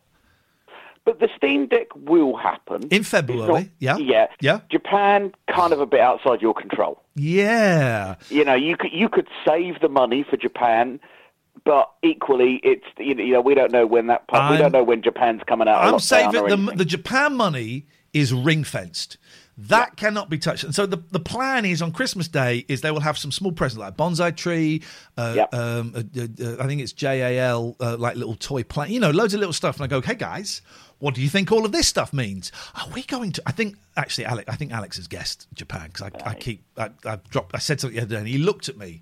[1.04, 3.98] But the Steam Deck will happen In February, yeah?
[3.98, 4.60] Yeah, Yeah.
[4.70, 7.02] Japan kind of a bit outside your control.
[7.16, 8.16] Yeah.
[8.30, 11.00] You know, you could you could save the money for Japan,
[11.66, 14.72] but equally, it's you know, you know we don't know when that we I'm- don't
[14.74, 15.84] know when Japan's coming out.
[15.84, 19.18] I'm saving the, the Japan money is ring fenced.
[19.58, 20.64] That cannot be touched.
[20.64, 23.52] And so the, the plan is on Christmas Day is they will have some small
[23.52, 24.82] presents like a bonsai tree.
[25.18, 28.92] Uh, um, uh, uh, uh, I think it's JAL uh, like little toy plane.
[28.92, 29.76] You know, loads of little stuff.
[29.76, 30.62] And I go, hey guys,
[31.02, 32.52] what do you think all of this stuff means?
[32.76, 33.44] Are we going to?
[33.46, 34.48] I think actually, Alex.
[34.48, 36.64] I think Alex has guessed Japan because I, I keep.
[36.78, 37.56] I, I dropped.
[37.56, 39.02] I said something the other day, and he looked at me.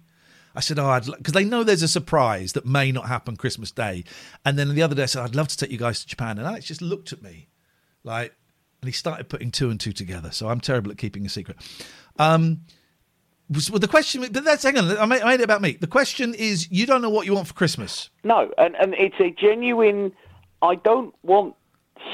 [0.55, 3.69] I said, "Oh, I'd because they know there's a surprise that may not happen Christmas
[3.69, 4.05] Day."
[4.45, 6.37] And then the other day, I said, "I'd love to take you guys to Japan,"
[6.37, 7.49] and Alex just looked at me,
[8.03, 8.33] like,
[8.81, 10.31] and he started putting two and two together.
[10.31, 11.57] So I'm terrible at keeping a secret.
[12.17, 12.61] Um,
[13.49, 15.73] well, the question, but that's hang on, I made, I made it about me.
[15.73, 18.09] The question is, you don't know what you want for Christmas.
[18.23, 20.13] No, and and it's a genuine.
[20.61, 21.55] I don't want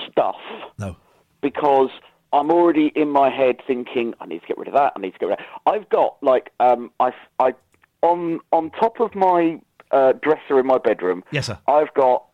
[0.09, 0.35] stuff.
[0.77, 0.95] No.
[1.41, 1.89] Because
[2.33, 4.93] I'm already in my head thinking I need to get rid of that.
[4.95, 5.45] I need to get rid of.
[5.65, 5.71] that.
[5.71, 7.53] I've got like um I I
[8.01, 9.59] on on top of my
[9.91, 11.23] uh, dresser in my bedroom.
[11.31, 11.57] Yes, sir.
[11.67, 12.25] I've got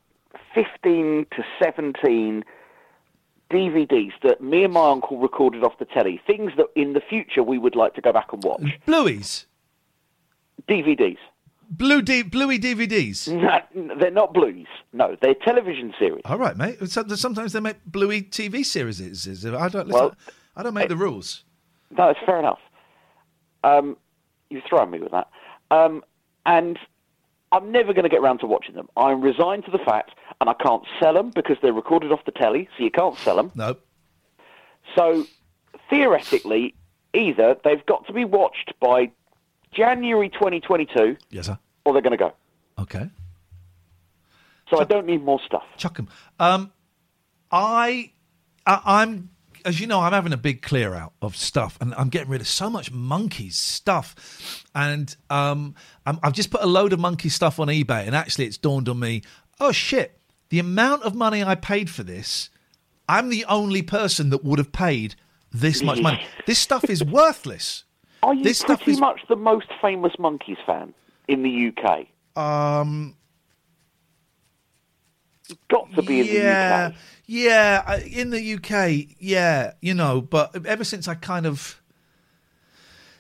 [0.54, 2.44] fifteen to seventeen.
[3.52, 7.44] DVDs that me and my uncle recorded off the telly, things that in the future
[7.44, 8.64] we would like to go back and watch.
[8.88, 9.44] Blueies,
[10.70, 11.18] DVDs.
[11.72, 13.28] Blue D, bluey DVDs.
[13.74, 14.68] No, they're not blues.
[14.94, 16.22] No, they're television series.
[16.26, 16.78] All right, mate.
[16.90, 19.02] Sometimes they make bluey TV series.
[19.02, 19.88] I don't.
[19.88, 20.16] Listen, Well,
[20.56, 21.44] I don't make the rules.
[21.98, 22.60] No, it's fair enough.
[23.64, 23.98] Um,
[24.50, 25.28] you've thrown me with that.
[25.72, 26.04] Um,
[26.46, 26.78] and
[27.52, 28.88] I'm never going to get round to watching them.
[28.98, 32.32] I'm resigned to the fact, and I can't sell them because they're recorded off the
[32.32, 33.52] telly, so you can't sell them.
[33.56, 33.76] No.
[34.96, 35.26] So
[35.90, 36.74] theoretically,
[37.14, 39.12] either they've got to be watched by
[39.74, 41.58] January 2022, Yes, sir.
[41.86, 42.34] or they're going to go.
[42.80, 43.10] Okay.
[44.70, 45.64] So I don't need more stuff.
[45.78, 46.08] Chuck 'em.
[46.40, 46.72] Um,
[47.52, 48.12] I,
[48.66, 49.30] I, I'm,
[49.66, 52.42] as you know, I'm having a big clear out of stuff, and I'm getting rid
[52.42, 57.30] of so much Monkees stuff, and um, I'm, I've just put a load of monkey
[57.30, 59.24] stuff on eBay, and actually, it's dawned on me,
[59.60, 60.18] oh shit,
[60.50, 62.50] the amount of money I paid for this,
[63.10, 65.16] I'm the only person that would have paid
[65.52, 66.24] this much money.
[66.48, 67.84] This stuff is worthless.
[68.24, 70.94] Are you This pretty is- much the most famous Monkees fan
[71.28, 72.08] in the UK?
[72.36, 73.16] Um,
[75.70, 76.96] got to be in the yeah, UK.
[77.26, 80.22] yeah, in the UK, yeah, you know.
[80.22, 81.82] But ever since I kind of,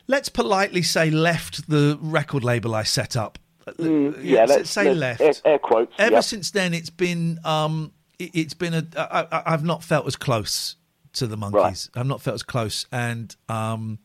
[0.07, 3.37] let's politely say, left the record label I set up.
[3.67, 5.41] Mm, yeah, let's let's, say let's- left.
[5.45, 5.93] Air, air quotes.
[5.97, 6.23] Ever yep.
[6.23, 8.85] since then, it's been um, it, it's been a.
[8.97, 10.75] I, I, I've not felt as close
[11.13, 11.89] to the Monkees.
[11.95, 13.99] I've not felt as close, and um,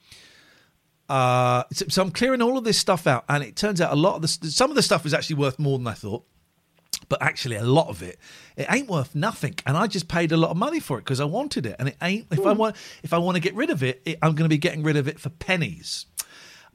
[1.09, 3.96] uh, so, so I'm clearing all of this stuff out, and it turns out a
[3.96, 6.24] lot of this, some of the stuff is actually worth more than I thought.
[7.09, 8.18] But actually, a lot of it,
[8.57, 11.20] it ain't worth nothing, and I just paid a lot of money for it because
[11.20, 12.26] I wanted it, and it ain't.
[12.32, 14.52] If I want, if I want to get rid of it, it I'm going to
[14.52, 16.07] be getting rid of it for pennies.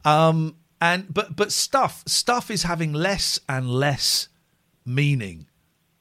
[0.05, 4.29] Um, and but but stuff stuff is having less and less
[4.85, 5.47] meaning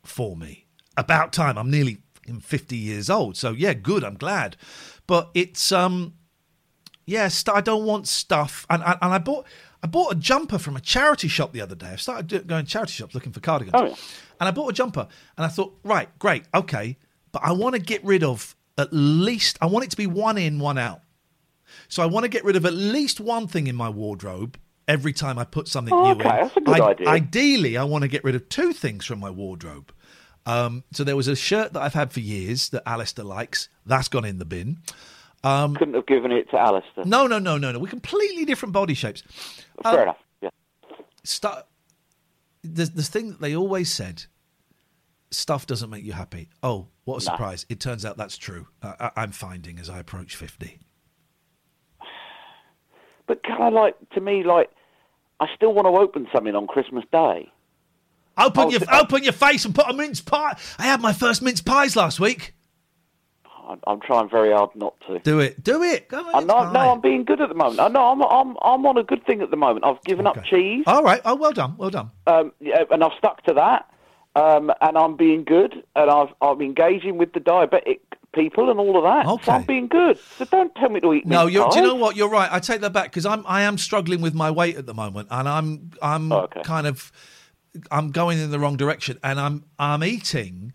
[0.04, 0.66] for me.
[0.96, 1.56] About time.
[1.56, 1.98] I'm nearly
[2.40, 4.04] 50 years old, so yeah, good.
[4.04, 4.56] I'm glad.
[5.06, 6.14] But it's um,
[7.06, 8.66] yeah, st- I don't want stuff.
[8.70, 9.46] And, and and I bought
[9.82, 11.88] I bought a jumper from a charity shop the other day.
[11.88, 13.94] I started going to charity shops looking for cardigans, Oh, yeah.
[14.40, 15.08] and I bought a jumper.
[15.36, 16.96] And I thought, right, great, okay,
[17.32, 19.56] but I want to get rid of at least.
[19.62, 21.00] I want it to be one in, one out.
[21.88, 25.12] So I want to get rid of at least one thing in my wardrobe every
[25.12, 26.44] time I put something Oh, new okay, in.
[26.46, 27.08] that's a good I- idea.
[27.08, 29.92] Ideally, I want to get rid of two things from my wardrobe.
[30.46, 33.68] Um, so there was a shirt that I've had for years that Alistair likes.
[33.86, 34.78] That's gone in the bin.
[35.42, 37.04] Um, Couldn't have given it to Alistair.
[37.06, 37.78] no, no, no, no, no.
[37.78, 39.22] We're completely different body shapes.
[39.82, 40.18] Fair enough.
[40.42, 40.50] Yeah.
[41.24, 41.48] Stu-
[42.62, 44.24] the, the thing that they always said
[45.30, 46.50] stuff doesn't make you happy.
[46.62, 47.32] Oh, what a No.
[47.32, 47.64] surprise.
[47.70, 48.66] It turns out that's true.
[48.82, 50.78] Uh, I, I'm finding as I approach 50.
[53.26, 54.70] But kind of like to me, like
[55.38, 57.50] I still want to open something on Christmas Day.
[58.36, 60.56] Open Oh, your open your face and put a mince pie.
[60.78, 62.54] I had my first mince pies last week.
[63.70, 65.20] I'm, I'm trying very hard not to.
[65.20, 65.62] Do it.
[65.62, 66.08] Do it.
[66.08, 67.80] Go on, I know, no, I'm being good at the moment.
[67.80, 69.84] I know I'm, I'm, I'm on a good thing at the moment.
[69.84, 71.20] I've given up cheese, All right.
[71.24, 71.76] Oh, well done.
[71.76, 72.10] Well done.
[72.26, 73.86] um, yeah, and I've stuck to that.
[74.36, 77.98] Um, and I'm being good, and I've, I'm engaging with the diabetic
[78.32, 79.44] people and all of that.
[79.44, 80.18] So I'm being good.
[80.38, 82.14] So don't tell me to eat No, you're, do you know what?
[82.14, 82.48] You're right.
[82.50, 85.28] I take that back because I'm I am struggling with my weight at the moment,
[85.32, 86.30] and I'm I'm
[86.62, 87.10] kind of
[87.90, 90.74] I'm going in the wrong direction, and I'm I'm eating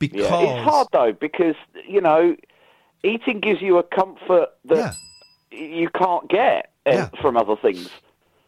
[0.00, 1.54] because Yeah, it's hard though because
[1.86, 2.36] you know,
[3.04, 4.96] eating gives you a comfort that
[5.52, 7.88] you can't get uh, from other things.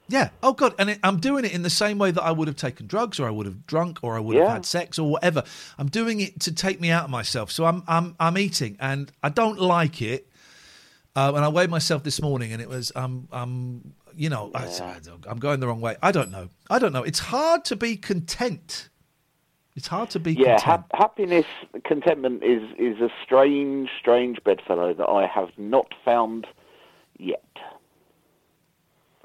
[0.09, 0.31] Yeah.
[0.43, 0.75] Oh God.
[0.79, 3.21] And it, I'm doing it in the same way that I would have taken drugs,
[3.21, 5.45] or I would have drunk, or I would have had sex, or whatever.
[5.79, 7.53] I'm doing it to take me out of myself.
[7.53, 10.29] So I'm I'm I'm eating, and I don't like it.
[11.15, 14.67] Uh, and I weighed myself this morning, and it was um um you know I,
[15.29, 15.97] am going the wrong way.
[16.03, 16.49] I don't know.
[16.69, 17.03] I don't know.
[17.03, 18.89] It's hard to be content.
[19.75, 20.63] It's hard to be Yeah, content.
[20.65, 21.47] hap- happiness,
[21.85, 26.47] contentment is is a strange, strange bedfellow that I have not found
[27.19, 27.43] yet.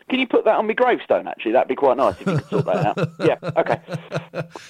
[0.09, 1.27] Can you put that on my gravestone?
[1.27, 3.09] Actually, that'd be quite nice if you could sort that out.
[3.19, 3.81] Yeah, okay.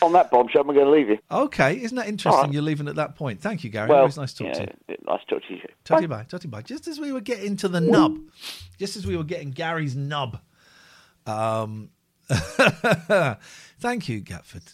[0.02, 1.20] on that bombshell, I'm going to leave you.
[1.30, 2.42] Okay, isn't that interesting?
[2.46, 2.54] Right.
[2.54, 3.40] You're leaving at that point.
[3.40, 3.88] Thank you, Gary.
[3.88, 4.96] Well, Always nice to talk yeah, to you.
[5.06, 5.62] Nice to talk to you.
[5.84, 6.24] Talk to you bye.
[6.24, 6.64] Talk to you bye.
[6.64, 8.18] Just as we were getting to the nub,
[8.80, 10.40] just as we were getting Gary's nub.
[11.28, 11.92] Um,
[12.30, 14.74] thank you, Gatford.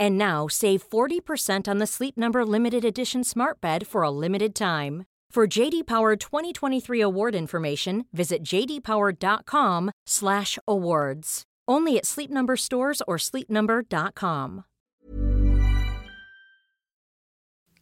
[0.00, 4.54] And now save 40% on the Sleep Number limited edition Smart Bed for a limited
[4.54, 5.04] time.
[5.30, 11.42] For JD Power 2023 award information, visit jdpower.com/awards.
[11.68, 14.64] Only at Sleep Number stores or sleepnumber.com.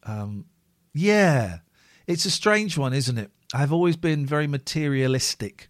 [0.03, 0.45] Um,
[0.93, 1.59] yeah,
[2.05, 3.31] it's a strange one, isn't it?
[3.53, 5.69] I've always been very materialistic,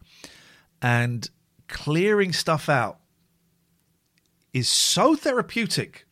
[0.81, 1.29] and
[1.67, 2.99] clearing stuff out
[4.51, 6.06] is so therapeutic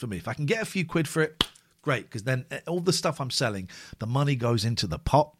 [0.00, 0.16] for me.
[0.16, 1.44] If I can get a few quid for it,
[1.82, 5.34] great, because then eh, all the stuff I'm selling, the money goes into the pot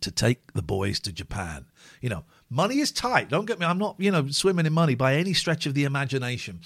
[0.00, 1.66] to take the boys to Japan.
[2.00, 3.28] You know, money is tight.
[3.28, 3.66] Don't get me.
[3.66, 6.60] I'm not, you know, swimming in money by any stretch of the imagination.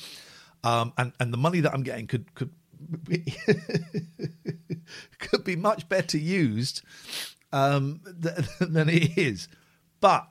[0.65, 2.51] Um, and and the money that I'm getting could could
[3.05, 3.25] be,
[5.19, 6.83] could be much better used
[7.53, 9.49] um, th- than it is.
[10.01, 10.27] But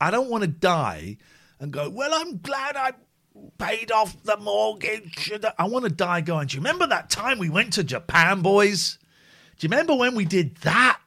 [0.00, 1.18] I don't want to die
[1.60, 1.90] and go.
[1.90, 2.92] Well, I'm glad I
[3.58, 5.32] paid off the mortgage.
[5.58, 6.48] I want to die going.
[6.48, 8.98] Do you remember that time we went to Japan, boys?
[9.58, 11.00] Do you remember when we did that?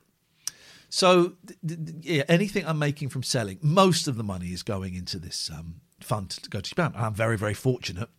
[0.90, 1.34] So,
[2.02, 5.82] yeah, anything I'm making from selling, most of the money is going into this um,
[6.00, 6.94] fund to go to Japan.
[6.96, 8.10] I'm very, very fortunate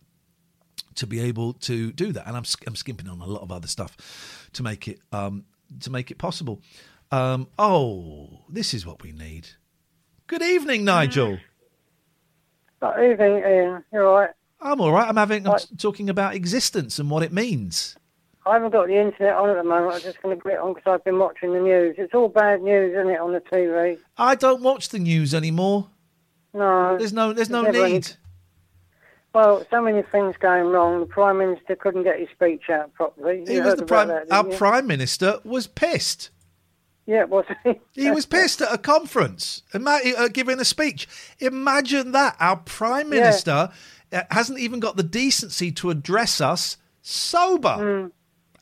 [0.95, 2.27] to be able to do that.
[2.27, 5.45] And I'm, I'm skimping on a lot of other stuff to make it um,
[5.81, 6.61] to make it possible.
[7.11, 9.49] Um, oh, this is what we need.
[10.27, 11.39] Good evening, Nigel.
[12.81, 13.83] Good evening, Iain.
[13.91, 14.29] You all right?
[14.61, 15.07] I'm all right.
[15.07, 17.95] I'm having I'm talking about existence and what it means.
[18.45, 19.93] I haven't got the internet on at the moment.
[19.95, 21.95] I'm just going to get on because I've been watching the news.
[21.97, 23.97] It's all bad news, isn't it, on the TV?
[24.17, 25.87] I don't watch the news anymore.
[26.53, 26.97] No.
[26.97, 28.09] There's no there's no any- need.
[29.33, 31.01] Well, so many things going wrong.
[31.01, 33.43] The Prime Minister couldn't get his speech out properly.
[33.47, 34.07] He You was the prime.
[34.07, 34.57] that, our you?
[34.57, 36.31] prime minister was pissed.
[37.09, 37.79] Yeah, was he?
[38.03, 41.07] He was pissed at a conference, uh, giving a speech.
[41.39, 42.35] Imagine that.
[42.39, 43.71] Our prime minister
[44.13, 48.11] uh, hasn't even got the decency to address us sober.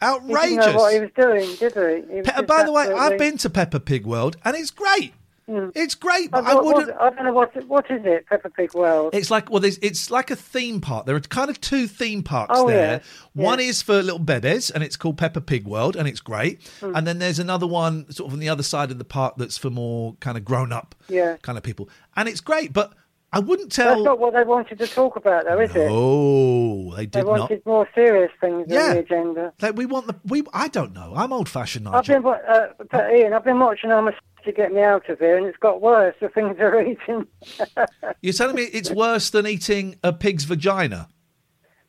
[0.02, 0.44] Outrageous.
[0.44, 2.16] He didn't know what he was doing, did he?
[2.16, 5.14] he Pe- by the way, I've been to Peppa Pig World, and it's great.
[5.50, 5.72] Mm.
[5.76, 6.88] It's great, but I, I what- wouldn't.
[6.88, 9.16] what- I don't know what what is it, Peppa Pig World.
[9.16, 11.06] It's like well, it's like a theme park.
[11.06, 12.98] There are kind of two theme parks Oh, there.
[12.98, 13.00] yeah.
[13.34, 13.66] One Yeah.
[13.66, 16.68] is for little bebes, and it's called Peppa Pig World, and it's great.
[16.82, 16.96] Hmm.
[16.96, 19.58] And then there's another one sort of on the other side of the park that's
[19.58, 21.38] for more kind of grown up Yeah.
[21.42, 21.88] kind of people,
[22.18, 22.74] and it's great.
[22.74, 22.92] But
[23.32, 23.96] I wouldn't tell.
[23.96, 25.88] That's not what they wanted to talk about, though, is it?
[25.92, 27.40] Oh, they They did not.
[27.40, 28.82] wanted more serious things Yeah.
[28.84, 29.54] on the agenda.
[29.62, 30.44] Like we want the we.
[30.54, 31.14] I don't know.
[31.16, 34.18] I'm old fashioned, I've been, uh, Iain, I've been watching Almost
[34.48, 36.16] to get me out of here, and it's got worse.
[36.20, 37.28] The things they're eating.
[38.22, 41.10] You're telling me it's worse than eating a pig's vagina?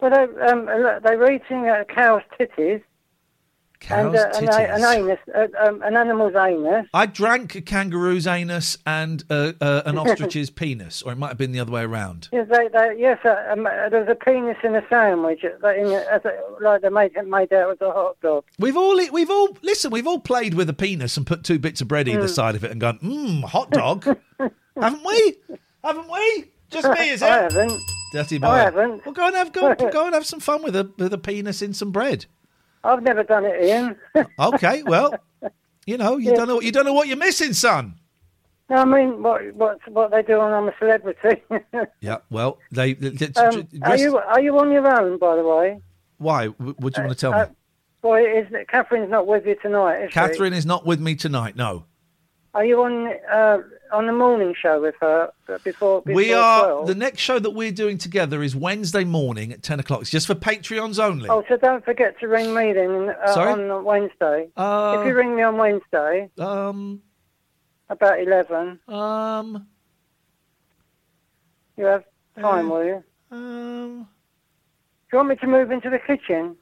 [0.00, 0.66] But they, um,
[1.02, 2.82] they were eating a cow's titties
[3.90, 6.86] and Cow's uh, an, an anus, uh, um, an animal's anus.
[6.92, 11.38] I drank a kangaroo's anus and uh, uh, an ostrich's penis, or it might have
[11.38, 12.28] been the other way around.
[12.32, 15.68] Yes, they, they, yes uh, um, uh, there was a penis in a sandwich, uh,
[15.74, 16.20] in a,
[16.60, 18.44] like they made made out as a hot dog.
[18.58, 19.90] We've all we've all listen.
[19.90, 22.28] We've all played with a penis and put two bits of bread either Mm.
[22.34, 24.04] side of it and gone, mmm, hot dog,
[24.80, 25.36] haven't we?
[25.84, 26.44] Haven't we?
[26.70, 27.26] Just me, is it?
[27.28, 27.80] I haven't.
[28.12, 28.46] Dirty boy.
[28.48, 29.04] I haven't.
[29.06, 31.62] Well, go and have go, go and have some fun with a with a penis
[31.62, 32.26] in some bread.
[32.84, 33.96] I've never done it, Iain.
[34.38, 35.14] Okay, well,
[35.86, 36.36] you know, you Yeah.
[36.36, 37.94] don't know you don't know what you're missing, son.
[38.70, 41.42] no, I mean what what what they do on I'm a Celebrity.
[42.00, 42.94] Yeah, well, they.
[42.94, 45.80] they- um, are you are you on your own, by the way?
[46.18, 46.46] why?
[46.48, 47.52] W- What do you want to tell Uh, me?
[48.02, 50.14] boy, is Catherine's not with you tonight, is she?
[50.14, 51.54] Catherine is not with me tonight.
[51.56, 51.84] No,
[52.54, 53.58] Are you on uh,
[53.92, 55.30] on the morning show with her
[55.64, 56.02] before?
[56.02, 56.64] before we are.
[56.64, 56.86] 12?
[56.88, 60.02] The next show that we're doing together is Wednesday morning at ten o'clock.
[60.02, 61.28] It's just for Patreons only.
[61.28, 64.48] Oh, so don't forget to ring me then uh, on Wednesday.
[64.56, 67.00] Uh, if you ring me on Wednesday, um,
[67.88, 69.66] about eleven, um,
[71.76, 72.04] you have
[72.40, 73.04] time, will you?
[73.30, 74.08] Um,
[75.10, 76.56] Do you want me to move into the kitchen?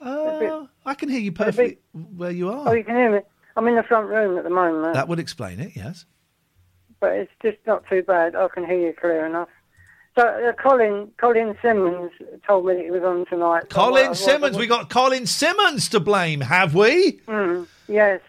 [0.00, 2.68] uh, I can hear you perfectly where you are.
[2.68, 3.20] Oh, you can hear me.
[3.56, 5.72] I'm in the front room at the moment, That would explain it.
[5.74, 6.04] Yes.
[7.00, 8.34] But it's just not too bad.
[8.34, 9.48] I can hear you clear enough.
[10.16, 12.10] So uh, Colin Colin Simmons
[12.46, 13.70] told me that he was on tonight.
[13.70, 14.56] Colin I- Simmons.
[14.56, 17.20] We got Colin Simmons to blame, have we?
[17.28, 18.20] Mm, yes.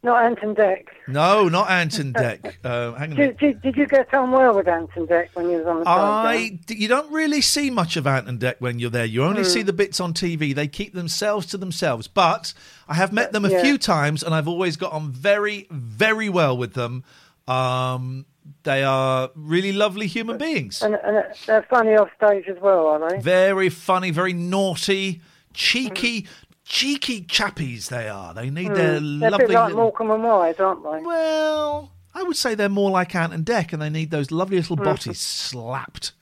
[0.04, 0.84] Not Ant and Dec.
[1.08, 2.54] No, not Ant and Dec.
[2.64, 3.16] Uh, hang on.
[3.16, 5.80] Did, did, did you get on well with Ant and Dec when you was on
[5.80, 5.88] the?
[5.88, 9.04] I, d- you don't really see much of Ant and Dec when you're there.
[9.04, 9.48] You only Hmm.
[9.48, 10.54] see the bits on TV.
[10.54, 12.06] They keep themselves to themselves.
[12.06, 12.52] But
[12.88, 13.62] I have met them a yeah.
[13.62, 17.02] few times, and I've always got on very, very well with them.
[17.48, 18.26] Um,
[18.62, 20.82] they are really lovely human beings.
[20.82, 23.18] And, and they're funny off stage as well, aren't they?
[23.20, 25.20] Very funny, very naughty,
[25.52, 26.26] cheeky,
[26.64, 27.88] cheeky chappies.
[27.88, 28.34] They are.
[28.34, 28.74] They need Mm.
[28.74, 29.46] their They're a lovely.
[29.46, 31.00] bit like little- Morecambe and Wise, aren't they?
[31.04, 34.56] Well, I would say they're more like Ant and Dec, and they need those lovely
[34.58, 34.84] little Mm.
[34.84, 36.12] bodies slapped.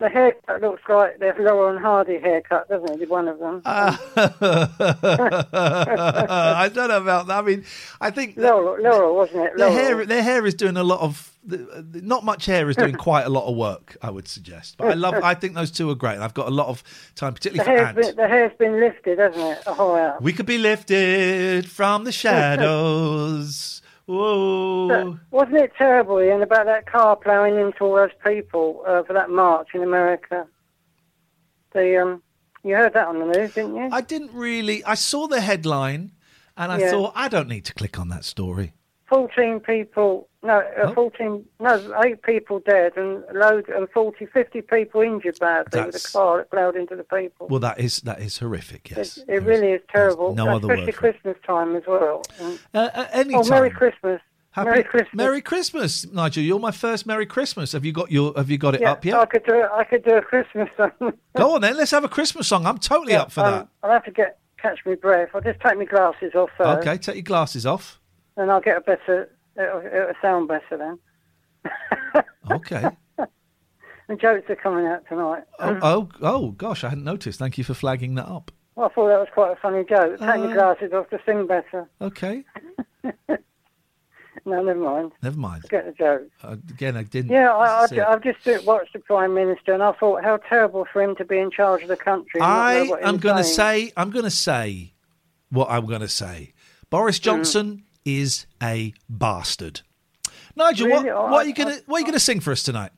[0.00, 3.08] The haircut looks like their Laurel and Hardy haircut, doesn't it?
[3.08, 3.62] One of them.
[3.64, 3.96] Uh,
[5.52, 7.38] I don't know about that.
[7.38, 7.64] I mean,
[8.00, 9.56] I think Laurel, Laurel wasn't it?
[9.56, 12.76] their hair, their hair is doing a lot of the, the, not much hair is
[12.76, 13.96] doing quite a lot of work.
[14.02, 15.14] I would suggest, but I love.
[15.22, 16.18] I think those two are great.
[16.18, 16.82] I've got a lot of
[17.14, 19.62] time, The particularly for hair's, been, the hair's been lifted, hasn't it?
[19.66, 20.16] Oh, yeah.
[20.20, 23.82] We could be lifted from the shadows.
[24.06, 24.88] Whoa.
[24.88, 29.14] But wasn't it terrible, Iain, about that car ploughing into all those people uh, for
[29.14, 30.46] that march in America?
[31.72, 32.22] The um,
[32.62, 33.88] you heard that on the news, didn't you?
[33.90, 34.84] I didn't really.
[34.84, 36.12] I saw the headline,
[36.56, 36.90] and I Yeah.
[36.90, 38.74] thought I don't need to click on that story.
[39.06, 40.94] Fourteen people, no, uh, Oh.
[40.94, 46.12] fourteen, no, eight people dead and load and 40, 50 people injured badly with a
[46.12, 47.46] car that ploughed into the people.
[47.48, 48.90] Well, that is that is horrific.
[48.90, 49.18] Yes.
[49.18, 52.22] It, it really is terrible, no other especially word for Christmas time as well.
[52.40, 53.70] Uh, uh, any oh, Merry.
[53.70, 54.22] Christmas!
[54.52, 55.14] Happy- Merry Christmas!
[55.14, 56.42] Merry Christmas, Nigel.
[56.42, 57.72] You're my first Merry Christmas.
[57.72, 59.16] Have you got your Have you got it yeah, up yet?
[59.16, 59.66] I could do.
[59.70, 60.92] I could do a Christmas song.
[61.36, 61.76] Go on then.
[61.76, 62.64] Let's have a Christmas song.
[62.64, 65.28] I'm totally Yeah, up for um, I'll have to get catch my breath.
[65.34, 66.86] I'll just take my glasses off first.
[66.86, 68.00] Okay, take your glasses off.
[68.36, 69.30] Then I'll get a better.
[69.56, 70.98] It'll, it'll sound better then.
[72.50, 72.84] Okay.
[74.06, 75.44] The jokes are coming out tonight.
[75.60, 77.38] oh, oh, oh, gosh, I hadn't noticed.
[77.38, 78.50] Thank you for flagging that up.
[78.74, 80.18] Well, I thought that was quite a funny joke.
[80.18, 81.88] Take Uh, your glasses off to sing better.
[82.02, 82.44] Okay,
[84.46, 85.12] No, never mind.
[85.22, 85.62] never mind.
[85.62, 86.22] Forget the joke.
[86.42, 87.30] Uh, again, I didn't.
[87.30, 87.86] Yeah, I.
[87.90, 91.24] I, I've just watched the Prime Minister and I thought how terrible for him to
[91.24, 92.40] be in charge of the country.
[92.42, 92.74] and I
[93.08, 94.92] am going to say, I'm going to say
[95.50, 96.52] what I'm going to say.
[96.90, 97.82] Boris Mm.
[98.04, 99.80] Is a bastard.
[100.56, 101.04] Nigel, Really?
[101.04, 102.92] what, Oh, what are you going to what are you to sing for us tonight?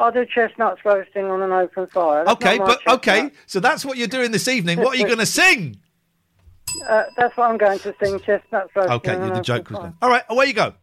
[0.00, 2.24] I'll do chestnuts roasting on an open fire.
[2.24, 4.80] That's Okay, but okay, so that's what you're doing this evening.
[4.80, 5.78] What are you going to sing?
[6.88, 8.18] Uh, that's what I'm going to sing.
[8.18, 8.94] Chestnuts roasting.
[8.94, 9.94] Okay, on an the open joke was done.
[10.02, 10.74] All right, away you go.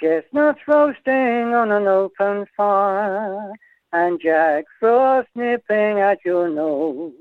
[0.00, 3.52] Chestnuts roasting on an open fire,
[3.92, 7.12] and Jack Frost nipping at your nose,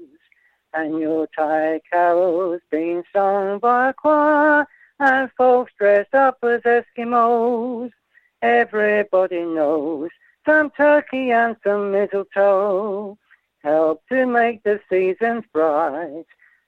[0.74, 4.66] and your Thai carols being sung by a choir,
[5.00, 7.92] and folks dressed up as Eskimos.
[8.42, 10.10] Everybody knows
[10.46, 13.18] some turkey and some mistletoe
[13.64, 16.26] help to make the seasons bright,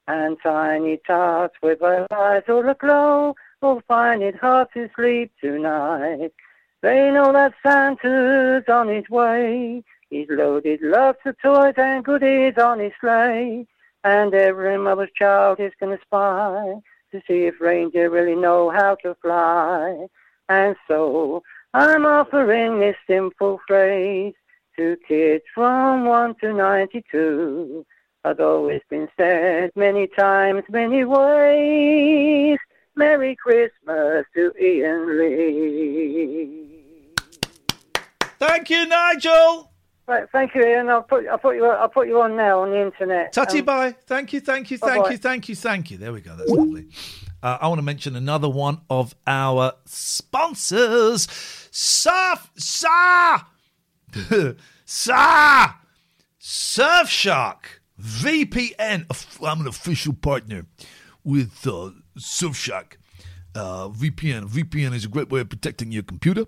[0.08, 6.34] and tiny tarts with their eyes all aglow will find it hard to sleep tonight.
[6.82, 9.84] They know that Santa's on his way.
[10.10, 13.66] He's loaded lots of toys and goodies on his sleigh.
[14.04, 16.76] And every mother's child is to spy
[17.12, 20.08] to see if reindeer really know how to fly.
[20.50, 21.44] And so
[21.74, 24.34] I'm offering this simple phrase
[24.76, 27.86] to kids from 1 to 92.
[28.26, 32.58] Although it's been said many times, many ways.
[32.96, 36.70] Merry Christmas to Iain Lee.
[38.40, 39.73] Thank you, Nigel.
[40.06, 40.90] Right, thank you, Iain.
[40.90, 43.34] I'll put I'll put you I'll put you on now on the internet.
[43.34, 43.96] Tutty Um, bye.
[44.06, 45.12] Thank you, thank you, thank Bye-bye.
[45.12, 45.98] you, thank you, thank you.
[45.98, 46.36] There we go.
[46.36, 46.88] That's lovely.
[47.42, 51.28] Uh, I want to mention another one of our sponsors,
[51.72, 53.44] Surf Sa
[54.86, 55.74] Sa
[56.42, 57.66] Surfshark
[58.00, 59.06] VPN.
[59.46, 60.66] I'm an official partner
[61.24, 62.98] with uh, Surfshark
[63.56, 64.50] uh, VPN.
[64.50, 66.46] VPN is a great way of protecting your computer,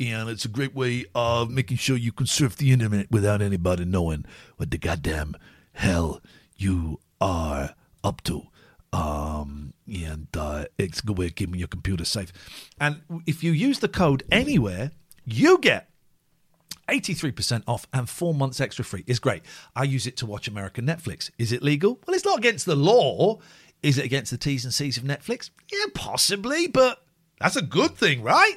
[0.00, 3.84] and it's a great way of making sure you can surf the internet without anybody
[3.84, 4.24] knowing
[4.56, 5.36] what the goddamn
[5.74, 6.22] hell
[6.56, 8.46] you are up to.
[8.92, 12.32] Um, and uh, it's a good way of keeping your computer safe.
[12.80, 14.92] And if you use the code anywhere,
[15.24, 15.90] you get
[16.88, 19.04] 83% off and four months extra free.
[19.06, 19.42] It's great.
[19.76, 21.30] I use it to watch American Netflix.
[21.38, 22.00] Is it legal?
[22.06, 23.38] Well, it's not against the law.
[23.82, 25.50] Is it against the T's and C's of Netflix?
[25.70, 27.02] Yeah, possibly, but
[27.40, 28.56] that's a good thing, right?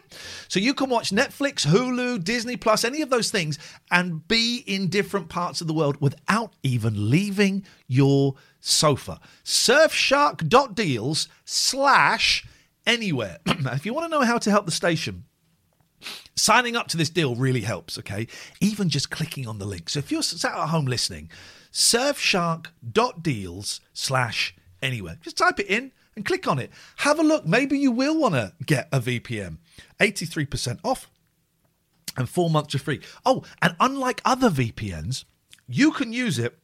[0.50, 3.58] So you can watch Netflix, Hulu, Disney Plus, any of those things
[3.90, 9.22] and be in different parts of the world without even leaving your sofa.
[9.44, 12.46] Surfshark.deals slash
[12.86, 13.38] anywhere.
[13.46, 15.24] if you want to know how to help the station,
[16.36, 18.28] Signing up to this deal really helps, okay?
[18.60, 19.90] Even just clicking on the link.
[19.90, 21.30] So if you're sat at home listening,
[21.72, 25.18] surfshark.deals slash anywhere.
[25.22, 26.72] Just type it in and click on it.
[26.98, 27.46] Have a look.
[27.46, 29.58] Maybe you will want to get a VPN.
[30.00, 31.10] 83% off
[32.18, 33.02] and four months free.
[33.26, 35.26] Oh, and unlike other VPNs,
[35.68, 36.58] you can use it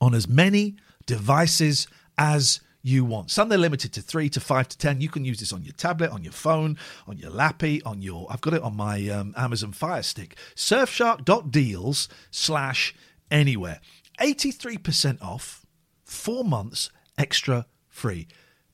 [0.00, 0.76] on as many
[1.06, 1.86] devices
[2.18, 3.30] as you want.
[3.30, 5.00] Some they're limited to three to five to ten.
[5.00, 8.26] You can use this on your tablet, on your phone, on your lappy, on your.
[8.30, 10.36] I've got it on my um, Amazon Fire Stick.
[10.54, 12.94] Surfshark.deals slash
[13.30, 13.80] anywhere.
[14.20, 15.66] Eighty three percent off,
[16.04, 18.28] four months extra free.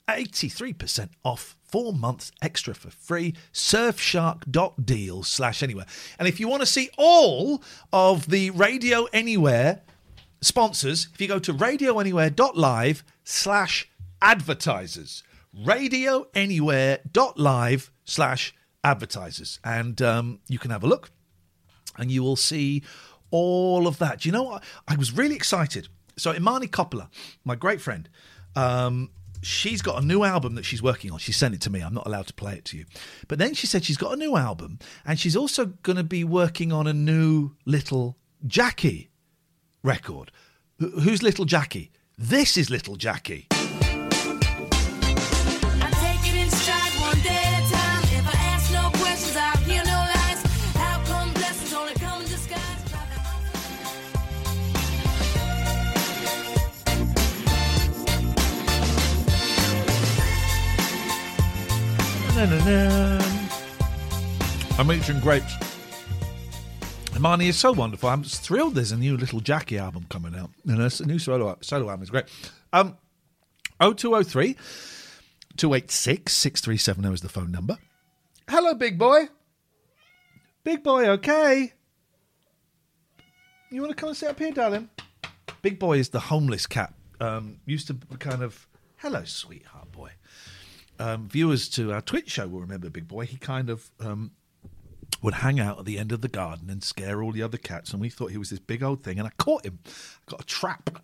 [0.09, 3.35] 83% off, four months extra for free.
[3.53, 5.87] Surfshark.deals slash anywhere.
[6.19, 7.63] And if you want to see all
[7.93, 9.83] of the Radio Anywhere
[10.41, 13.91] sponsors, if you go to radioanywhere.live slash
[14.23, 15.23] advertisers,
[15.59, 18.55] radioanywhere.live slash
[18.85, 21.11] advertisers, and um, you can have a look,
[21.99, 22.83] and you will see
[23.31, 24.25] all of that.
[24.25, 24.63] You know what?
[24.87, 25.89] I was really excited.
[26.17, 27.09] So Imani Coppola,
[27.45, 28.09] my great friend,
[28.55, 29.11] um,
[29.47, 31.19] she's got a new album that she's working on.
[31.19, 31.81] She sent it to me.
[31.81, 32.85] I'm not allowed to play it to you.
[33.29, 36.25] But then she said she's got a new album and she's also going to be
[36.25, 38.17] working on a new Little
[38.47, 39.11] Jackie
[39.83, 40.31] record.
[40.81, 41.93] Wh- Who's Little Jackie?
[42.19, 43.47] This is Little Jackie.
[64.79, 65.55] I'm eating grapes.
[67.17, 68.11] Imani is so wonderful.
[68.11, 70.51] I'm thrilled there's a new Little Jackie album coming out.
[70.69, 72.27] And a new solo, solo album is great.
[72.75, 72.99] Um,
[73.81, 74.53] 0203
[75.57, 77.79] 286 6370 is the phone number.
[78.51, 79.29] Hello, big boy.
[80.63, 81.73] Big boy, okay.
[83.71, 84.91] You want to come and sit up here, darling?
[85.63, 86.93] Big boy is the homeless cat.
[87.19, 88.69] Um, used to kind of,
[88.99, 90.11] hello, sweetheart boy.
[90.99, 93.27] Um, viewers to our Twitch show will remember Big Boy.
[93.27, 94.33] He kind of um,
[95.23, 97.93] would hang out at the end of the garden and scare all the other cats,
[97.93, 99.19] and we thought he was this big old thing.
[99.19, 100.99] And I caught him, I got a trap,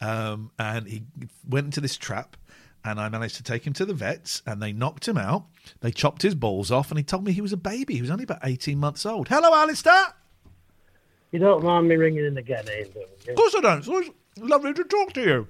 [0.00, 1.04] um, and he
[1.48, 2.36] went into this trap.
[2.84, 5.44] And I managed to take him to the vets, and they knocked him out.
[5.82, 7.94] They chopped his balls off, and he told me he was a baby.
[7.94, 9.28] He was only about eighteen months old.
[9.28, 10.06] Hello, Alistair.
[11.30, 12.88] You don't mind me ringing in again, Iain?
[13.28, 13.86] Of course I don't.
[13.86, 15.48] It's lovely to talk to you.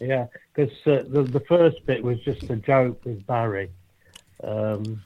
[0.00, 3.70] Yeah, because uh, the the first bit was just a joke with Barry.
[4.44, 5.02] Um,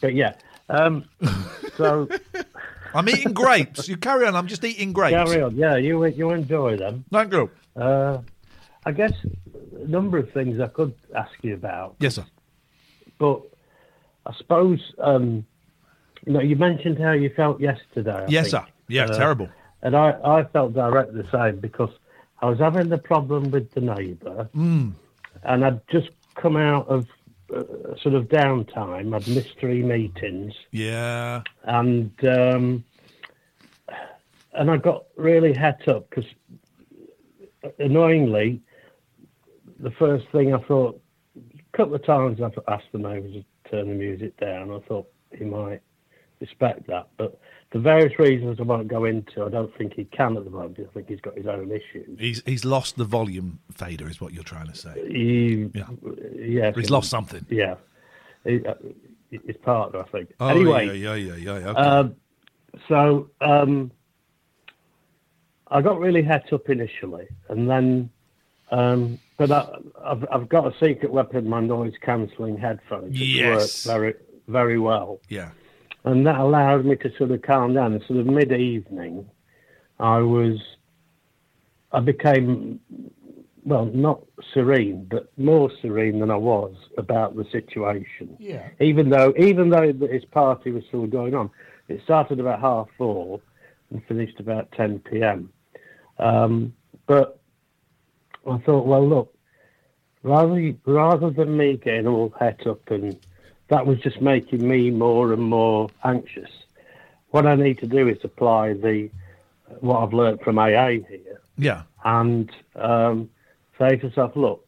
[0.00, 0.34] but yeah,
[0.68, 1.04] um,
[1.76, 2.08] so
[2.94, 3.88] I'm eating grapes.
[3.88, 4.34] You carry on.
[4.34, 5.14] I'm just eating grapes.
[5.30, 5.54] carry on.
[5.56, 7.04] Yeah, you you enjoy them.
[7.12, 7.50] Thank you.
[7.76, 8.18] Uh,
[8.84, 9.12] I guess
[9.80, 11.94] a number of things I could ask you about.
[12.00, 12.24] Yes, sir.
[13.18, 13.42] But
[14.26, 15.46] I suppose um,
[16.26, 18.24] you know you mentioned how you felt yesterday.
[18.24, 18.64] I Yes, think.
[18.66, 18.72] sir.
[18.88, 19.48] Yeah, Uh, terrible.
[19.82, 21.90] And I, I felt directly the same because
[22.42, 24.94] I was having the problem with the neighbour, Mm.
[25.42, 27.06] and I'd just come out of
[27.54, 29.14] uh, sort of downtime.
[29.14, 31.42] I'd missed three meetings, Yeah.
[31.64, 32.84] and um,
[34.52, 36.24] and I got really het up because
[37.78, 38.60] annoyingly,
[39.78, 41.00] the first thing I thought,
[41.36, 44.70] a couple of times I've asked the neighbour to turn the music down.
[44.70, 45.80] I thought he might
[46.40, 47.38] respect that, but
[47.70, 50.78] for various reasons I won't go into, I don't think he can at the moment.
[50.80, 52.18] I think he's got his own issues.
[52.18, 54.92] He's he's lost the volume fader, is what you're trying to say.
[55.08, 55.84] He, Yeah.
[56.34, 57.46] yeah, He's lost something.
[57.48, 57.76] Yeah,
[58.44, 58.74] he, uh,
[59.30, 60.30] his partner, I think.
[60.40, 61.68] Oh, anyway, yeah, yeah, yeah, yeah.
[61.70, 61.80] Okay.
[61.80, 62.16] um,
[62.88, 63.92] so um,
[65.68, 68.10] I got really het up initially, and then,
[68.72, 69.68] um, but I,
[70.04, 73.20] I've, I've got a secret weapon, my noise cancelling headphones.
[73.20, 73.86] Yes.
[73.86, 74.14] work very,
[74.48, 75.50] very well, yeah.
[76.04, 77.92] And that allowed me to sort of calm down.
[77.92, 79.28] And sort of mid evening,
[79.98, 80.58] I was,
[81.92, 82.80] I became,
[83.64, 84.22] well, not
[84.54, 88.68] serene, but more serene than I was about the situation Yeah.
[88.80, 91.50] even though even though his party was still going on.
[91.88, 93.40] It started about half four
[93.90, 95.52] and finished about 10 p.m.
[96.18, 96.72] Um,
[97.06, 97.40] but
[98.48, 99.34] I thought, well, look,
[100.22, 103.18] rather rather than me getting all het up and
[103.70, 106.50] that was just making me more and more anxious.
[107.30, 109.08] What I need to do is apply the
[109.80, 111.82] what I've learnt from AA here Yeah.
[112.04, 113.30] and um,
[113.78, 114.66] say to yourself, look,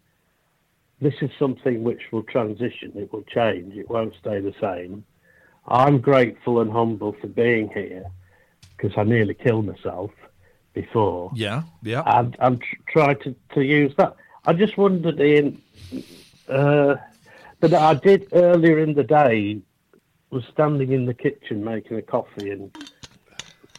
[1.00, 5.04] this is something which will transition, it will change, it won't stay the same.
[5.66, 8.04] I'm grateful and humble for being here
[8.76, 10.12] because I nearly killed myself
[10.72, 11.32] before.
[11.34, 11.62] Yeah.
[11.82, 12.02] Yeah.
[12.06, 14.14] And I'm tr- trying to, to use that.
[14.44, 15.60] I just wondered, Iain,
[16.48, 16.94] uh,
[17.62, 19.60] but I did earlier in the day,
[20.30, 22.76] was standing in the kitchen making a coffee and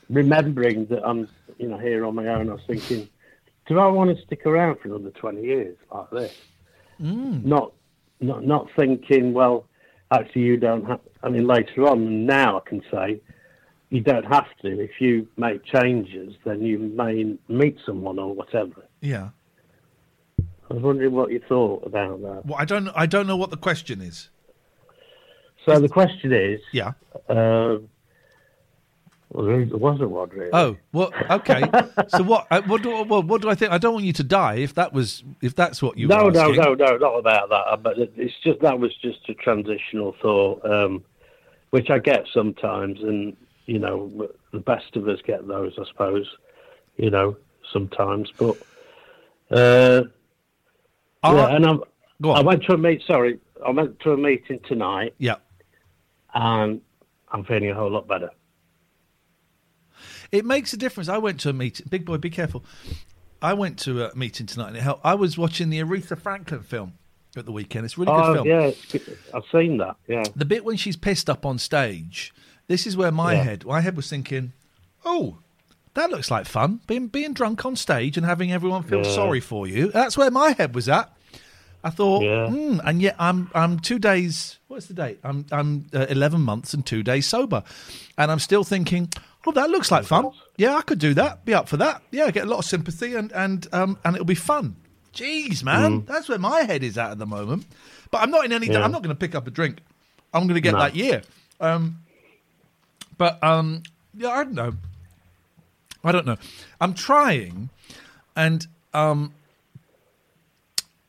[0.09, 1.27] remembering that I'm,
[1.57, 2.49] you know, here on my own.
[2.49, 3.09] I was thinking,
[3.67, 6.33] do I want to stick around for another 20 years like this?
[7.01, 7.43] Mm.
[7.43, 7.73] Not,
[8.21, 9.65] not, not thinking, well,
[10.11, 11.01] actually, you don't have.
[11.21, 13.19] I mean, later on, now I can say,
[13.89, 14.79] you don't have to.
[14.79, 18.85] If you make changes, then you may meet someone or whatever.
[19.01, 19.29] Yeah.
[20.73, 22.47] I was wondering what you thought about that.
[22.47, 22.89] Well, I don't.
[22.95, 24.29] I don't know what the question is.
[25.67, 26.93] So the question is, Yeah.
[27.29, 27.77] uh,
[29.29, 30.49] well, there wasn't one really.
[30.51, 31.61] Oh, well, okay.
[32.07, 32.47] so what?
[32.49, 33.71] uh, What do, what, what do I think?
[33.71, 34.55] I don't want you to die.
[34.55, 37.83] If that was, if that's what you no, no, no, no, not about that.
[37.83, 41.03] But it's just that was just a transitional thought, um,
[41.69, 43.37] which I get sometimes, and
[43.67, 46.27] you know, the best of us get those, I suppose.
[46.97, 47.37] You know,
[47.71, 48.57] sometimes, but
[49.51, 50.03] uh,
[51.23, 51.81] yeah, and I'm,
[52.25, 53.01] I went to a meet.
[53.07, 55.13] Sorry, I went to a meeting tonight.
[55.17, 55.35] Yeah.
[56.33, 56.81] and
[57.31, 58.29] I'm feeling a whole lot better.
[60.31, 61.09] It makes a difference.
[61.09, 61.85] I went to a meeting.
[61.89, 62.63] Big boy, be careful.
[63.41, 65.05] I went to a meeting tonight, and it helped.
[65.05, 66.93] I was watching the Aretha Franklin film
[67.35, 67.85] at the weekend.
[67.85, 68.47] It's a really good oh film.
[68.47, 68.71] yeah,
[69.33, 69.97] I've seen that.
[70.07, 72.33] Yeah, The bit when she's pissed up on stage,
[72.67, 73.43] this is where my Yeah.
[73.43, 74.53] head, my head was thinking,
[75.05, 75.37] oh,
[75.95, 76.79] that looks like fun.
[76.87, 79.11] Being being drunk on stage and having everyone feel Yeah.
[79.15, 79.91] sorry for you.
[79.91, 81.11] That's where my head was at.
[81.85, 82.47] I thought, Yeah.
[82.49, 84.57] hmm, and yet I'm I'm two days.
[84.67, 85.19] What's the date?
[85.23, 87.63] I'm I'm uh, eleven months and two days sober,
[88.17, 89.09] and I'm still thinking,
[89.45, 90.31] oh, that looks like fun.
[90.57, 91.43] Yeah, I could do that.
[91.45, 92.01] Be up for that.
[92.11, 94.75] Yeah, get a lot of sympathy and and um and it'll be fun.
[95.13, 96.05] Jeez, man, Mm.
[96.07, 97.65] that's where my head is at at the moment.
[98.09, 98.67] But I'm not in any.
[98.67, 98.83] Yeah.
[98.83, 99.79] I'm not going to pick up a drink.
[100.33, 100.79] I'm going to get No.
[100.79, 101.21] that year.
[101.59, 101.99] Um,
[103.17, 103.83] but um,
[104.15, 104.73] yeah, I don't know.
[106.03, 106.37] I don't know.
[106.81, 107.69] I'm trying,
[108.35, 109.33] and um,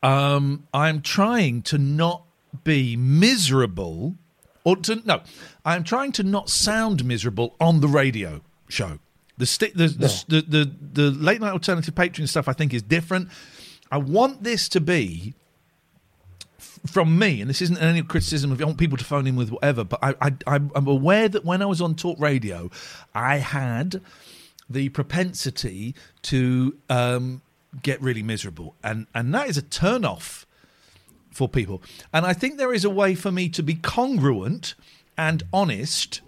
[0.01, 2.23] um, I'm trying to not
[2.63, 4.15] be miserable,
[4.63, 5.21] or to no,
[5.65, 8.99] I'm trying to not sound miserable on the radio show.
[9.37, 13.29] The the, the, the the the late night alternative Patreon stuff I think is different.
[13.91, 15.33] I want this to be
[16.87, 19.49] from me, and this isn't any criticism of I want people to phone in with
[19.49, 22.69] whatever, but I, I I'm aware that when I was on talk radio,
[23.13, 24.01] I had
[24.69, 27.41] the propensity to um,
[27.83, 30.45] get really miserable, and and that is a turn off
[31.31, 31.81] for people.
[32.13, 34.73] And I think there is a way for me to be congruent
[35.17, 36.21] and honest,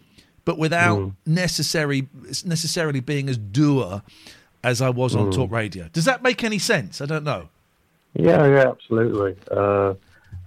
[0.45, 1.13] but without Mm.
[1.25, 2.07] necessary
[2.45, 4.01] necessarily being as doer
[4.63, 5.35] as I was on Mm.
[5.35, 5.87] talk radio.
[5.93, 6.99] Does that make any sense?
[7.01, 7.49] I don't know.
[8.15, 9.35] yeah, yeah, absolutely.
[9.51, 9.93] Uh,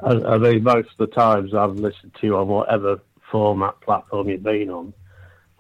[0.03, 3.01] I, I mean, most of the times I've listened to you on whatever
[3.31, 4.93] format platform you've been on,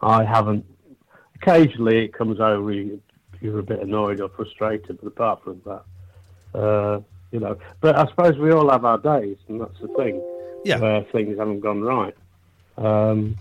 [0.02, 0.64] I haven't.
[1.42, 3.00] Occasionally, it comes over you,
[3.40, 7.00] you're a bit annoyed or frustrated, but apart from that, uh,
[7.30, 7.58] you know.
[7.80, 10.22] But I suppose we all have our days, and that's the thing.
[10.64, 10.78] Yeah.
[10.78, 12.14] Where things haven't gone right.
[12.76, 13.36] Um,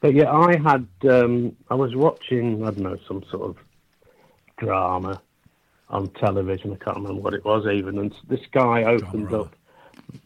[0.00, 0.88] but yeah, I had.
[1.08, 2.66] Um, I was watching.
[2.66, 3.56] I don't know some sort of
[4.56, 5.20] drama
[5.88, 6.72] on television.
[6.72, 7.98] I can't remember what it was even.
[7.98, 9.54] And this guy opened up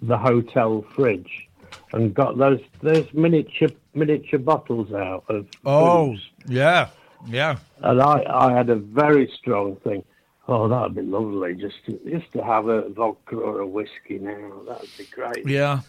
[0.03, 1.49] the hotel fridge
[1.93, 6.31] and got those those miniature miniature bottles out of Oh, booze.
[6.49, 6.89] yeah,
[7.27, 7.57] yeah.
[7.83, 10.05] And I, I had a very strong thing.
[10.47, 14.61] Oh, that'd be lovely just to just to have a vodka or a whiskey now.
[14.69, 15.47] That'd be great.
[15.49, 15.81] Yeah.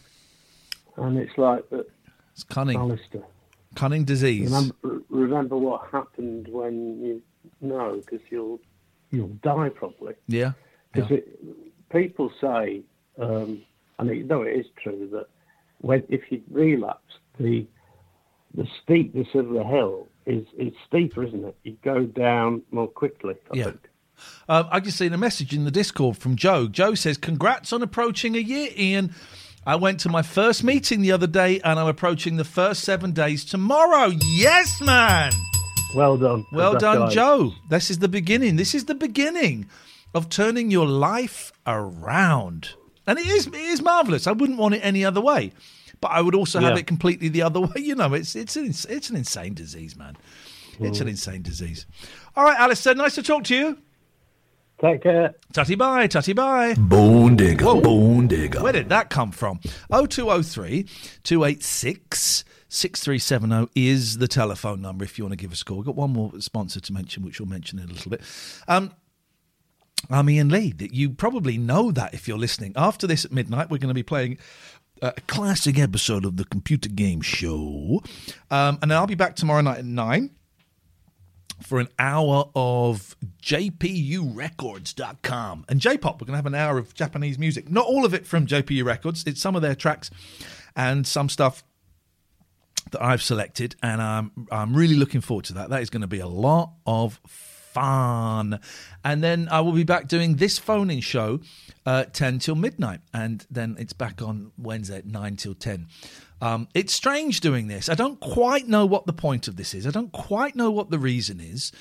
[0.98, 1.88] And it's like, but
[2.34, 2.78] It's cunning.
[2.78, 3.24] Alistair,
[3.76, 4.50] Cunning disease.
[4.50, 7.22] remember, remember what happened when you
[7.60, 8.62] know because you'll
[9.12, 10.14] you'll die probably.
[10.28, 10.54] Yeah.
[10.94, 11.20] Because
[11.90, 12.82] people say,
[13.20, 13.62] um,
[14.00, 15.28] and it, no, it is true that
[15.80, 17.68] when if you relapse, the
[18.56, 21.56] the steepness of the hill is is steeper, isn't it?
[21.64, 23.36] You go down more quickly.
[23.54, 23.64] I Yeah.
[23.66, 23.90] think.
[24.48, 26.68] Um, I just seen a message in the Discord from Joe.
[26.68, 29.14] Joe says, "Congrats on approaching a year, Iain.
[29.68, 33.12] I went to my first meeting the other day, and I'm approaching the first seven
[33.12, 34.12] days tomorrow.
[34.36, 35.32] Yes, man.
[35.96, 36.46] Well done.
[36.52, 37.10] Well done.
[37.10, 37.54] Joe.
[37.70, 38.58] This is the beginning.
[38.58, 39.66] This is the beginning
[40.14, 42.70] of turning your life around,
[43.08, 44.28] and it is it is marvelous.
[44.28, 45.52] I wouldn't want it any other way,
[46.02, 46.80] but I would also have Yeah.
[46.80, 47.70] it completely the other way.
[47.78, 50.16] You know, it's it's an, it's an insane disease, man.
[50.80, 51.86] It's an insane disease.
[52.36, 53.78] All right, Alistair, nice to talk to you.
[54.82, 55.34] Take care.
[55.54, 56.74] Tutty bye, tutty bye.
[56.78, 58.62] Bone digger, bone digger.
[58.62, 59.62] Where did that come from?
[59.90, 60.84] 0203
[61.24, 65.78] 286 6370 is the telephone number if you want to give us a call.
[65.78, 68.22] We've got one more sponsor to mention, which we'll mention in a little bit.
[68.68, 68.92] Um,
[70.10, 70.74] I'm Iain Lee.
[70.92, 72.74] You probably know that if you're listening.
[72.76, 74.38] After this at midnight, we're going to be playing
[75.02, 78.02] a classic episode of the Computer Game Show.
[78.50, 80.30] Um, and then I'll be back tomorrow night at 9
[81.62, 85.66] for an hour of JPURecords.com.
[85.70, 87.72] And J pop, we're going to have an hour of Japanese music.
[87.72, 90.12] Not all of it from JPU Records, it's some of their tracks
[90.76, 91.64] and some stuff
[92.92, 93.78] that I've selected.
[93.82, 95.70] And I'm, I'm really looking forward to that.
[95.70, 97.55] That is going to be a lot of fun.
[97.78, 101.40] And then I will be back doing this phone in show
[101.86, 103.02] uh, 10 till midnight.
[103.14, 105.88] And then it's back on Wednesday at 9 till 10.
[106.42, 107.90] Um, it's strange doing this.
[107.90, 109.88] I don't quite know what the point of this is.
[109.88, 111.72] I don't quite know what the reason is.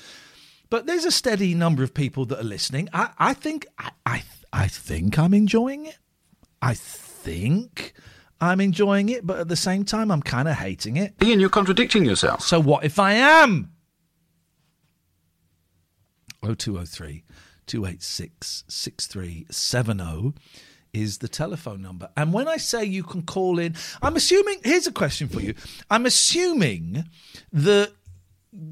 [0.69, 2.89] But there's a steady number of people that are listening.
[2.93, 5.97] I, I think I, I I think I'm enjoying it.
[6.61, 7.93] I think
[8.39, 11.13] I'm enjoying it, but at the same time I'm kind of hating it.
[11.21, 12.41] Iain, you're contradicting yourself.
[12.41, 13.71] So what if I am?
[16.45, 17.23] 0203
[17.67, 20.33] 286 6370
[20.93, 22.09] is the telephone number.
[22.15, 25.53] And when I say you can call in, I'm assuming, here's a question for you.
[25.89, 27.05] I'm assuming
[27.51, 27.91] that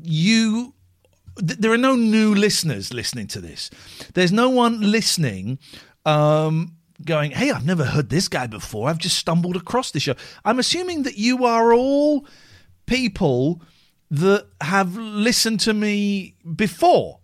[0.04, 0.74] you,
[1.38, 3.70] th- there are no new listeners listening to this.
[4.14, 5.60] There's no one listening
[6.06, 8.90] um, going, hey, I've never heard this guy before.
[8.90, 10.16] I've just stumbled across this show.
[10.45, 12.26] I'm assuming that you are all
[12.86, 13.62] people
[14.12, 17.20] that have listened to me before.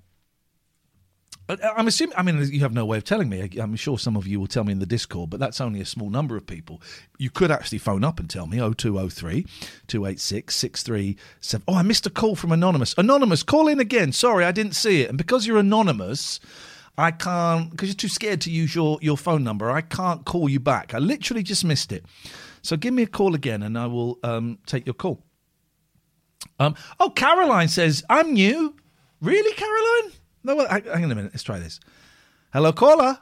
[1.49, 2.15] Uh, I'm assuming.
[2.15, 3.49] I mean, you have no way of telling me.
[3.59, 5.85] I'm sure some of you will tell me in the Discord, but that's only a
[5.85, 6.81] small number of people.
[7.17, 9.45] You could actually phone up and tell me 0203
[9.87, 11.63] 286 637.
[11.67, 12.93] Oh, I missed a call from Anonymous.
[12.97, 14.11] Anonymous, call in again.
[14.11, 15.09] Sorry, I didn't see it.
[15.09, 16.39] And because you're anonymous,
[16.97, 20.49] I can't, because you're too scared to use your, your phone number, I can't call
[20.49, 20.93] you back.
[20.93, 22.05] I literally just missed it.
[22.61, 25.23] So give me a call again and I will um, take your call.
[26.59, 28.75] Um, oh, Caroline says, I'm new.
[29.21, 30.18] Really, Caroline?
[30.43, 31.31] No, well, hang on a minute.
[31.33, 31.79] Let's try this.
[32.53, 33.19] Hello, caller.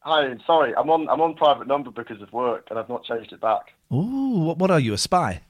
[0.00, 3.32] Hi, sorry, I'm on I'm on private number because of work, and I've not changed
[3.32, 3.72] it back.
[3.92, 5.40] Ooh, what, what are you, a spy?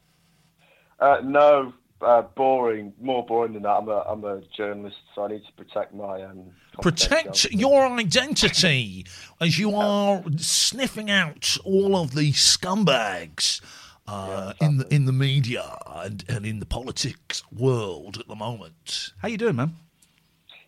[0.99, 3.71] Uh, no, uh, boring, more boring than that.
[3.71, 6.53] I'm a I'm a journalist, so I need to protect my um.
[6.81, 9.05] Protect your identity
[9.43, 13.61] as you are sniffing out all of the scumbags
[14.07, 19.13] uh, in the in the media and, and in the politics world at the moment.
[19.21, 19.75] How you doing, man?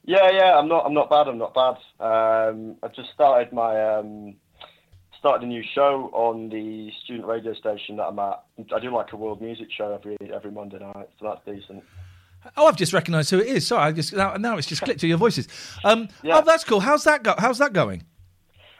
[0.09, 1.29] Yeah, yeah, I'm not I'm not bad.
[1.29, 1.77] I'm not bad.
[2.01, 4.37] Um, I've just started my um,
[5.19, 8.43] started a new show on the student radio station that I'm at.
[8.75, 11.85] I do like a world music show every every Monday night, so that's decent.
[12.57, 13.67] Oh, I've just recognised who it is.
[13.67, 15.47] Sorry, I just now, now it's just clicked to your voices.
[15.85, 16.81] Um, Oh, that's cool.
[16.81, 17.35] How's that go?
[17.37, 18.03] How's that going?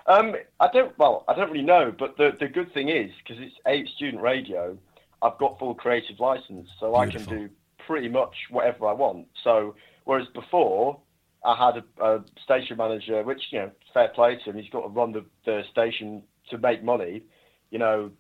[0.07, 0.99] Um, I don't.
[0.99, 4.23] Well, I don't really know, but the the good thing is because it's eight student
[4.23, 4.79] radio,
[5.21, 7.51] I've got full creative license, so I can do
[7.87, 9.27] pretty much whatever I want.
[9.45, 9.75] So
[10.05, 10.99] whereas before,
[11.45, 14.83] I had a, a station manager, which you know, fair play to him, he's got
[14.83, 17.23] to run the, the station to make money.
[17.71, 18.11] You know,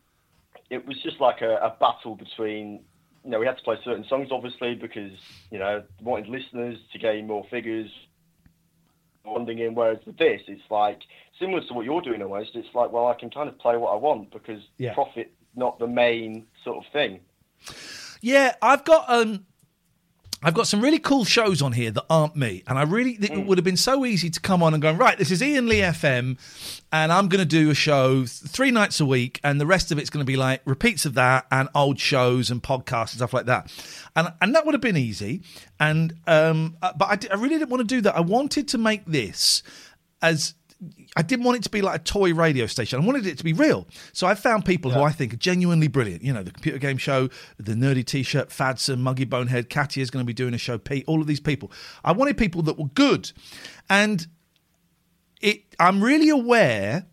[0.70, 2.84] it was just like a, a battle between.
[3.24, 5.12] You know, we had to play certain songs, obviously, because
[5.50, 7.90] you know wanted listeners to gain more figures,
[9.24, 9.74] funding in.
[9.74, 11.00] Whereas with this, it's like
[11.38, 12.50] similar to what you're doing almost.
[12.54, 14.94] It's like, well, I can kind of play what I want because Yeah.
[14.94, 17.20] profit not the main sort of thing.
[18.20, 19.46] Yeah, I've got um,
[20.40, 23.32] I've got some really cool shows on here that aren't me, and I really think
[23.32, 25.18] it would have been so easy to come on and go right.
[25.18, 26.38] This is Iain Lee FM,
[26.92, 29.98] and I'm going to do a show three nights a week, and the rest of
[29.98, 33.32] it's going to be like repeats of that and old shows and podcasts and stuff
[33.32, 33.72] like that,
[34.14, 35.42] and and that would have been easy.
[35.80, 38.14] And um, uh, but I, I really didn't want to do that.
[38.14, 39.64] I wanted to make this
[40.22, 40.54] as
[41.16, 43.02] I didn't want it to be like a toy radio station.
[43.02, 43.88] I wanted it to be real.
[44.12, 46.22] So I found people who I think are genuinely brilliant.
[46.22, 47.28] You know, the computer game show,
[47.58, 51.04] the nerdy t-shirt, Fadson, Muggy Bonehead, Katia is going to be doing a show, Pete,
[51.08, 51.72] all of these people.
[52.04, 53.32] I wanted people that were good.
[53.90, 54.26] And
[55.40, 57.06] it I'm really aware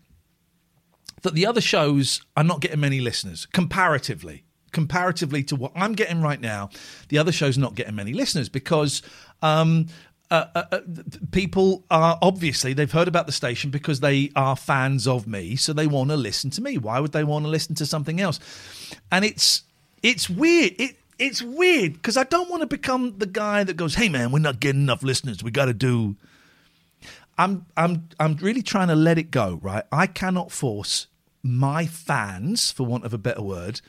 [1.22, 4.44] that the other shows are not getting many listeners comparatively.
[4.72, 6.68] Comparatively to what I'm getting right now,
[7.08, 9.00] the other show's not getting many listeners because
[9.42, 9.86] um,
[10.30, 10.80] uh, uh, uh,
[11.30, 15.72] people are obviously they've heard about the station because they are fans of me, so
[15.72, 16.78] they want to listen to me.
[16.78, 18.40] Why would they want to listen to something else?
[19.12, 19.62] And it's
[20.02, 20.74] it's weird.
[20.78, 24.32] It it's weird because I don't want to become the guy that goes, "Hey man,
[24.32, 25.42] we're not getting enough listeners.
[25.42, 26.16] We got to do."
[27.38, 29.84] I'm I'm I'm really trying to let it go, right?
[29.92, 31.06] I cannot force
[31.42, 33.80] my fans, for want of a better word,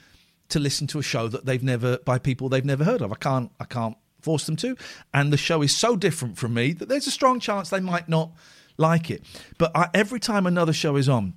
[0.50, 3.12] to listen to a show that they've never by people they've never heard of.
[3.12, 3.98] I can't I can't
[4.28, 4.76] force them to.
[5.14, 8.10] And the show is so different from me that there's a strong chance they might
[8.10, 8.32] not
[8.78, 9.22] like it.
[9.58, 11.34] But I, every time another show is on,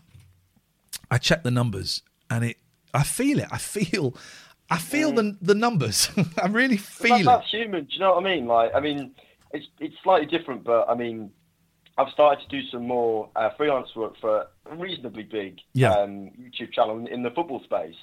[1.11, 2.57] I check the numbers and it
[2.93, 3.47] I feel it.
[3.53, 4.15] I feel
[4.69, 6.11] I feel the the numbers.
[6.43, 7.25] I really feel that, it.
[7.27, 7.85] that's human.
[7.85, 8.47] Do you know what I mean?
[8.47, 9.15] Like, I mean,
[9.53, 11.31] it's it's slightly different, but I mean,
[11.99, 15.93] I've started to do some more uh, freelance work for a reasonably big Yeah.
[15.95, 18.01] um, YouTube channel in, in the football space.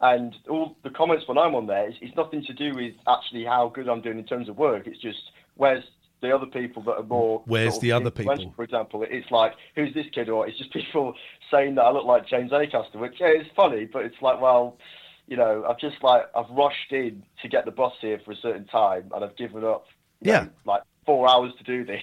[0.00, 3.44] And all the comments when I'm on there, it's, it's nothing to do with actually
[3.44, 4.86] how good I'm doing in terms of work.
[4.86, 5.18] It's just
[5.56, 5.84] where's
[6.20, 7.42] the other people that are more.
[7.46, 8.52] Where's sort of the other people?
[8.56, 11.14] For example, it's like who's this kid, or it's just people
[11.50, 14.76] saying that I look like James Acaster, which yeah, it's funny, but it's like well.
[15.26, 18.36] You know, I've just like I've rushed in to get the bus here for a
[18.36, 19.84] certain time, and I've given up
[20.22, 20.44] Yeah.
[20.44, 22.02] know, like four hours to do this.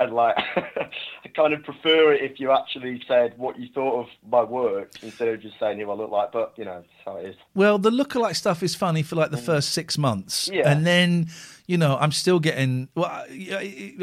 [0.00, 4.06] And like, I kind of prefer it if you actually said what you thought of
[4.28, 6.32] my work instead of just saying who I look like.
[6.32, 7.36] But you know, that's how it is.
[7.54, 10.70] Well, the lookalike stuff is funny for like the first six months, Yeah.
[10.70, 11.28] and then
[11.66, 13.24] you know I'm still getting well,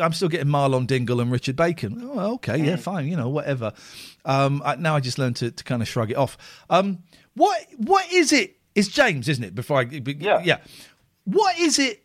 [0.02, 2.00] I'm still getting Marlon Dingle and Richard Bacon.
[2.14, 3.74] Oh, okay, yeah, fine, you know, whatever.
[4.24, 6.38] Um, I, now I just learned to, to kind of shrug it off.
[6.70, 7.00] Um,
[7.34, 8.58] what what is it?
[8.76, 9.56] It's James, isn't it?
[9.56, 10.58] Before I yeah yeah,
[11.26, 12.04] what is it?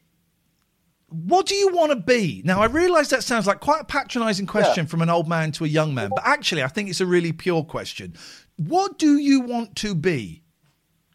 [1.13, 2.43] What do you want to be?
[2.45, 5.65] Now I realise that sounds like quite a patronising question from an old man to
[5.65, 8.15] a young man, but actually I think it's a really pure question.
[8.57, 10.43] What do you want to be?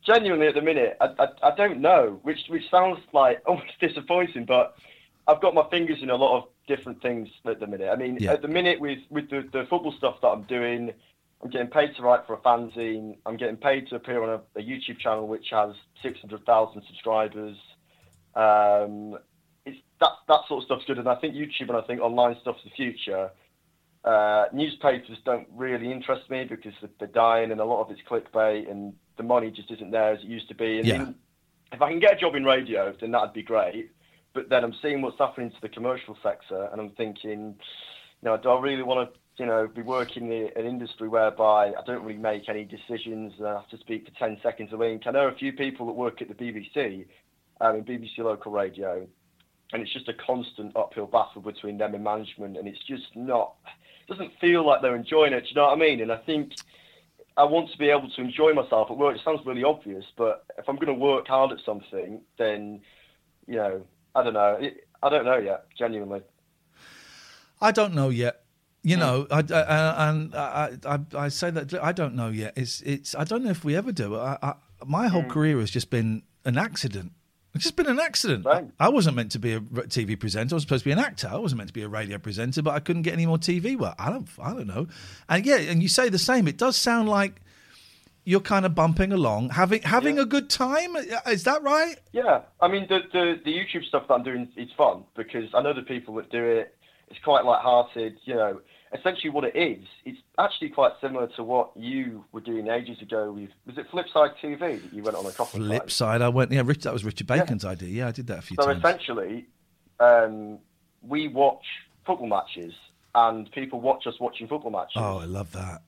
[0.06, 4.46] Genuinely, at the minute, I, I, I don't know, which which sounds like almost disappointing.
[4.46, 4.76] But
[5.28, 7.90] I've got my fingers in a lot of different things at the minute.
[7.92, 8.34] I mean, Yeah.
[8.34, 10.92] at the minute with with the, the football stuff that I'm doing,
[11.44, 13.18] I'm getting paid to write for a fanzine.
[13.26, 15.72] I'm getting paid to appear on a, a YouTube channel which has
[16.02, 17.58] 600,000 subscribers.
[18.36, 19.18] Um,
[20.00, 22.64] that that sort of stuff's good, and I think YouTube and I think online stuff's
[22.64, 23.32] the future.
[24.04, 28.70] Uh, newspapers don't really interest me because they're dying, and a lot of it's clickbait,
[28.70, 30.80] and the money just isn't there as it used to be.
[30.80, 30.98] And Yeah.
[31.00, 31.16] then
[31.74, 33.92] if I can get a job in radio, then that'd be great.
[34.34, 37.60] But then I'm seeing what's happening to the commercial sector, and I'm thinking,
[38.22, 41.74] you know, do I really want to, you know, be working in an industry whereby
[41.74, 44.78] I don't really make any decisions and I have to speak for 10 seconds a
[44.78, 45.02] week?
[45.06, 47.08] I know a few people that work at the BBC,
[47.62, 49.08] um, in BBC local radio,
[49.74, 53.56] and it's just a constant uphill battle between them and management, and it's just not,
[54.08, 55.42] it doesn't feel like they're enjoying it.
[55.42, 56.02] Do you know what I mean?
[56.02, 56.54] And I think
[57.36, 59.16] I want to be able to enjoy myself at work.
[59.16, 62.82] It sounds really obvious, but if I'm going to work hard at something, then,
[63.46, 63.82] you know,
[64.16, 64.60] I don't know.
[65.04, 66.22] I don't know yet, genuinely.
[67.62, 68.44] I don't know yet.
[68.84, 69.02] You Hmm.
[69.02, 72.54] know, I, I, and I, I, I say that I don't know yet.
[72.56, 73.16] It's, it's.
[73.16, 74.16] I don't know if we ever do.
[74.16, 74.54] I, I,
[74.86, 77.12] my whole career has just been an accident.
[77.56, 78.46] It's just been an accident.
[78.46, 78.70] Right.
[78.80, 80.54] I wasn't meant to be a TV presenter.
[80.54, 81.28] I was supposed to be an actor.
[81.32, 83.78] I wasn't meant to be a radio presenter, but I couldn't get any more TV
[83.78, 83.96] work.
[83.98, 84.28] I don't.
[84.40, 84.88] I don't know.
[85.28, 86.48] And yeah, and you say the same.
[86.48, 87.42] It does sound like
[88.26, 90.96] you're kind of bumping along, having having a good time.
[91.26, 91.98] Is that right?
[92.12, 95.62] Yeah, I mean the, the the YouTube stuff that I'm doing is fun because I
[95.62, 96.76] know the people that do it.
[97.10, 98.60] It's quite light-hearted, you know.
[98.94, 103.32] Essentially, what it is, it's actually quite similar to what you were doing ages ago
[103.32, 106.02] with was it Flipside TV that you went on a couple of Flip times.
[106.02, 106.52] I went.
[106.52, 107.90] Yeah, Rich, that was Richard Bacon's idea.
[107.90, 108.82] Yeah, I did that a few So times.
[108.82, 109.46] So essentially,
[110.00, 110.60] um,
[111.02, 111.64] we watch
[112.06, 112.74] football matches,
[113.16, 114.94] and people watch us watching football matches.
[114.98, 115.82] Oh, I love that.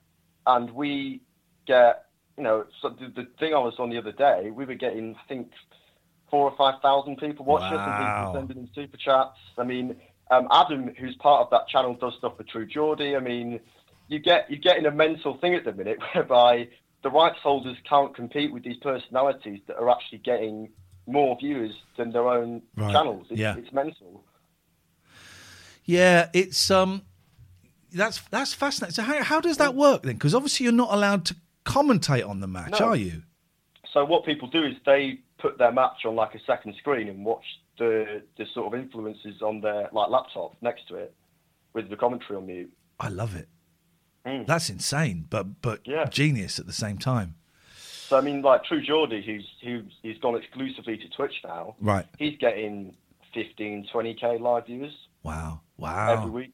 [0.46, 1.20] and we
[1.66, 2.06] get,
[2.36, 5.14] you know, so the, the thing I was on the other day, we were getting,
[5.14, 5.50] I think,
[6.30, 8.32] four or five thousand people watching us, and Wow.
[8.32, 9.38] people sending in super chats.
[9.58, 9.96] I mean,
[10.30, 13.16] um, Adam, who's part of that channel, does stuff for True Geordie.
[13.16, 13.60] I mean,
[14.08, 16.68] you get you're getting a mental thing at the minute whereby
[17.02, 20.68] the rights holders can't compete with these personalities that are actually getting
[21.06, 22.92] more viewers than their own Right.
[22.92, 23.26] channels.
[23.30, 23.56] It's, Yeah.
[23.56, 24.22] it's mental.
[25.84, 27.02] Yeah, it's um,
[27.92, 28.94] that's that's fascinating.
[28.94, 30.14] So how how does that work then?
[30.14, 32.88] Because obviously you're not allowed to commentate on the match, No.
[32.88, 33.22] are you?
[33.92, 37.24] So what people do is they put their match on like a second screen and
[37.24, 37.44] watch
[37.80, 41.12] the the sort of influences on their like laptop next to it
[41.72, 42.72] with the commentary on mute.
[43.00, 43.48] I love it.
[44.24, 44.46] Mm.
[44.46, 46.04] That's insane, but but Yeah.
[46.04, 47.34] genius at the same time.
[48.08, 51.74] So I mean, like True Geordie, who's who's he's gone exclusively to Twitch now.
[51.80, 52.06] Right.
[52.18, 52.94] He's getting
[53.34, 54.92] 15, 20k live viewers
[55.22, 56.12] Wow, wow.
[56.12, 56.52] every week.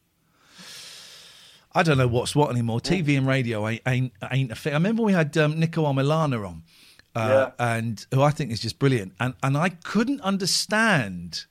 [1.74, 2.80] I don't know what's what anymore.
[2.80, 4.72] TV and radio ain't ain't, ain't a thing.
[4.72, 6.62] I remember we had um, Niko Omilana on,
[7.16, 9.12] uh, and who I think is just brilliant.
[9.18, 11.47] And and I couldn't understand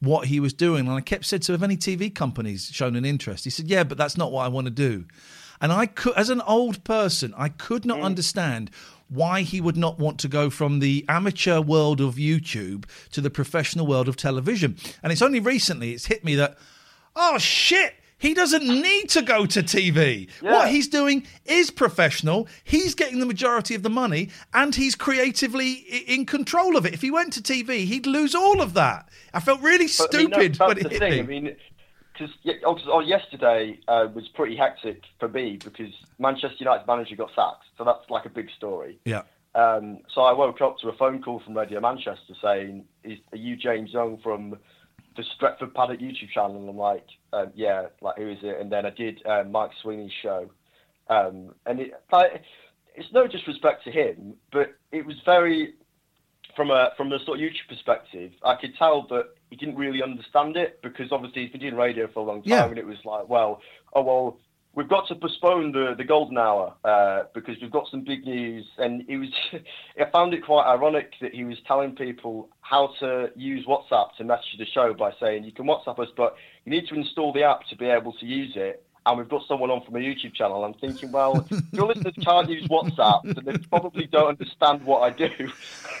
[0.00, 0.86] what he was doing.
[0.88, 3.44] And I kept said, so have any TV companies shown an interest?
[3.44, 5.04] He said, yeah, but that's not what I want to do.
[5.60, 8.72] And I could, as an old person, I could not understand
[9.08, 13.30] why he would not want to go from the amateur world of YouTube to the
[13.30, 14.76] professional world of television.
[15.04, 16.58] And it's only recently it's hit me that,
[17.14, 20.30] oh shit, he doesn't need to go to TV.
[20.40, 22.46] What he's doing is professional.
[22.64, 25.72] He's getting the majority of the money and he's creatively
[26.06, 26.94] in control of it.
[26.94, 29.08] If he went to TV, he'd lose all of that.
[29.34, 31.12] I felt really But, I mean, no, stupid that's the thing.
[31.12, 31.18] me.
[31.18, 31.56] I mean,
[32.12, 32.30] because
[32.62, 37.64] 'cause, oh, yesterday uh, was pretty hectic for me because Manchester United's manager got sacked,
[37.76, 38.98] so that's like a big story.
[39.04, 39.22] yeah.
[39.54, 43.36] Um, so I woke up to a phone call from Radio Manchester saying, Is, "Are
[43.36, 44.56] you James Young from
[45.16, 48.60] the Stretford Paddock YouTube channel?" And I'm like, um, "Yeah." Like, who is it?
[48.60, 50.50] And then I did uh, Mike Sweeney's show,
[51.08, 52.42] um, and it, like,
[52.94, 55.74] it's no disrespect to him, but it was very
[56.56, 58.32] from a from a sort of YouTube perspective.
[58.44, 62.06] I could tell that he didn't really understand it because obviously he's been doing radio
[62.12, 62.66] for a long time, Yeah.
[62.66, 63.60] and it was like, well,
[63.94, 64.38] oh well,
[64.74, 68.64] we've got to postpone the, the golden hour uh, because we've got some big news.
[68.78, 69.28] And it was,
[70.00, 74.24] I found it quite ironic that he was telling people how to use WhatsApp to
[74.24, 76.34] message the show by saying you can WhatsApp us, but
[76.64, 78.84] you need to install the app to be able to use it.
[79.04, 80.64] And we've got someone on from a YouTube channel.
[80.64, 85.10] I'm thinking, well, your listeners can't use WhatsApp, then they probably don't understand what I
[85.10, 85.28] do.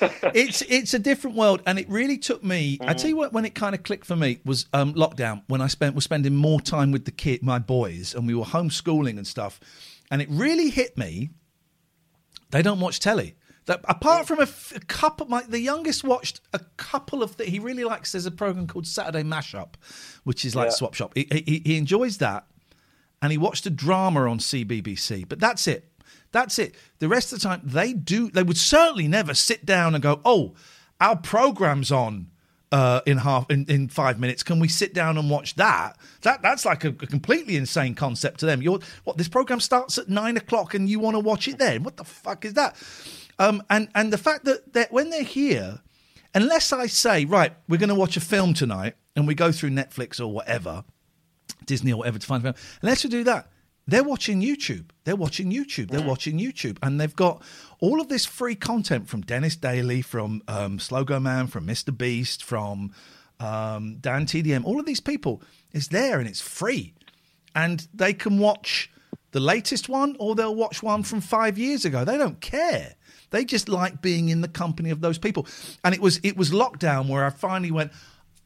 [0.34, 2.78] it's it's a different world, and it really took me.
[2.78, 2.88] Mm.
[2.88, 5.60] I tell you what, when it kind of clicked for me was um, lockdown when
[5.60, 9.16] I spent was spending more time with the kid, my boys, and we were homeschooling
[9.16, 9.58] and stuff,
[10.10, 11.30] and it really hit me.
[12.50, 13.34] They don't watch telly.
[13.66, 17.36] That apart from a, f- a couple, my the youngest watched a couple of.
[17.36, 18.12] Th- he really likes.
[18.12, 19.74] There's a program called Saturday Mashup,
[20.24, 20.70] which is like Yeah.
[20.74, 21.12] Swap Shop.
[21.14, 22.44] He, he, he enjoys that,
[23.22, 25.28] and he watched a drama on CBBC.
[25.28, 25.88] But that's it.
[26.32, 26.74] That's it.
[26.98, 28.30] The rest of the time, they do.
[28.30, 30.54] They would certainly never sit down and go, "Oh,
[31.00, 32.32] our program's on
[32.72, 34.42] uh, in half in, in five minutes.
[34.42, 35.98] Can we sit down and watch that?
[36.22, 38.62] That that's like a, a completely insane concept to them.
[38.62, 41.84] You're what this program starts at nine o'clock and you want to watch it then?
[41.84, 42.74] What the fuck is that?
[43.38, 45.80] Um, and and the fact that that when they're here,
[46.34, 49.70] unless I say right, we're going to watch a film tonight, and we go through
[49.70, 50.84] Netflix or whatever,
[51.66, 52.66] Disney or whatever to find a film.
[52.82, 53.48] Unless we do that,
[53.86, 54.90] they're watching YouTube.
[55.04, 55.90] They're watching YouTube.
[55.90, 57.42] They're watching YouTube, and they've got
[57.80, 61.96] all of this free content from Denis Daily, from um, Slogo Man, from Mr.
[61.96, 62.92] Beast, from
[63.40, 64.64] um, Dan TDM.
[64.64, 66.94] All of these people is there, and it's free,
[67.56, 68.90] and they can watch
[69.32, 72.04] the latest one, or they'll watch one from five years ago.
[72.04, 72.94] They don't care.
[73.30, 75.46] They just like being in the company of those people.
[75.82, 77.92] And it was it was lockdown where I finally went,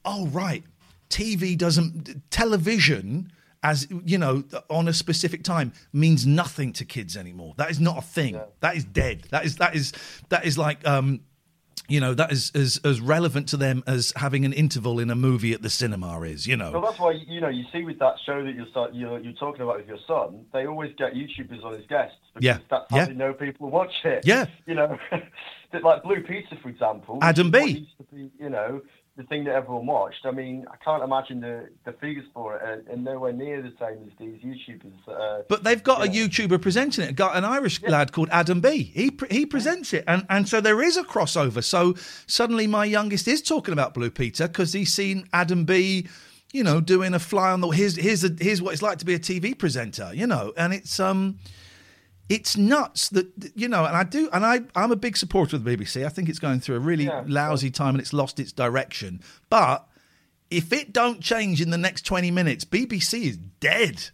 [0.05, 0.65] oh right,
[1.09, 3.31] TV doesn't television
[3.63, 7.55] as you know on a specific time means nothing to kids anymore.
[7.57, 8.41] That is not a thing.
[8.61, 9.25] That is dead.
[9.31, 9.93] That is that is
[10.29, 11.21] that is like um
[11.89, 15.15] you know that is as as relevant to them as having an interval in a
[15.15, 16.47] movie at the cinema is.
[16.47, 16.73] You know.
[16.73, 19.33] Well, that's why you know you see with that show that you're start- you're, you're
[19.35, 22.59] talking about with your son, they always get YouTubers on as guests because Yeah.
[22.71, 23.05] that's how Yeah.
[23.07, 24.25] they know people watch it.
[24.27, 24.47] Yeah.
[24.67, 24.99] you know,
[25.83, 27.19] like Blue Peter, for example.
[27.23, 27.59] Adam B.
[27.65, 28.81] used to be, you know,
[29.17, 30.27] the thing that everyone watched.
[30.27, 33.73] I mean, I can't imagine the the figures for it are, are nowhere near the
[33.81, 35.09] same as these YouTubers.
[35.09, 37.17] Are, But they've got a YouTuber presenting it.
[37.17, 38.83] Got an Irish lad called Adam B.
[38.83, 41.65] He he presents it, and and so there is a crossover.
[41.65, 41.95] So
[42.27, 46.07] suddenly, my youngest is talking about Blue Peter because he's seen Adam B.
[46.53, 49.05] You know, doing a fly on the here's here's a, here's what it's like to
[49.05, 50.13] be a TV presenter.
[50.15, 51.39] You know, and it's um,
[52.29, 55.65] it's nuts that you know, and I do, and I I'm a big supporter of
[55.65, 56.05] the BBC.
[56.05, 57.25] I think it's going through a really Yeah.
[57.27, 59.21] lousy time and it's lost its direction.
[59.51, 59.87] But
[60.51, 64.11] if it don't change in the next twenty minutes, BBC is dead.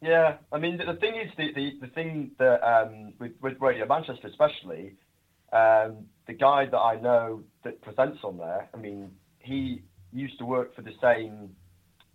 [0.00, 3.60] Yeah, I mean the, the thing is the, the, the thing that um, with with
[3.60, 4.94] Radio Manchester especially,
[5.52, 8.68] um, the guy that I know that presents on there.
[8.74, 9.82] I mean, he
[10.12, 11.50] used to work for the same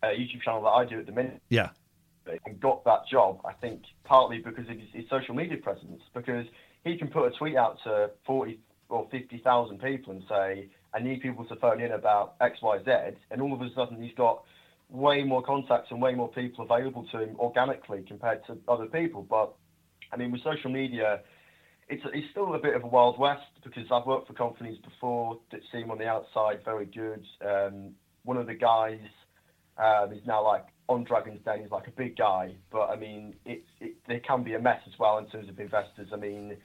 [0.04, 1.42] uh, YouTube channel that I do at the minute.
[1.50, 1.70] Yeah.
[2.46, 6.02] And got that job, I think, partly because of his, his social media presence.
[6.14, 6.46] Because
[6.84, 8.60] he can put a tweet out to 40
[8.90, 13.18] or 50,000 people and say, I need people to phone in about X, Y, Z.
[13.32, 14.44] And all of a sudden, he's got
[14.90, 19.26] way more contacts and way more people available to him organically compared to other people.
[19.30, 19.54] But,
[20.12, 21.22] I mean, with social media,
[21.90, 25.40] it's, it's still a bit of a wild west because I've worked for companies before
[25.52, 27.26] that seem on the outside very good.
[27.46, 27.92] Um,
[28.24, 29.00] one of the guys
[29.78, 31.62] um, is now like on Dragon's Den.
[31.62, 34.82] He's like a big guy, but I mean, it, it there can be a mess
[34.88, 36.10] as well in terms of investors.
[36.14, 36.58] I mean,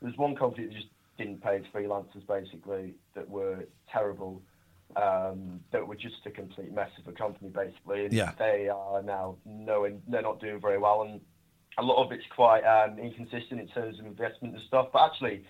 [0.00, 0.88] there's one company that just
[1.18, 4.42] didn't pay its freelancers basically that were terrible.
[4.96, 8.32] Um, that were just a complete mess of a company basically, and Yeah.
[8.38, 11.20] they are now knowing they're not doing very well, and
[11.78, 14.88] a lot of it's quite um, inconsistent in terms of investment and stuff.
[14.92, 15.44] But actually,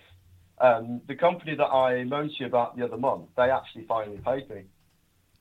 [0.59, 4.17] um, the company that I moaned to you about the other month, they actually finally
[4.17, 4.63] paid me.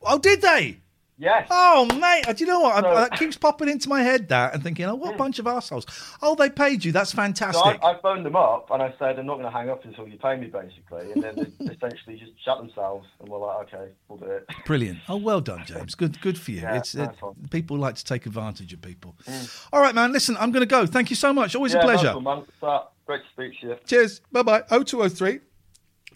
[0.03, 0.79] Oh, did they?
[1.17, 1.47] Yes.
[1.49, 2.85] Oh, mate, uh, do you know what?
[2.85, 5.39] I, uh, that keeps popping into my head that and thinking, oh, what a bunch
[5.39, 5.87] of assholes.
[6.21, 6.91] Oh, they paid you.
[6.91, 7.83] That's So fantastic.
[7.85, 10.09] I, I phoned them up and I said, I'm not going to hang up until
[10.09, 11.13] you pay me, basically.
[11.13, 14.49] And then they essentially just shut themselves and were like, okay, we'll do it.
[14.67, 14.99] Brilliant.
[15.09, 15.95] Oh, well done, James.
[15.95, 16.63] Good, good for you.
[16.63, 19.15] Yeah, it's nice it, people like to take advantage of people.
[19.27, 19.45] Hmm.
[19.73, 20.13] All right, man.
[20.13, 20.85] Listen, I'm going to go.
[20.85, 21.55] Thank you so much.
[21.55, 22.15] Always yeah, a pleasure.
[22.15, 22.47] Nice one.
[22.61, 23.77] So, great to speak to you.
[23.87, 24.21] Cheers.
[24.33, 24.63] Bye bye.
[24.69, 25.41] 0203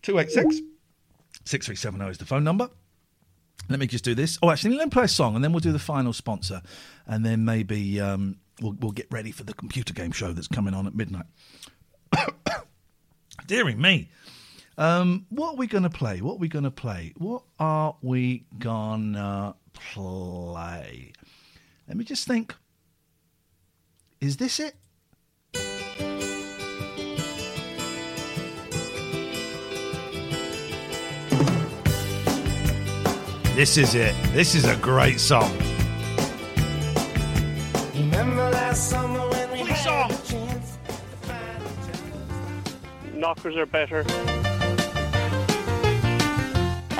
[0.03, 0.63] 286
[1.45, 2.69] 6370 is the phone number.
[3.69, 4.39] Let me just do this.
[4.43, 6.63] Oh, actually, let me play a song and then we'll do the final sponsor.
[7.07, 10.75] And then maybe um, we'll, we'll get ready for the computer game show that's coming
[10.75, 11.27] on at midnight.
[13.47, 14.11] Dearie me.
[14.79, 16.21] Um, what are we going to play?
[16.21, 17.13] What are we going to play?
[17.17, 21.13] What are we going to play?
[21.89, 22.55] Let me just think.
[24.21, 24.77] Is this it?
[33.59, 34.15] This is it.
[34.33, 35.51] This is a great song.
[37.93, 40.79] Remember last summer when we had a chance
[43.13, 44.03] Knockers are better.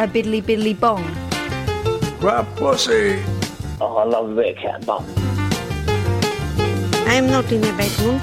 [0.03, 1.05] A biddly biddly bong.
[2.19, 3.23] Grab pussy.
[3.81, 5.07] Oh, I love a bit cat bum.
[7.07, 8.21] I'm not in a bad mood.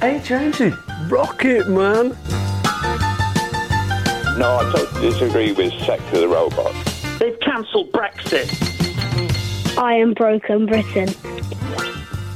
[0.00, 0.74] Hey, Jamesy,
[1.08, 2.16] rocket, man.
[4.38, 6.74] No, I totally disagree with Sex of the Robot.
[7.18, 8.46] They've cancelled Brexit.
[9.78, 11.08] I am broken Britain.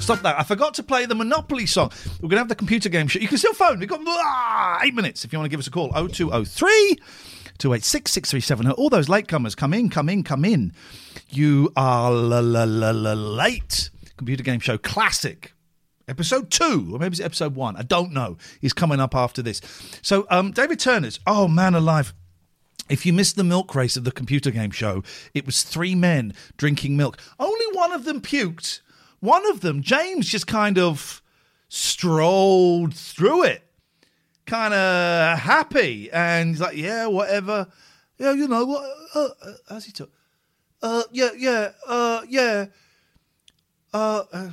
[0.01, 0.39] Stop that.
[0.39, 1.93] I forgot to play the Monopoly song.
[2.23, 3.19] We're going to have the computer game show.
[3.19, 3.81] You can still phone.
[3.81, 5.91] We've got ah, eight minutes if you want to give us a call.
[5.91, 6.97] 0203
[7.59, 8.73] 286 6370.
[8.81, 10.73] All those latecomers, come in, come in, come in.
[11.29, 13.91] You are la, la, la, la, late.
[14.17, 15.53] Computer game show classic.
[16.11, 17.77] Episode two, or maybe it's episode one.
[17.77, 18.37] I don't know.
[18.61, 19.61] Is coming up after this.
[20.03, 21.21] So, um, David Turner's.
[21.25, 22.13] Oh man, alive.
[22.89, 25.05] If you missed the milk race of the computer game show,
[25.35, 27.17] it was three men drinking milk.
[27.39, 28.81] Only one of them puked.
[29.21, 31.23] One of them, James, just kind of
[31.69, 33.63] strolled through it,
[34.47, 37.69] kind of happy, and he's like, "Yeah, whatever.
[38.19, 38.85] Yeah, you know what?
[39.15, 40.11] Uh, uh, how's he talk?
[40.83, 42.67] Uh, yeah, yeah, uh, yeah.
[43.95, 44.51] Uh, uh,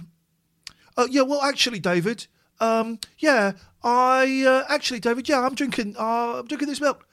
[0.97, 1.21] uh, yeah.
[1.21, 2.27] Well, actually, David.
[2.59, 3.53] Um, yeah,
[3.83, 5.29] I uh, actually, David.
[5.29, 5.95] Yeah, I'm drinking.
[5.97, 7.05] Uh, I'm drinking this milk.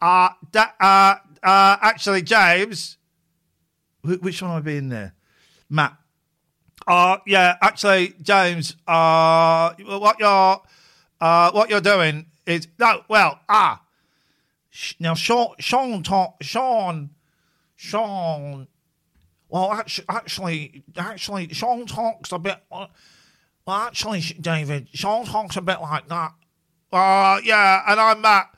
[0.00, 2.96] Uh, da- uh, uh, actually, James.
[4.02, 5.14] Wh- which one am I being there?
[5.68, 5.96] Matt.
[6.86, 8.76] Uh, yeah, actually, James.
[8.86, 10.62] Uh, what you're,
[11.20, 13.02] uh, what you're doing is no.
[13.08, 13.82] Well, ah.
[14.70, 17.10] Sh- Now, Sean, Sean, talk, Sean,
[17.76, 18.68] Sean.
[19.48, 22.58] Well, actually, actually, actually, Sean talks a bit.
[22.70, 22.86] Uh,
[23.68, 26.32] well, actually, David, Sean talks a bit like that.
[26.90, 28.48] Uh, yeah, and I'm Matt.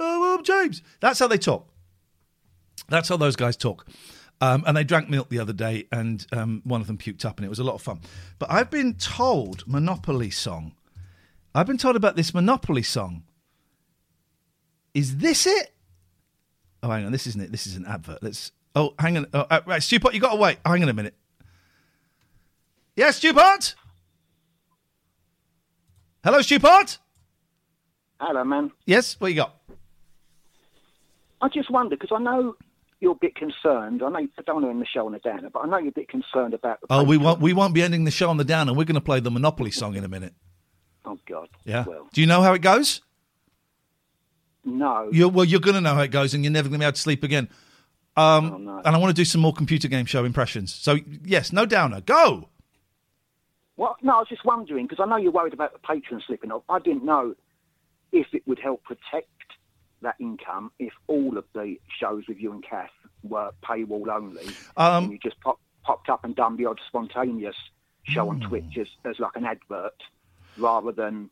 [0.00, 0.82] Oh, I'm James.
[0.98, 1.68] That's how they talk.
[2.88, 3.86] That's how those guys talk.
[4.40, 7.38] Um, and they drank milk the other day, and um, one of them puked up,
[7.38, 8.00] and it was a lot of fun.
[8.40, 10.74] But I've been told Monopoly song.
[11.54, 13.22] I've been told about this Monopoly song.
[14.94, 15.74] Is this it?
[16.82, 17.12] Oh, hang on.
[17.12, 17.52] This isn't it.
[17.52, 18.20] This is an advert.
[18.20, 18.50] Let's.
[18.74, 19.26] Oh, hang on.
[19.32, 20.58] Oh, uh, right, Stupot, you got to wait.
[20.66, 21.14] Hang on a minute.
[22.96, 23.76] Yes, Stupot.
[26.26, 26.98] Hello, Stupot.
[28.18, 28.72] Hello, man.
[28.84, 29.54] Yes, what you got?
[31.40, 32.56] I just wonder because I know
[32.98, 34.02] you're a bit concerned.
[34.02, 35.78] I know you don't want to end the show on a downer, but I know
[35.78, 36.80] you're a bit concerned about.
[36.80, 37.40] The Oh, we won't.
[37.40, 38.72] We won't be ending the show on the downer.
[38.72, 40.34] and we're going to play the Monopoly song in a minute.
[41.04, 41.48] Oh God.
[41.64, 41.84] Yeah.
[41.86, 43.02] Well, Do you know how it goes?
[44.64, 45.08] no.
[45.12, 46.86] You're, well, you're going to know how it goes, and you're never going to be
[46.86, 47.48] able to sleep again.
[48.16, 48.82] Um, Oh, no.
[48.84, 50.74] And I want to do some more computer game show impressions.
[50.74, 52.00] So yes, no downer.
[52.00, 52.48] Go.
[53.76, 56.50] Well, no, I was just wondering because I know you're worried about the patron slipping
[56.50, 56.62] off.
[56.68, 57.34] I didn't know
[58.12, 59.28] if it would help protect
[60.02, 62.90] that income if all of the shows with you and Kath
[63.22, 64.46] were paywall only,
[64.76, 67.56] Um, and you just pop, popped up and done the odd spontaneous
[68.04, 68.48] show on Hmm.
[68.48, 70.00] Twitch as, as like an advert,
[70.58, 71.28] rather than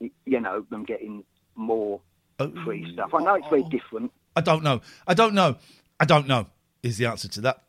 [0.00, 1.24] you know them getting
[1.54, 2.00] more
[2.38, 2.50] Oh.
[2.64, 3.14] free stuff.
[3.14, 4.12] I know it's very different.
[4.36, 4.80] I don't know.
[5.06, 5.56] I don't know.
[6.00, 6.46] I don't know.
[6.82, 7.62] Is the answer to that?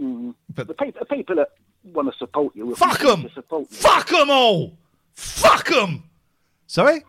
[0.00, 0.34] Mm.
[0.54, 1.48] But- the people, the people that
[1.84, 3.28] want to support you, Fuck continue 'em!
[3.28, 3.76] to Support you.
[3.76, 4.76] Fuck them all.
[5.14, 6.04] Fuck them.
[6.66, 7.04] Sorry.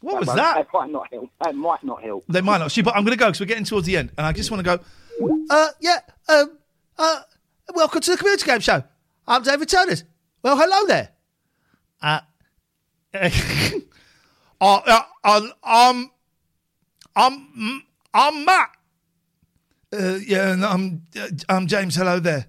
[0.00, 0.56] What was that?
[0.56, 1.30] That might not help.
[1.42, 2.24] That might not help.
[2.28, 2.70] They might not.
[2.70, 4.50] She, but I'm going to go because we're getting towards the end, and I just
[4.50, 4.84] want to go.
[5.50, 6.00] Uh, yeah.
[6.28, 6.58] Um.
[6.98, 7.20] Uh.
[7.74, 8.82] Welcome to the Community game show.
[9.26, 10.04] I'm David Turners.
[10.42, 11.08] Well, hello there.
[12.02, 12.20] Uh.
[13.14, 13.30] uh,
[14.60, 16.10] uh, uh, um.
[17.16, 17.82] I'm.
[18.12, 18.70] I'm Matt.
[19.92, 21.06] Uh, yeah, and I'm.
[21.18, 21.94] Uh, I'm James.
[21.96, 22.46] Hello there.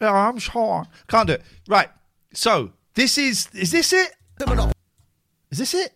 [0.00, 0.86] Yeah, I'm Sean.
[1.08, 1.42] Can't do it.
[1.68, 1.88] Right.
[2.32, 3.48] So this is.
[3.54, 4.12] Is this it?
[5.50, 5.92] Is this it?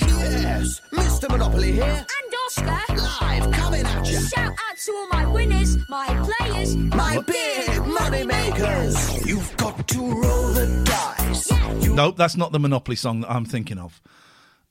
[0.00, 1.30] Yes, Mr.
[1.30, 1.84] Monopoly here.
[1.84, 2.94] And Oscar.
[2.94, 4.20] Live, coming at you.
[4.20, 6.06] Shout out to all my winners, my
[6.38, 9.26] players, My big money makers.
[9.26, 11.50] You've got to roll the dice.
[11.88, 14.00] Nope, that's not the Monopoly song that I'm thinking of.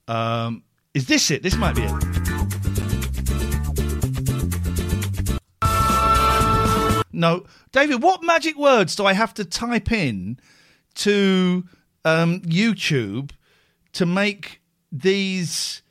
[0.06, 0.62] Um,
[0.94, 1.42] is this it?
[1.42, 2.37] This might be it.
[7.18, 8.00] No, David.
[8.00, 10.38] What magic words do I have to type in
[10.94, 11.64] to
[12.04, 13.32] um, YouTube
[13.94, 14.62] to make
[14.92, 15.82] these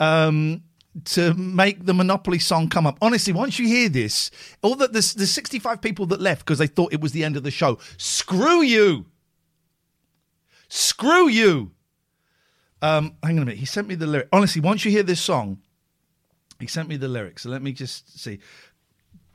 [0.00, 0.64] um,
[1.04, 2.98] to make the Monopoly song come up?
[3.00, 6.66] Honestly, once you hear this, all that there's, there's 65 people that left because they
[6.66, 7.78] thought it was the end of the show.
[7.96, 9.06] Screw you.
[10.68, 11.70] Screw you.
[12.82, 13.58] Um, hang on a minute.
[13.58, 14.28] He sent me the lyric.
[14.32, 15.58] Honestly, once you hear this song,
[16.58, 17.42] he sent me the lyrics.
[17.42, 18.40] So let me just see.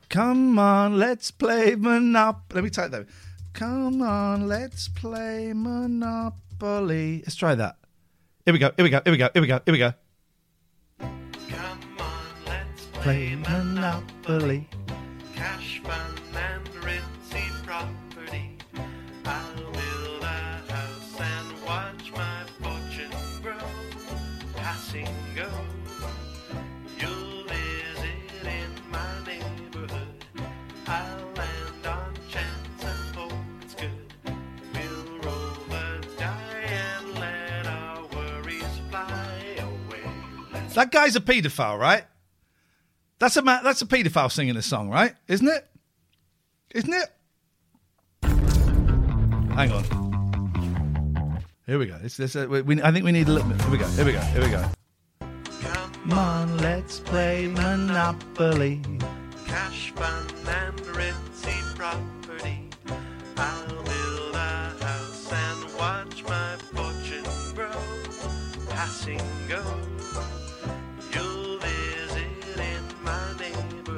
[0.08, 2.54] Come on, let's play Monopoly.
[2.54, 3.06] Let me type that.
[3.52, 7.18] Come on, let's play Monopoly.
[7.18, 7.76] Let's try that.
[8.46, 8.70] Here we go.
[8.76, 9.02] Here we go.
[9.04, 9.28] Here we go.
[9.34, 9.60] Here we go.
[9.66, 9.92] Here we go.
[10.98, 14.68] Come on, let's play Monopoly.
[15.34, 16.77] Cash fund and
[40.78, 42.04] That guy's a paedophile, right?
[43.18, 45.12] That's a ma- that's a paedophile singing a song, right?
[45.26, 45.66] Isn't it?
[46.72, 47.08] Isn't it?
[48.22, 51.42] Hang on.
[51.66, 51.98] Here we go.
[52.00, 53.60] It's, this, uh, we, I think we need a little bit.
[53.60, 53.88] Here we go.
[53.88, 54.20] Here we go.
[54.20, 54.70] Here we go.
[55.62, 58.80] Come on, let's play Monopoly.
[59.46, 60.78] cash fund and.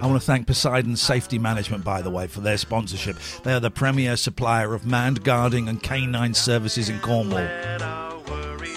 [0.03, 3.17] I want to thank Poseidon Safety Management, by the way, for their sponsorship.
[3.45, 7.47] They are the premier supplier of manned guarding and canine services in Cornwall.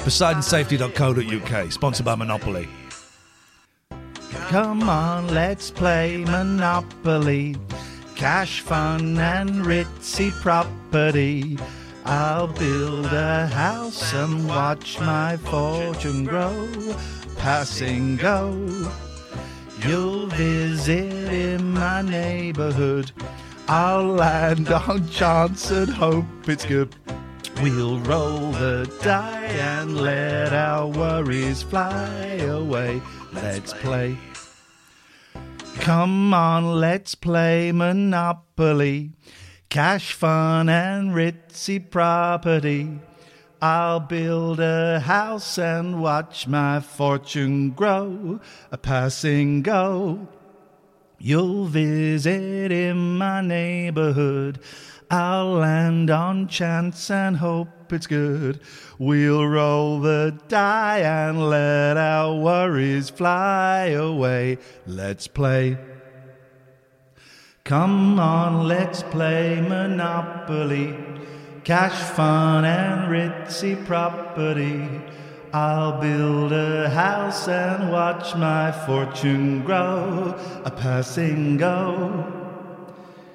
[0.04, 2.68] PoseidonSafety.co.uk, sponsored by Monopoly.
[4.50, 7.56] Come on, let's play Monopoly.
[8.16, 11.58] Cash, fun, and ritzy property.
[12.06, 16.68] I'll build a house and watch my fortune grow.
[17.38, 18.92] Passing go.
[19.86, 23.12] You'll visit in my neighborhood.
[23.68, 26.96] I'll land on chance and hope it's good.
[27.62, 33.02] We'll roll the die and let our worries fly away.
[33.34, 34.18] Let's play.
[35.80, 39.12] Come on, let's play Monopoly.
[39.70, 43.00] Cash, fun, and ritzy property.
[43.64, 48.42] I'll build a house and watch my fortune grow.
[48.74, 50.28] A passing go.
[51.18, 54.60] You'll visit in my neighborhood.
[55.10, 58.60] I'll land on chance and hope it's good.
[59.00, 64.58] We'll roll the die and let our worries fly away.
[64.86, 65.78] Let's play.
[67.64, 71.13] Come on, let's play Monopoly.
[71.64, 74.86] Cash, fun, and ritzy property.
[75.54, 80.38] I'll build a house and watch my fortune grow.
[80.66, 82.26] A passing go.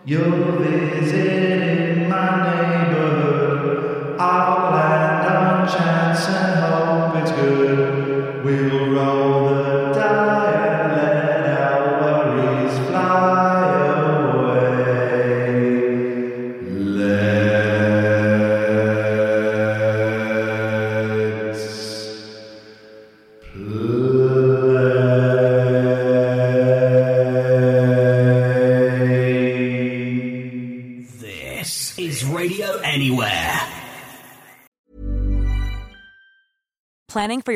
[0.05, 4.21] You'll visit in my neighborhood.
[4.21, 8.45] I'll land on chance and hope it's good.
[8.45, 9.68] We'll roll the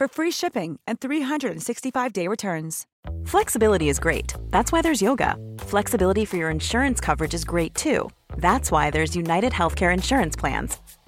[0.00, 2.86] for free shipping and 365-day returns.
[3.26, 4.32] Flexibility is great.
[4.48, 5.36] That's why there's yoga.
[5.58, 8.08] Flexibility for your insurance coverage is great too.
[8.38, 10.78] That's why there's United Healthcare Insurance Plans.